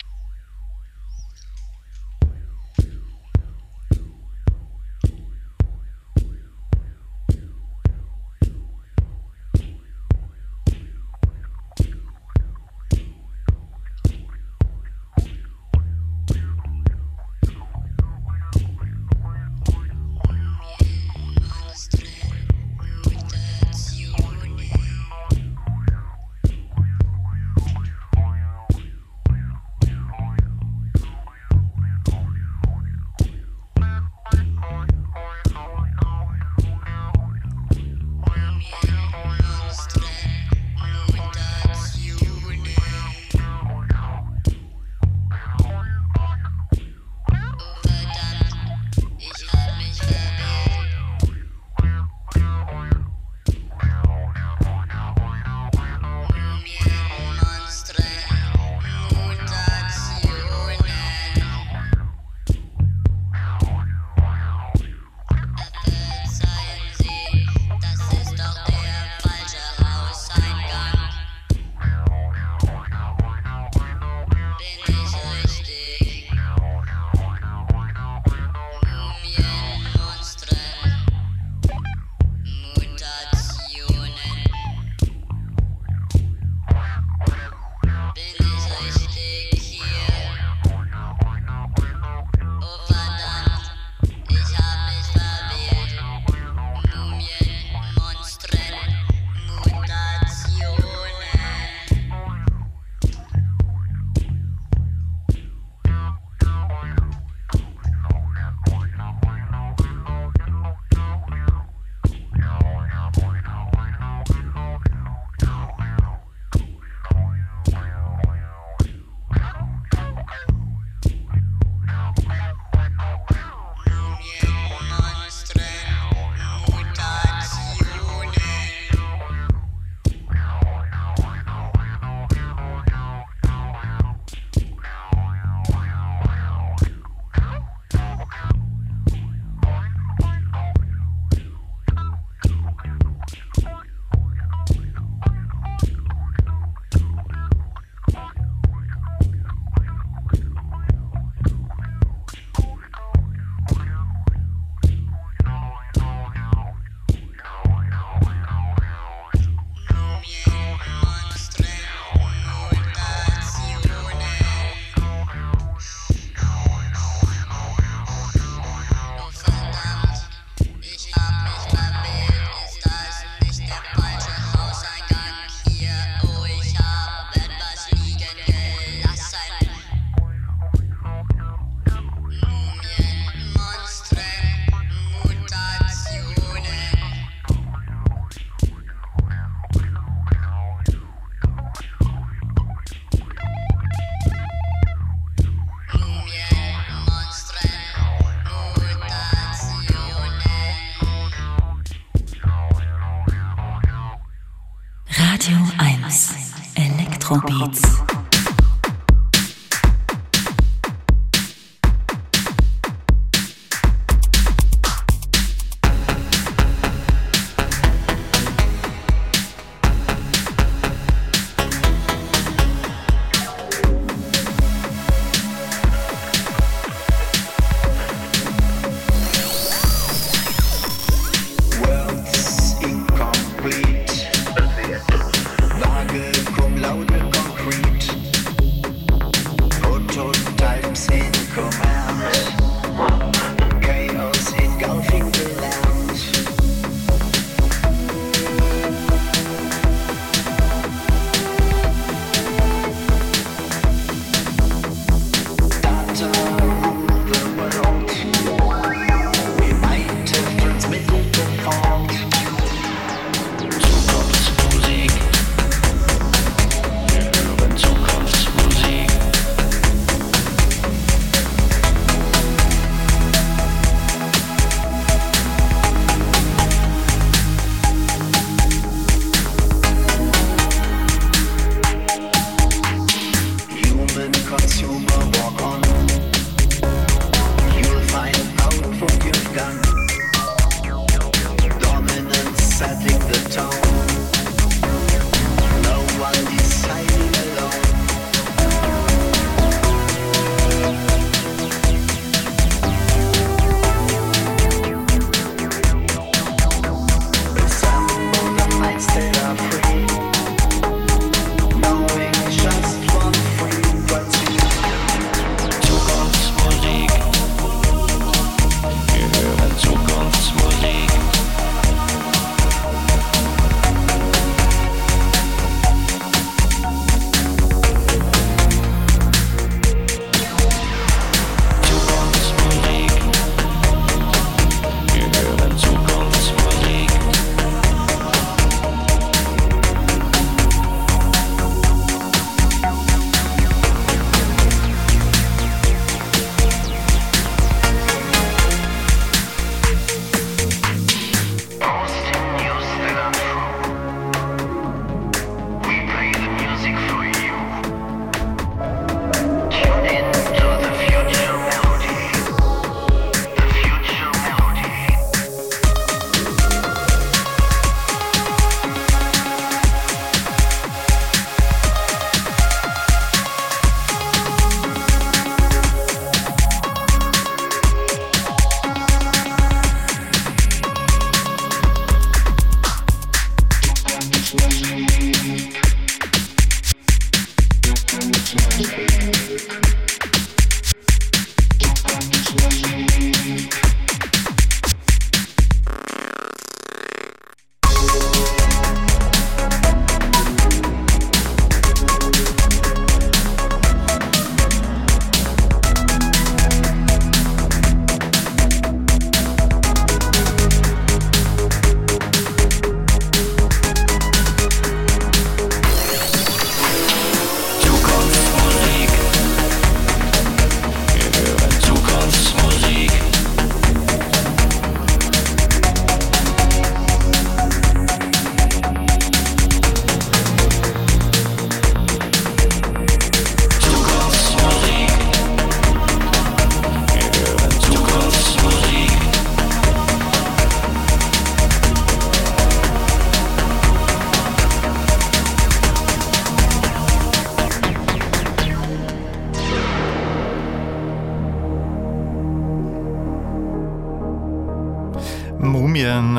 Beats. 207.47 207.92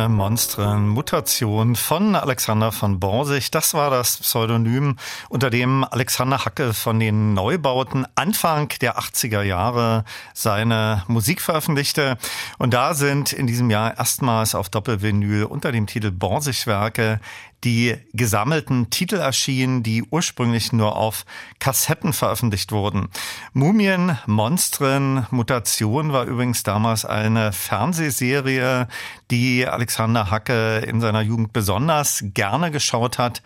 Monstren 0.09 0.87
Mutation 0.87 1.75
von 1.75 2.15
Alexander 2.15 2.71
von 2.71 2.99
Borsig. 2.99 3.51
Das 3.51 3.73
war 3.73 3.89
das 3.89 4.17
Pseudonym, 4.17 4.97
unter 5.29 5.49
dem 5.49 5.83
Alexander 5.83 6.45
Hacke 6.45 6.73
von 6.73 6.99
den 6.99 7.33
Neubauten 7.33 8.05
Anfang 8.15 8.69
der 8.81 8.97
80er 8.97 9.41
Jahre 9.41 10.03
seine 10.33 11.03
Musik 11.07 11.41
veröffentlichte. 11.41 12.17
Und 12.57 12.73
da 12.73 12.93
sind 12.93 13.33
in 13.33 13.47
diesem 13.47 13.69
Jahr 13.69 13.97
erstmals 13.97 14.55
auf 14.55 14.69
Doppelvinyl 14.69 15.43
unter 15.43 15.71
dem 15.71 15.87
Titel 15.87 16.11
Borsig-Werke 16.11 17.19
die 17.63 17.95
gesammelten 18.13 18.89
Titel 18.89 19.15
erschienen, 19.15 19.83
die 19.83 20.03
ursprünglich 20.03 20.73
nur 20.73 20.95
auf 20.95 21.25
Kassetten 21.59 22.13
veröffentlicht 22.13 22.71
wurden. 22.71 23.09
Mumien, 23.53 24.17
Monstren, 24.25 25.27
Mutation 25.31 26.13
war 26.13 26.25
übrigens 26.25 26.63
damals 26.63 27.05
eine 27.05 27.53
Fernsehserie, 27.53 28.87
die 29.31 29.65
Alexander 29.65 30.29
Hacke 30.29 30.79
in 30.79 30.99
seiner 31.01 31.21
Jugend 31.21 31.53
besonders 31.53 32.23
gerne 32.33 32.71
geschaut 32.71 33.17
hat. 33.17 33.41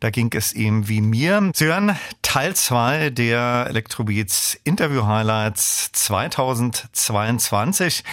Da 0.00 0.10
ging 0.10 0.30
es 0.34 0.52
ihm 0.52 0.88
wie 0.88 1.00
mir. 1.00 1.50
Sie 1.54 1.66
hören 1.66 1.96
Teil 2.22 2.54
2 2.54 3.10
der 3.10 3.66
Electrobeats 3.68 4.58
Interview 4.64 5.06
Highlights 5.06 5.92
2022. 5.92 8.04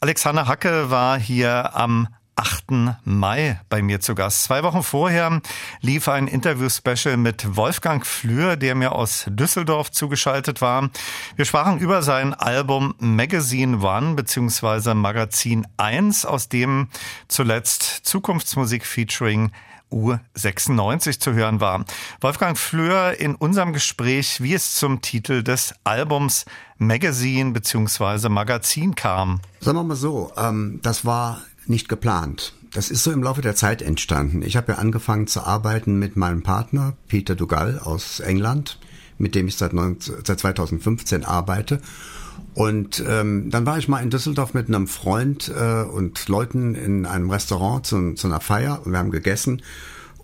Alexander 0.00 0.48
Hacke 0.48 0.90
war 0.90 1.18
hier 1.18 1.74
am 1.74 2.08
8. 2.36 2.96
Mai 3.04 3.60
bei 3.68 3.82
mir 3.82 4.00
zu 4.00 4.14
Gast. 4.14 4.44
Zwei 4.44 4.62
Wochen 4.62 4.82
vorher 4.82 5.40
lief 5.80 6.08
ein 6.08 6.26
Interview-Special 6.26 7.16
mit 7.16 7.56
Wolfgang 7.56 8.04
Flür, 8.06 8.56
der 8.56 8.74
mir 8.74 8.92
aus 8.92 9.26
Düsseldorf 9.28 9.90
zugeschaltet 9.90 10.60
war. 10.60 10.90
Wir 11.36 11.44
sprachen 11.44 11.78
über 11.78 12.02
sein 12.02 12.34
Album 12.34 12.94
Magazine 12.98 13.78
One 13.78 14.14
bzw. 14.14 14.94
Magazin 14.94 15.66
1, 15.76 16.26
aus 16.26 16.48
dem 16.48 16.88
zuletzt 17.28 17.82
Zukunftsmusik 17.82 18.84
featuring 18.84 19.52
U96 19.94 21.20
zu 21.20 21.32
hören 21.34 21.60
war. 21.60 21.84
Wolfgang 22.20 22.58
Fleur 22.58 23.18
in 23.18 23.34
unserem 23.34 23.72
Gespräch, 23.72 24.42
wie 24.42 24.54
es 24.54 24.74
zum 24.74 25.00
Titel 25.00 25.42
des 25.42 25.74
Albums 25.84 26.44
Magazine 26.78 27.52
bzw. 27.52 28.28
Magazin 28.28 28.94
kam. 28.94 29.40
Sagen 29.60 29.78
wir 29.78 29.84
mal 29.84 29.94
so, 29.94 30.32
ähm, 30.36 30.80
das 30.82 31.04
war 31.04 31.42
nicht 31.66 31.88
geplant. 31.88 32.54
Das 32.72 32.90
ist 32.90 33.04
so 33.04 33.12
im 33.12 33.22
Laufe 33.22 33.40
der 33.40 33.54
Zeit 33.54 33.82
entstanden. 33.82 34.42
Ich 34.42 34.56
habe 34.56 34.72
ja 34.72 34.78
angefangen 34.78 35.26
zu 35.26 35.42
arbeiten 35.42 35.98
mit 35.98 36.16
meinem 36.16 36.42
Partner 36.42 36.94
Peter 37.08 37.34
Dugal 37.34 37.78
aus 37.78 38.20
England, 38.20 38.78
mit 39.18 39.34
dem 39.34 39.46
ich 39.46 39.56
seit, 39.56 39.72
19, 39.72 40.16
seit 40.24 40.40
2015 40.40 41.24
arbeite. 41.24 41.80
Und 42.54 43.02
ähm, 43.06 43.50
dann 43.50 43.66
war 43.66 43.78
ich 43.78 43.88
mal 43.88 44.02
in 44.02 44.10
Düsseldorf 44.10 44.54
mit 44.54 44.68
einem 44.68 44.88
Freund 44.88 45.52
äh, 45.56 45.82
und 45.82 46.28
Leuten 46.28 46.74
in 46.74 47.06
einem 47.06 47.30
Restaurant 47.30 47.86
zu, 47.86 48.14
zu 48.14 48.26
einer 48.26 48.40
Feier 48.40 48.82
und 48.84 48.92
wir 48.92 48.98
haben 48.98 49.10
gegessen 49.10 49.62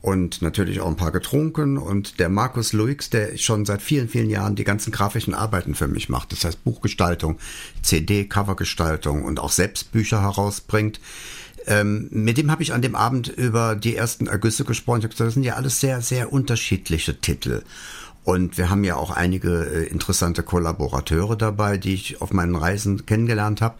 und 0.02 0.40
natürlich 0.40 0.80
auch 0.80 0.88
ein 0.88 0.96
paar 0.96 1.12
getrunken. 1.12 1.76
Und 1.76 2.18
der 2.18 2.28
Markus 2.28 2.72
Luix, 2.72 3.10
der 3.10 3.36
schon 3.36 3.66
seit 3.66 3.82
vielen, 3.82 4.08
vielen 4.08 4.30
Jahren 4.30 4.56
die 4.56 4.64
ganzen 4.64 4.92
grafischen 4.92 5.34
Arbeiten 5.34 5.74
für 5.74 5.88
mich 5.88 6.08
macht, 6.08 6.32
das 6.32 6.44
heißt 6.44 6.64
Buchgestaltung, 6.64 7.38
CD, 7.82 8.24
Covergestaltung 8.24 9.24
und 9.24 9.40
auch 9.40 9.52
selbst 9.52 9.92
Bücher 9.92 10.22
herausbringt. 10.22 11.00
Ähm, 11.66 12.08
mit 12.10 12.38
dem 12.38 12.50
habe 12.50 12.62
ich 12.62 12.72
an 12.72 12.82
dem 12.82 12.94
Abend 12.94 13.28
über 13.28 13.76
die 13.76 13.94
ersten 13.94 14.26
Ergüsse 14.26 14.64
gesprochen. 14.64 15.00
Ich 15.00 15.04
habe 15.04 15.12
gesagt, 15.12 15.28
das 15.28 15.34
sind 15.34 15.42
ja 15.42 15.54
alles 15.54 15.80
sehr, 15.80 16.00
sehr 16.00 16.32
unterschiedliche 16.32 17.20
Titel. 17.20 17.62
Und 18.24 18.58
wir 18.58 18.70
haben 18.70 18.84
ja 18.84 18.96
auch 18.96 19.10
einige 19.10 19.64
äh, 19.64 19.86
interessante 19.86 20.42
Kollaborateure 20.42 21.36
dabei, 21.36 21.78
die 21.78 21.94
ich 21.94 22.22
auf 22.22 22.32
meinen 22.32 22.56
Reisen 22.56 23.04
kennengelernt 23.04 23.60
habe 23.60 23.76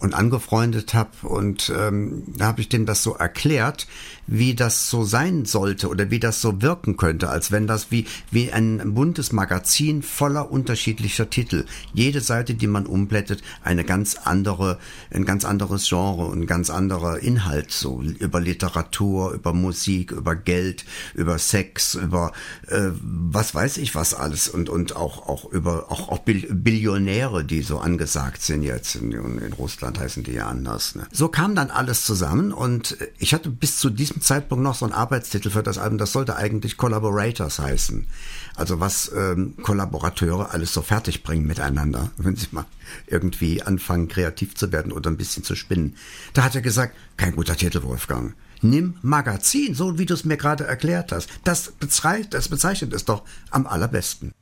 und 0.00 0.14
angefreundet 0.14 0.94
habe. 0.94 1.10
Und 1.22 1.72
ähm, 1.76 2.24
da 2.26 2.46
habe 2.46 2.60
ich 2.60 2.68
dem 2.68 2.86
das 2.86 3.02
so 3.02 3.14
erklärt, 3.14 3.86
wie 4.30 4.54
das 4.54 4.88
so 4.88 5.02
sein 5.02 5.44
sollte 5.44 5.88
oder 5.88 6.10
wie 6.10 6.20
das 6.20 6.40
so 6.40 6.62
wirken 6.62 6.96
könnte, 6.96 7.28
als 7.28 7.50
wenn 7.50 7.66
das 7.66 7.90
wie, 7.90 8.06
wie 8.30 8.52
ein 8.52 8.94
buntes 8.94 9.32
Magazin 9.32 10.02
voller 10.02 10.52
unterschiedlicher 10.52 11.28
Titel. 11.28 11.66
Jede 11.92 12.20
Seite, 12.20 12.54
die 12.54 12.68
man 12.68 12.86
umblättet, 12.86 13.42
eine 13.64 13.84
ganz 13.84 14.14
andere, 14.14 14.78
ein 15.10 15.24
ganz 15.24 15.44
anderes 15.44 15.88
Genre 15.88 16.26
und 16.26 16.46
ganz 16.46 16.70
anderer 16.70 17.18
Inhalt, 17.18 17.72
so 17.72 18.00
über 18.02 18.40
Literatur, 18.40 19.32
über 19.32 19.52
Musik, 19.52 20.12
über 20.12 20.36
Geld, 20.36 20.84
über 21.14 21.38
Sex, 21.38 21.96
über 21.96 22.32
äh, 22.68 22.90
was 23.02 23.52
weiß 23.52 23.78
ich 23.78 23.96
was 23.96 24.14
alles 24.14 24.48
und, 24.48 24.68
und 24.68 24.94
auch, 24.94 25.28
auch 25.28 25.50
über 25.50 25.90
auch, 25.90 26.08
auch 26.08 26.20
Billionäre, 26.20 27.44
die 27.44 27.62
so 27.62 27.78
angesagt 27.78 28.42
sind 28.42 28.62
jetzt. 28.62 28.94
In, 28.94 29.10
in 29.12 29.52
Russland 29.54 29.98
heißen 29.98 30.22
die 30.22 30.32
ja 30.32 30.46
anders. 30.46 30.94
Ne? 30.94 31.08
So 31.10 31.26
kam 31.26 31.56
dann 31.56 31.70
alles 31.70 32.04
zusammen 32.04 32.52
und 32.52 32.96
ich 33.18 33.34
hatte 33.34 33.50
bis 33.50 33.78
zu 33.78 33.90
diesem 33.90 34.19
Zeitpunkt 34.20 34.62
noch 34.62 34.74
so 34.74 34.86
ein 34.86 34.92
Arbeitstitel 34.92 35.50
für 35.50 35.62
das 35.62 35.78
Album, 35.78 35.98
das 35.98 36.12
sollte 36.12 36.36
eigentlich 36.36 36.76
Collaborators 36.76 37.58
heißen. 37.58 38.06
Also 38.54 38.80
was 38.80 39.10
ähm, 39.14 39.54
Kollaborateure 39.62 40.52
alles 40.52 40.72
so 40.72 40.82
fertig 40.82 41.22
bringen 41.22 41.46
miteinander, 41.46 42.10
wenn 42.16 42.36
sie 42.36 42.48
mal 42.52 42.66
irgendwie 43.06 43.62
anfangen, 43.62 44.08
kreativ 44.08 44.54
zu 44.54 44.72
werden 44.72 44.92
oder 44.92 45.10
ein 45.10 45.16
bisschen 45.16 45.44
zu 45.44 45.54
spinnen. 45.54 45.96
Da 46.34 46.44
hat 46.44 46.54
er 46.54 46.62
gesagt, 46.62 46.96
kein 47.16 47.34
guter 47.34 47.56
Titel, 47.56 47.82
Wolfgang 47.82 48.34
nimm 48.62 48.98
Magazin, 49.02 49.74
so 49.74 49.98
wie 49.98 50.06
du 50.06 50.14
es 50.14 50.24
mir 50.24 50.36
gerade 50.36 50.66
erklärt 50.66 51.12
hast. 51.12 51.30
Das, 51.44 51.72
bezeichnet, 51.72 52.34
das 52.34 52.48
bezeichnet 52.48 52.92
es 52.92 53.04
doch 53.04 53.22
am 53.50 53.66
allerbesten. 53.66 54.34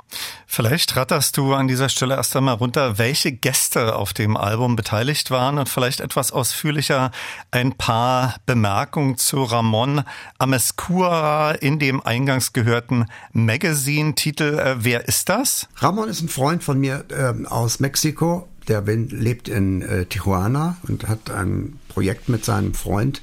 Vielleicht 0.46 0.96
ratterst 0.96 1.36
du 1.36 1.54
an 1.54 1.68
dieser 1.68 1.88
Stelle 1.88 2.14
erst 2.14 2.34
einmal 2.34 2.54
runter, 2.54 2.98
welche 2.98 3.32
Gäste 3.32 3.96
auf 3.96 4.12
dem 4.12 4.36
Album 4.36 4.76
beteiligt 4.76 5.30
waren 5.30 5.58
und 5.58 5.68
vielleicht 5.68 6.00
etwas 6.00 6.32
ausführlicher 6.32 7.10
ein 7.50 7.74
paar 7.74 8.36
Bemerkungen 8.46 9.18
zu 9.18 9.42
Ramon 9.42 10.02
Amescura 10.38 11.52
in 11.52 11.78
dem 11.78 12.00
eingangs 12.00 12.52
gehörten 12.52 13.06
Magazine-Titel. 13.32 14.58
Äh, 14.58 14.76
wer 14.78 15.06
ist 15.06 15.28
das? 15.28 15.68
Ramon 15.76 16.08
ist 16.08 16.22
ein 16.22 16.28
Freund 16.28 16.64
von 16.64 16.78
mir 16.78 17.04
äh, 17.10 17.46
aus 17.46 17.80
Mexiko. 17.80 18.48
Der 18.68 18.82
lebt 18.82 19.48
in 19.48 19.82
äh, 19.82 20.04
Tijuana 20.04 20.76
und 20.86 21.08
hat 21.08 21.30
ein 21.30 21.78
Projekt 21.88 22.28
mit 22.28 22.44
seinem 22.44 22.74
Freund 22.74 23.22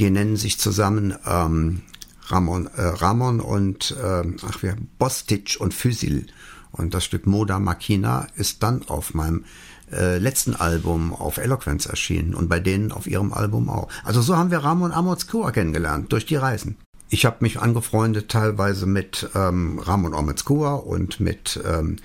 die 0.00 0.10
nennen 0.10 0.36
sich 0.36 0.58
zusammen 0.58 1.14
ähm, 1.26 1.82
Ramon, 2.30 2.66
äh, 2.66 2.82
Ramon 2.82 3.40
und 3.40 3.96
äh, 4.02 4.22
ach 4.48 4.62
wir 4.62 4.76
Bostic 4.98 5.56
und 5.58 5.74
Physil. 5.74 6.26
Und 6.72 6.94
das 6.94 7.04
Stück 7.04 7.26
Moda 7.26 7.58
Machina 7.58 8.28
ist 8.36 8.62
dann 8.62 8.88
auf 8.88 9.14
meinem 9.14 9.44
äh, 9.90 10.18
letzten 10.18 10.54
Album 10.54 11.12
auf 11.12 11.38
Eloquence 11.38 11.86
erschienen 11.86 12.34
und 12.34 12.48
bei 12.48 12.60
denen 12.60 12.92
auf 12.92 13.06
ihrem 13.06 13.32
Album 13.32 13.68
auch. 13.68 13.88
Also 14.04 14.20
so 14.22 14.36
haben 14.36 14.50
wir 14.50 14.58
Ramon 14.58 14.92
Amotskua 14.92 15.50
kennengelernt 15.50 16.12
durch 16.12 16.26
die 16.26 16.36
Reisen. 16.36 16.76
Ich 17.08 17.26
habe 17.26 17.38
mich 17.40 17.60
angefreundet 17.60 18.30
teilweise 18.30 18.86
mit 18.86 19.28
ähm, 19.34 19.80
Ramon 19.80 20.14
Amotskua 20.14 20.74
und 20.74 21.18
mit 21.18 21.60
ähm, 21.66 21.96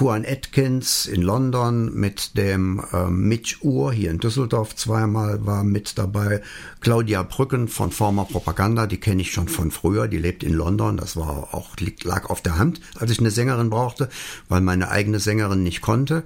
Juan 0.00 0.24
Atkins 0.26 1.06
in 1.06 1.22
London 1.22 1.94
mit 1.94 2.36
dem 2.36 2.82
äh, 2.92 3.06
Mitch 3.06 3.58
Uhr 3.62 3.92
hier 3.92 4.10
in 4.10 4.18
Düsseldorf 4.18 4.74
zweimal 4.74 5.46
war 5.46 5.62
mit 5.62 5.98
dabei. 5.98 6.42
Claudia 6.80 7.22
Brücken 7.22 7.68
von 7.68 7.92
Former 7.92 8.24
Propaganda, 8.24 8.88
die 8.88 8.98
kenne 8.98 9.22
ich 9.22 9.30
schon 9.30 9.46
von 9.46 9.70
früher, 9.70 10.08
die 10.08 10.18
lebt 10.18 10.42
in 10.42 10.52
London. 10.52 10.96
Das 10.96 11.16
war 11.16 11.54
auch 11.54 11.76
lag 12.02 12.28
auf 12.28 12.40
der 12.40 12.58
Hand, 12.58 12.80
als 12.96 13.12
ich 13.12 13.20
eine 13.20 13.30
Sängerin 13.30 13.70
brauchte, 13.70 14.08
weil 14.48 14.62
meine 14.62 14.90
eigene 14.90 15.20
Sängerin 15.20 15.62
nicht 15.62 15.80
konnte. 15.80 16.24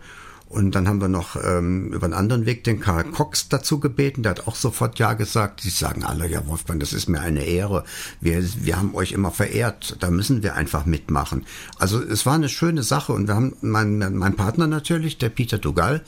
Und 0.48 0.74
dann 0.74 0.88
haben 0.88 1.00
wir 1.00 1.08
noch 1.08 1.36
ähm, 1.36 1.92
über 1.92 2.06
einen 2.06 2.14
anderen 2.14 2.46
Weg 2.46 2.64
den 2.64 2.80
Karl 2.80 3.04
Cox 3.04 3.50
dazu 3.50 3.80
gebeten. 3.80 4.22
Der 4.22 4.30
hat 4.30 4.46
auch 4.46 4.54
sofort 4.54 4.98
Ja 4.98 5.12
gesagt. 5.12 5.62
Die 5.64 5.70
sagen 5.70 6.04
alle, 6.04 6.26
ja 6.26 6.46
Wolfgang, 6.46 6.80
das 6.80 6.94
ist 6.94 7.08
mir 7.08 7.20
eine 7.20 7.44
Ehre. 7.44 7.84
Wir, 8.20 8.42
wir 8.64 8.78
haben 8.78 8.94
euch 8.94 9.12
immer 9.12 9.30
verehrt. 9.30 9.96
Da 10.00 10.10
müssen 10.10 10.42
wir 10.42 10.54
einfach 10.54 10.86
mitmachen. 10.86 11.44
Also 11.78 12.02
es 12.02 12.24
war 12.24 12.34
eine 12.34 12.48
schöne 12.48 12.82
Sache. 12.82 13.12
Und 13.12 13.28
wir 13.28 13.34
haben 13.34 13.56
mein, 13.60 13.98
mein 14.16 14.36
Partner 14.36 14.66
natürlich, 14.66 15.18
der 15.18 15.28
Peter 15.28 15.58
Dugal. 15.58 16.02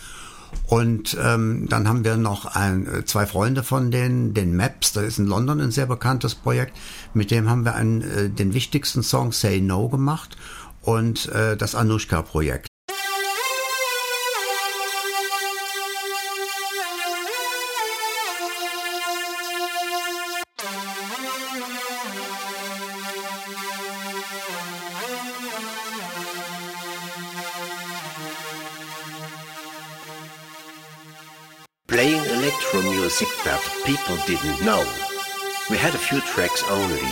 Und 0.67 1.17
ähm, 1.21 1.67
dann 1.69 1.87
haben 1.87 2.05
wir 2.05 2.17
noch 2.17 2.47
ein, 2.47 3.05
zwei 3.05 3.27
Freunde 3.27 3.63
von 3.63 3.91
denen, 3.91 4.35
den 4.35 4.57
Maps, 4.57 4.93
da 4.93 5.01
ist 5.01 5.19
in 5.19 5.27
London 5.27 5.61
ein 5.61 5.71
sehr 5.71 5.87
bekanntes 5.87 6.35
Projekt. 6.35 6.77
Mit 7.15 7.31
dem 7.31 7.49
haben 7.49 7.65
wir 7.65 7.75
einen, 7.75 8.03
äh, 8.03 8.31
den 8.31 8.55
wichtigsten 8.55 9.03
Song 9.03 9.33
Say 9.33 9.61
No 9.61 9.89
gemacht 9.89 10.37
und 10.83 11.29
äh, 11.29 11.57
das 11.57 11.75
Anushka-Projekt. 11.75 12.70
Music 33.21 33.45
that 33.45 33.61
people 33.85 34.17
didn't 34.27 34.65
know. 34.65 34.83
We 35.69 35.77
had 35.77 35.95
a 35.95 35.99
few 35.99 36.21
tracks 36.21 36.65
only, 36.71 37.03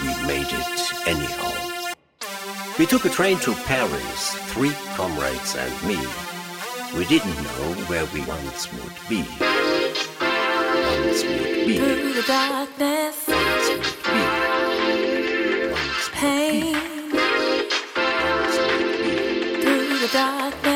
we 0.00 0.26
made 0.26 0.46
it 0.46 1.08
anyhow. 1.08 1.52
We 2.78 2.86
took 2.86 3.04
a 3.04 3.08
train 3.08 3.38
to 3.40 3.54
Paris, 3.64 4.34
three 4.52 4.72
comrades 4.94 5.56
and 5.56 5.72
me. 5.88 5.98
We 6.96 7.04
didn't 7.06 7.36
know 7.42 7.74
where 7.88 8.06
we 8.14 8.20
once 8.26 8.72
would 8.72 8.96
be. 9.08 9.24
Once 11.00 11.24
would 11.24 11.66
be. 11.66 11.78
Through 11.78 12.12
the 12.12 12.24
darkness. 12.26 13.26
Once 13.26 13.68
would 13.70 13.96
be. 14.06 14.22
Once 15.72 16.08
pain. 16.12 16.74
Once 18.32 18.56
would 18.66 18.98
be. 19.02 19.14
Through 19.62 19.98
the 19.98 20.10
darkness. 20.12 20.75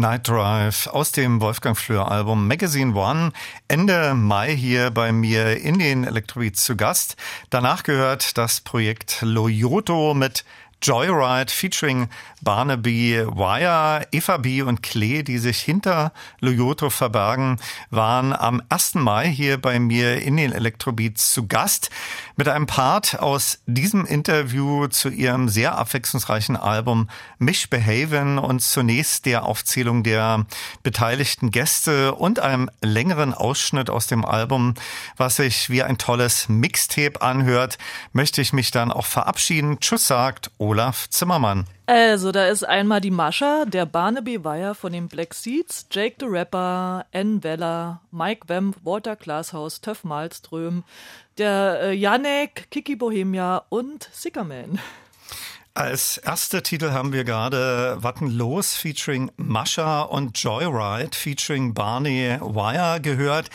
Night 0.00 0.28
Drive 0.28 0.86
aus 0.86 1.12
dem 1.12 1.40
Wolfgang 1.40 1.76
Fleur 1.76 2.10
Album 2.10 2.46
Magazine 2.46 2.94
One. 2.94 3.32
Ende 3.68 4.14
Mai 4.14 4.54
hier 4.54 4.90
bei 4.90 5.12
mir 5.12 5.56
in 5.56 5.78
den 5.78 6.04
Electrobeats 6.04 6.64
zu 6.64 6.76
Gast. 6.76 7.16
Danach 7.50 7.82
gehört 7.82 8.38
das 8.38 8.60
Projekt 8.60 9.18
Loyoto 9.22 10.14
mit 10.14 10.44
Joyride 10.80 11.52
featuring 11.52 12.08
Barnaby 12.42 13.24
Wire, 13.26 14.06
Eva 14.12 14.36
B. 14.36 14.62
und 14.62 14.82
Klee, 14.82 15.22
die 15.22 15.38
sich 15.38 15.60
hinter 15.60 16.12
Loyoto 16.40 16.90
verbergen, 16.90 17.58
waren 17.90 18.32
am 18.32 18.62
1. 18.68 18.94
Mai 18.94 19.28
hier 19.28 19.58
bei 19.60 19.78
mir 19.78 20.20
in 20.22 20.36
den 20.36 20.52
Electrobeats 20.52 21.32
zu 21.32 21.46
Gast 21.46 21.90
mit 22.36 22.48
einem 22.48 22.66
Part 22.66 23.18
aus 23.18 23.58
diesem 23.66 24.04
Interview 24.04 24.86
zu 24.86 25.08
ihrem 25.08 25.48
sehr 25.48 25.76
abwechslungsreichen 25.78 26.56
Album 26.56 27.08
Mishbehaven 27.38 28.38
und 28.38 28.60
zunächst 28.60 29.26
der 29.26 29.44
Aufzählung 29.44 30.02
der 30.02 30.46
beteiligten 30.82 31.50
Gäste 31.50 32.14
und 32.14 32.40
einem 32.40 32.70
längeren 32.80 33.34
Ausschnitt 33.34 33.90
aus 33.90 34.06
dem 34.06 34.24
Album, 34.24 34.74
was 35.16 35.36
sich 35.36 35.70
wie 35.70 35.82
ein 35.82 35.98
tolles 35.98 36.48
Mixtape 36.48 37.20
anhört, 37.20 37.78
möchte 38.12 38.40
ich 38.40 38.52
mich 38.52 38.70
dann 38.70 38.92
auch 38.92 39.06
verabschieden. 39.06 39.80
Tschüss 39.80 40.06
sagt 40.06 40.50
Olaf 40.58 41.08
Zimmermann. 41.10 41.66
Also, 41.88 42.32
da 42.32 42.48
ist 42.48 42.64
einmal 42.64 43.00
die 43.00 43.10
Mascha, 43.10 43.64
der 43.64 43.86
Barnaby 43.86 44.44
Wire 44.44 44.74
von 44.74 44.92
den 44.92 45.08
Black 45.08 45.32
Seeds, 45.32 45.86
Jake 45.90 46.16
the 46.20 46.26
Rapper, 46.28 47.06
Ann 47.14 47.42
Weller, 47.42 48.02
Mike 48.10 48.46
Wemp, 48.46 48.76
Walter 48.84 49.16
Glashaus, 49.16 49.80
Töff 49.80 50.04
Malström, 50.04 50.84
der 51.38 51.80
äh, 51.80 51.94
Janek, 51.94 52.70
Kiki 52.70 52.94
Bohemia 52.94 53.62
und 53.70 54.06
Sickerman. 54.12 54.78
Als 55.72 56.18
erster 56.18 56.62
Titel 56.62 56.90
haben 56.90 57.14
wir 57.14 57.24
gerade 57.24 57.96
Wattenlos 58.00 58.74
featuring 58.74 59.30
Mascha 59.38 60.02
und 60.02 60.36
Joyride 60.36 61.16
featuring 61.16 61.72
Barney 61.72 62.36
Wire 62.38 63.00
gehört. 63.00 63.48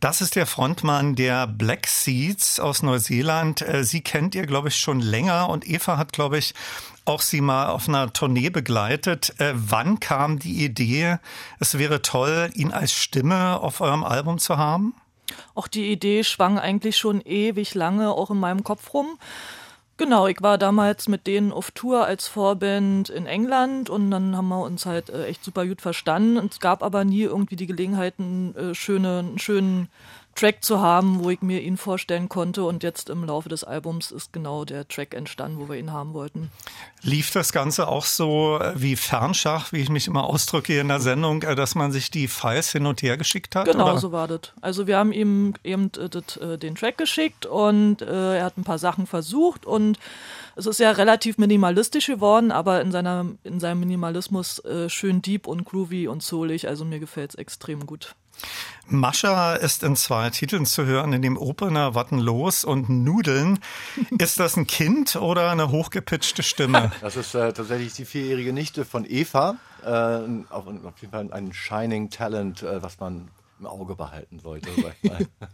Das 0.00 0.20
ist 0.20 0.36
der 0.36 0.46
Frontmann 0.46 1.14
der 1.14 1.46
Black 1.46 1.86
Seeds 1.86 2.60
aus 2.60 2.82
Neuseeland. 2.82 3.62
Äh, 3.62 3.82
Sie 3.82 4.02
kennt 4.02 4.34
ihr, 4.34 4.44
glaube 4.44 4.68
ich, 4.68 4.76
schon 4.76 5.00
länger 5.00 5.48
und 5.48 5.66
Eva 5.66 5.96
hat, 5.96 6.12
glaube 6.12 6.36
ich, 6.38 6.52
auch 7.08 7.22
Sie 7.22 7.40
mal 7.40 7.68
auf 7.70 7.88
einer 7.88 8.12
Tournee 8.12 8.50
begleitet. 8.50 9.34
Äh, 9.38 9.52
wann 9.54 10.00
kam 10.00 10.38
die 10.38 10.64
Idee, 10.64 11.18
es 11.58 11.78
wäre 11.78 12.02
toll, 12.02 12.50
ihn 12.54 12.72
als 12.72 12.92
Stimme 12.92 13.60
auf 13.60 13.80
eurem 13.80 14.04
Album 14.04 14.38
zu 14.38 14.56
haben? 14.56 14.94
Auch 15.54 15.68
die 15.68 15.90
Idee 15.90 16.24
schwang 16.24 16.58
eigentlich 16.58 16.96
schon 16.96 17.20
ewig 17.20 17.74
lange 17.74 18.10
auch 18.10 18.30
in 18.30 18.38
meinem 18.38 18.64
Kopf 18.64 18.94
rum. 18.94 19.18
Genau, 19.98 20.28
ich 20.28 20.40
war 20.42 20.58
damals 20.58 21.08
mit 21.08 21.26
denen 21.26 21.50
auf 21.50 21.72
Tour 21.72 22.04
als 22.06 22.28
Vorband 22.28 23.08
in 23.10 23.26
England 23.26 23.90
und 23.90 24.12
dann 24.12 24.36
haben 24.36 24.48
wir 24.48 24.62
uns 24.62 24.86
halt 24.86 25.10
äh, 25.10 25.26
echt 25.26 25.42
super 25.42 25.66
gut 25.66 25.80
verstanden. 25.80 26.48
Es 26.48 26.60
gab 26.60 26.84
aber 26.84 27.04
nie 27.04 27.22
irgendwie 27.22 27.56
die 27.56 27.66
Gelegenheit, 27.66 28.14
äh, 28.20 28.22
einen 28.22 28.74
schönen 28.74 29.88
Track 30.38 30.62
zu 30.62 30.80
haben, 30.80 31.24
wo 31.24 31.30
ich 31.30 31.42
mir 31.42 31.60
ihn 31.60 31.76
vorstellen 31.76 32.28
konnte. 32.28 32.62
Und 32.62 32.84
jetzt 32.84 33.10
im 33.10 33.24
Laufe 33.24 33.48
des 33.48 33.64
Albums 33.64 34.12
ist 34.12 34.32
genau 34.32 34.64
der 34.64 34.86
Track 34.86 35.12
entstanden, 35.12 35.58
wo 35.58 35.68
wir 35.68 35.76
ihn 35.76 35.92
haben 35.92 36.14
wollten. 36.14 36.52
Lief 37.02 37.32
das 37.32 37.52
Ganze 37.52 37.88
auch 37.88 38.04
so 38.04 38.58
äh, 38.60 38.72
wie 38.76 38.94
Fernschach, 38.94 39.72
wie 39.72 39.80
ich 39.80 39.88
mich 39.88 40.06
immer 40.06 40.24
ausdrücke 40.24 40.78
in 40.78 40.88
der 40.88 41.00
Sendung, 41.00 41.42
äh, 41.42 41.56
dass 41.56 41.74
man 41.74 41.90
sich 41.90 42.12
die 42.12 42.28
Files 42.28 42.70
hin 42.70 42.86
und 42.86 43.02
her 43.02 43.16
geschickt 43.16 43.56
hat? 43.56 43.64
Genau, 43.64 43.90
oder? 43.90 43.98
so 43.98 44.12
war 44.12 44.28
das. 44.28 44.52
Also 44.60 44.86
wir 44.86 44.96
haben 44.96 45.10
ihm 45.10 45.54
eben 45.64 45.90
äh, 45.96 46.58
den 46.58 46.76
Track 46.76 46.98
geschickt 46.98 47.44
und 47.44 48.02
er 48.02 48.44
hat 48.44 48.56
ein 48.56 48.64
paar 48.64 48.78
Sachen 48.78 49.06
versucht 49.06 49.66
und 49.66 49.98
es 50.54 50.66
ist 50.66 50.78
ja 50.78 50.90
relativ 50.92 51.38
minimalistisch 51.38 52.06
geworden, 52.06 52.52
aber 52.52 52.80
in, 52.80 52.92
seiner, 52.92 53.26
in 53.44 53.60
seinem 53.60 53.80
Minimalismus 53.80 54.62
schön 54.88 55.22
deep 55.22 55.46
und 55.46 55.64
groovy 55.64 56.08
und 56.08 56.22
soulig. 56.22 56.68
Also 56.68 56.84
mir 56.84 56.98
gefällt 56.98 57.30
es 57.30 57.34
extrem 57.36 57.86
gut. 57.86 58.14
Mascha 58.90 59.54
ist 59.54 59.82
in 59.82 59.96
zwei 59.96 60.30
Titeln 60.30 60.64
zu 60.64 60.86
hören, 60.86 61.12
in 61.12 61.20
dem 61.20 61.36
Opener 61.36 61.94
Watten 61.94 62.18
los 62.18 62.64
und 62.64 62.88
Nudeln. 62.88 63.58
Ist 64.18 64.40
das 64.40 64.56
ein 64.56 64.66
Kind 64.66 65.16
oder 65.16 65.50
eine 65.50 65.70
hochgepitchte 65.70 66.42
Stimme? 66.42 66.90
Das 67.00 67.16
ist 67.16 67.34
äh, 67.34 67.52
tatsächlich 67.52 67.94
die 67.94 68.04
vierjährige 68.04 68.52
Nichte 68.52 68.84
von 68.84 69.04
Eva. 69.08 69.56
Äh, 69.84 69.88
auf, 69.88 70.66
auf 70.66 70.98
jeden 71.00 71.10
Fall 71.10 71.32
ein 71.32 71.52
Shining 71.52 72.10
Talent, 72.10 72.62
äh, 72.62 72.82
was 72.82 72.98
man 72.98 73.28
im 73.58 73.66
Auge 73.66 73.94
behalten 73.96 74.38
sollte. 74.38 74.70
Sag 74.80 74.94
ich 75.02 75.10
mal. 75.10 75.26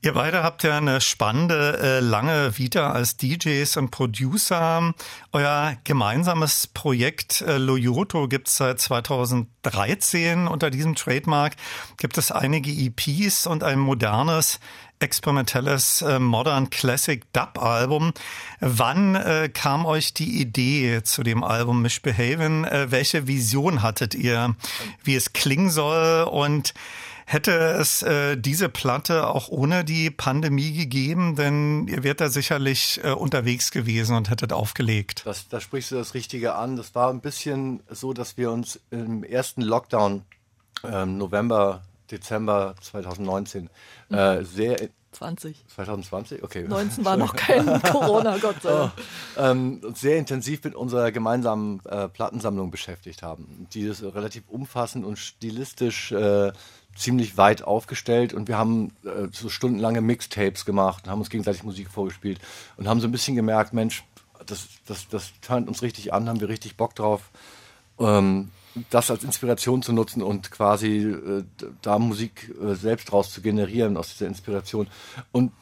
Ihr 0.00 0.14
beide 0.14 0.44
habt 0.44 0.62
ja 0.62 0.76
eine 0.76 1.00
spannende, 1.00 1.78
äh, 1.78 2.00
lange 2.00 2.56
Vita 2.56 2.92
als 2.92 3.16
DJs 3.16 3.76
und 3.78 3.90
Producer. 3.90 4.94
Euer 5.32 5.76
gemeinsames 5.82 6.68
Projekt 6.68 7.40
äh, 7.40 7.58
Loyoto 7.58 8.28
gibt 8.28 8.46
es 8.46 8.56
seit 8.56 8.80
2013 8.80 10.46
unter 10.46 10.70
diesem 10.70 10.94
Trademark. 10.94 11.56
Gibt 11.96 12.16
es 12.16 12.30
einige 12.30 12.70
EPs 12.70 13.48
und 13.48 13.64
ein 13.64 13.80
modernes 13.80 14.60
experimentelles 15.00 16.02
äh, 16.02 16.20
Modern 16.20 16.70
Classic 16.70 17.20
Dub 17.32 17.60
Album. 17.60 18.12
Wann 18.60 19.14
kam 19.52 19.84
euch 19.84 20.14
die 20.14 20.40
Idee 20.40 21.02
zu 21.02 21.24
dem 21.24 21.42
Album 21.42 21.82
Misbehaven? 21.82 22.64
Äh, 22.64 22.90
welche 22.90 23.26
Vision 23.26 23.82
hattet 23.82 24.14
ihr, 24.14 24.54
wie 25.02 25.16
es 25.16 25.32
klingen 25.32 25.70
soll 25.70 26.22
und 26.22 26.72
Hätte 27.30 27.52
es 27.52 28.02
äh, 28.02 28.38
diese 28.38 28.70
Platte 28.70 29.26
auch 29.26 29.50
ohne 29.50 29.84
die 29.84 30.08
Pandemie 30.08 30.72
gegeben, 30.72 31.36
denn 31.36 31.86
ihr 31.86 32.02
wärt 32.02 32.22
da 32.22 32.30
sicherlich 32.30 33.02
äh, 33.04 33.10
unterwegs 33.10 33.70
gewesen 33.70 34.16
und 34.16 34.30
hättet 34.30 34.54
aufgelegt. 34.54 35.26
Das, 35.26 35.46
da 35.46 35.60
sprichst 35.60 35.90
du 35.90 35.96
das 35.96 36.14
Richtige 36.14 36.54
an. 36.54 36.76
Das 36.76 36.94
war 36.94 37.10
ein 37.10 37.20
bisschen 37.20 37.82
so, 37.90 38.14
dass 38.14 38.38
wir 38.38 38.50
uns 38.50 38.80
im 38.90 39.24
ersten 39.24 39.60
Lockdown 39.60 40.22
ähm, 40.84 41.18
November, 41.18 41.82
Dezember 42.10 42.74
2019 42.80 43.68
äh, 44.08 44.42
sehr 44.42 44.88
20. 45.12 45.64
2020? 45.68 46.42
Okay. 46.42 46.66
19 46.66 47.04
war 47.04 47.16
noch 47.18 47.36
kein 47.36 47.82
Corona, 47.82 48.38
Gott 48.38 48.62
sei 48.62 48.70
Dank. 48.70 48.92
Oh, 48.96 49.40
ähm, 49.40 49.80
sehr 49.94 50.16
intensiv 50.16 50.62
mit 50.64 50.74
unserer 50.74 51.12
gemeinsamen 51.12 51.80
äh, 51.86 52.08
Plattensammlung 52.08 52.70
beschäftigt 52.70 53.22
haben. 53.22 53.66
Die 53.72 53.82
ist 53.82 54.02
relativ 54.02 54.44
umfassend 54.48 55.04
und 55.04 55.18
stilistisch 55.18 56.12
äh, 56.12 56.52
ziemlich 56.98 57.36
weit 57.36 57.62
aufgestellt 57.62 58.34
und 58.34 58.48
wir 58.48 58.58
haben 58.58 58.92
äh, 59.04 59.28
so 59.32 59.48
stundenlange 59.48 60.00
Mixtapes 60.00 60.64
gemacht 60.64 61.04
und 61.04 61.10
haben 61.10 61.20
uns 61.20 61.30
gegenseitig 61.30 61.62
Musik 61.62 61.90
vorgespielt 61.90 62.40
und 62.76 62.88
haben 62.88 63.00
so 63.00 63.08
ein 63.08 63.12
bisschen 63.12 63.36
gemerkt, 63.36 63.72
Mensch, 63.72 64.04
das, 64.46 64.68
das, 64.86 65.08
das 65.08 65.32
turnt 65.40 65.68
uns 65.68 65.82
richtig 65.82 66.12
an, 66.12 66.28
haben 66.28 66.40
wir 66.40 66.48
richtig 66.48 66.76
Bock 66.76 66.94
drauf, 66.94 67.30
ähm, 67.98 68.50
das 68.90 69.10
als 69.10 69.24
Inspiration 69.24 69.82
zu 69.82 69.92
nutzen 69.92 70.22
und 70.22 70.50
quasi 70.50 70.98
äh, 70.98 71.44
da 71.82 71.98
Musik 71.98 72.54
äh, 72.62 72.74
selbst 72.74 73.10
draus 73.10 73.32
zu 73.32 73.40
generieren 73.40 73.96
aus 73.96 74.08
dieser 74.08 74.26
Inspiration. 74.26 74.88
Und 75.32 75.52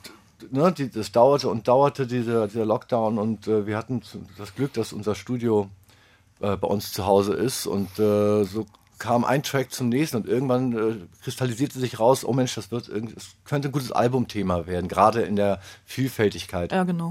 ne, 0.51 0.73
die, 0.73 0.91
das 0.91 1.13
dauerte 1.13 1.49
und 1.49 1.69
dauerte, 1.69 2.07
dieser, 2.07 2.49
dieser 2.49 2.67
Lockdown 2.67 3.19
und 3.19 3.47
äh, 3.47 3.67
wir 3.67 3.77
hatten 3.77 4.03
das 4.39 4.55
Glück, 4.55 4.73
dass 4.75 4.93
unser 4.93 5.15
Studio 5.15 5.71
äh, 6.41 6.57
bei 6.57 6.69
uns 6.69 6.93
zu 6.93 7.07
Hause 7.07 7.35
ist 7.35 7.67
und 7.67 7.99
äh, 7.99 8.45
so 8.45 8.67
kam 8.99 9.25
ein 9.25 9.43
Track 9.43 9.73
zum 9.73 9.89
nächsten 9.89 10.17
und 10.17 10.27
irgendwann 10.27 10.73
äh, 10.73 10.95
kristallisierte 11.23 11.79
sich 11.79 11.99
raus, 11.99 12.25
oh 12.25 12.33
Mensch, 12.33 12.55
das 12.55 12.71
wird 12.71 12.89
das 12.89 13.37
könnte 13.45 13.69
ein 13.69 13.73
gutes 13.73 13.93
Albumthema 13.93 14.67
werden, 14.67 14.89
gerade 14.89 15.23
in 15.23 15.37
der 15.37 15.61
Vielfältigkeit. 15.85 16.73
Ja, 16.73 16.85
genau. 16.85 17.11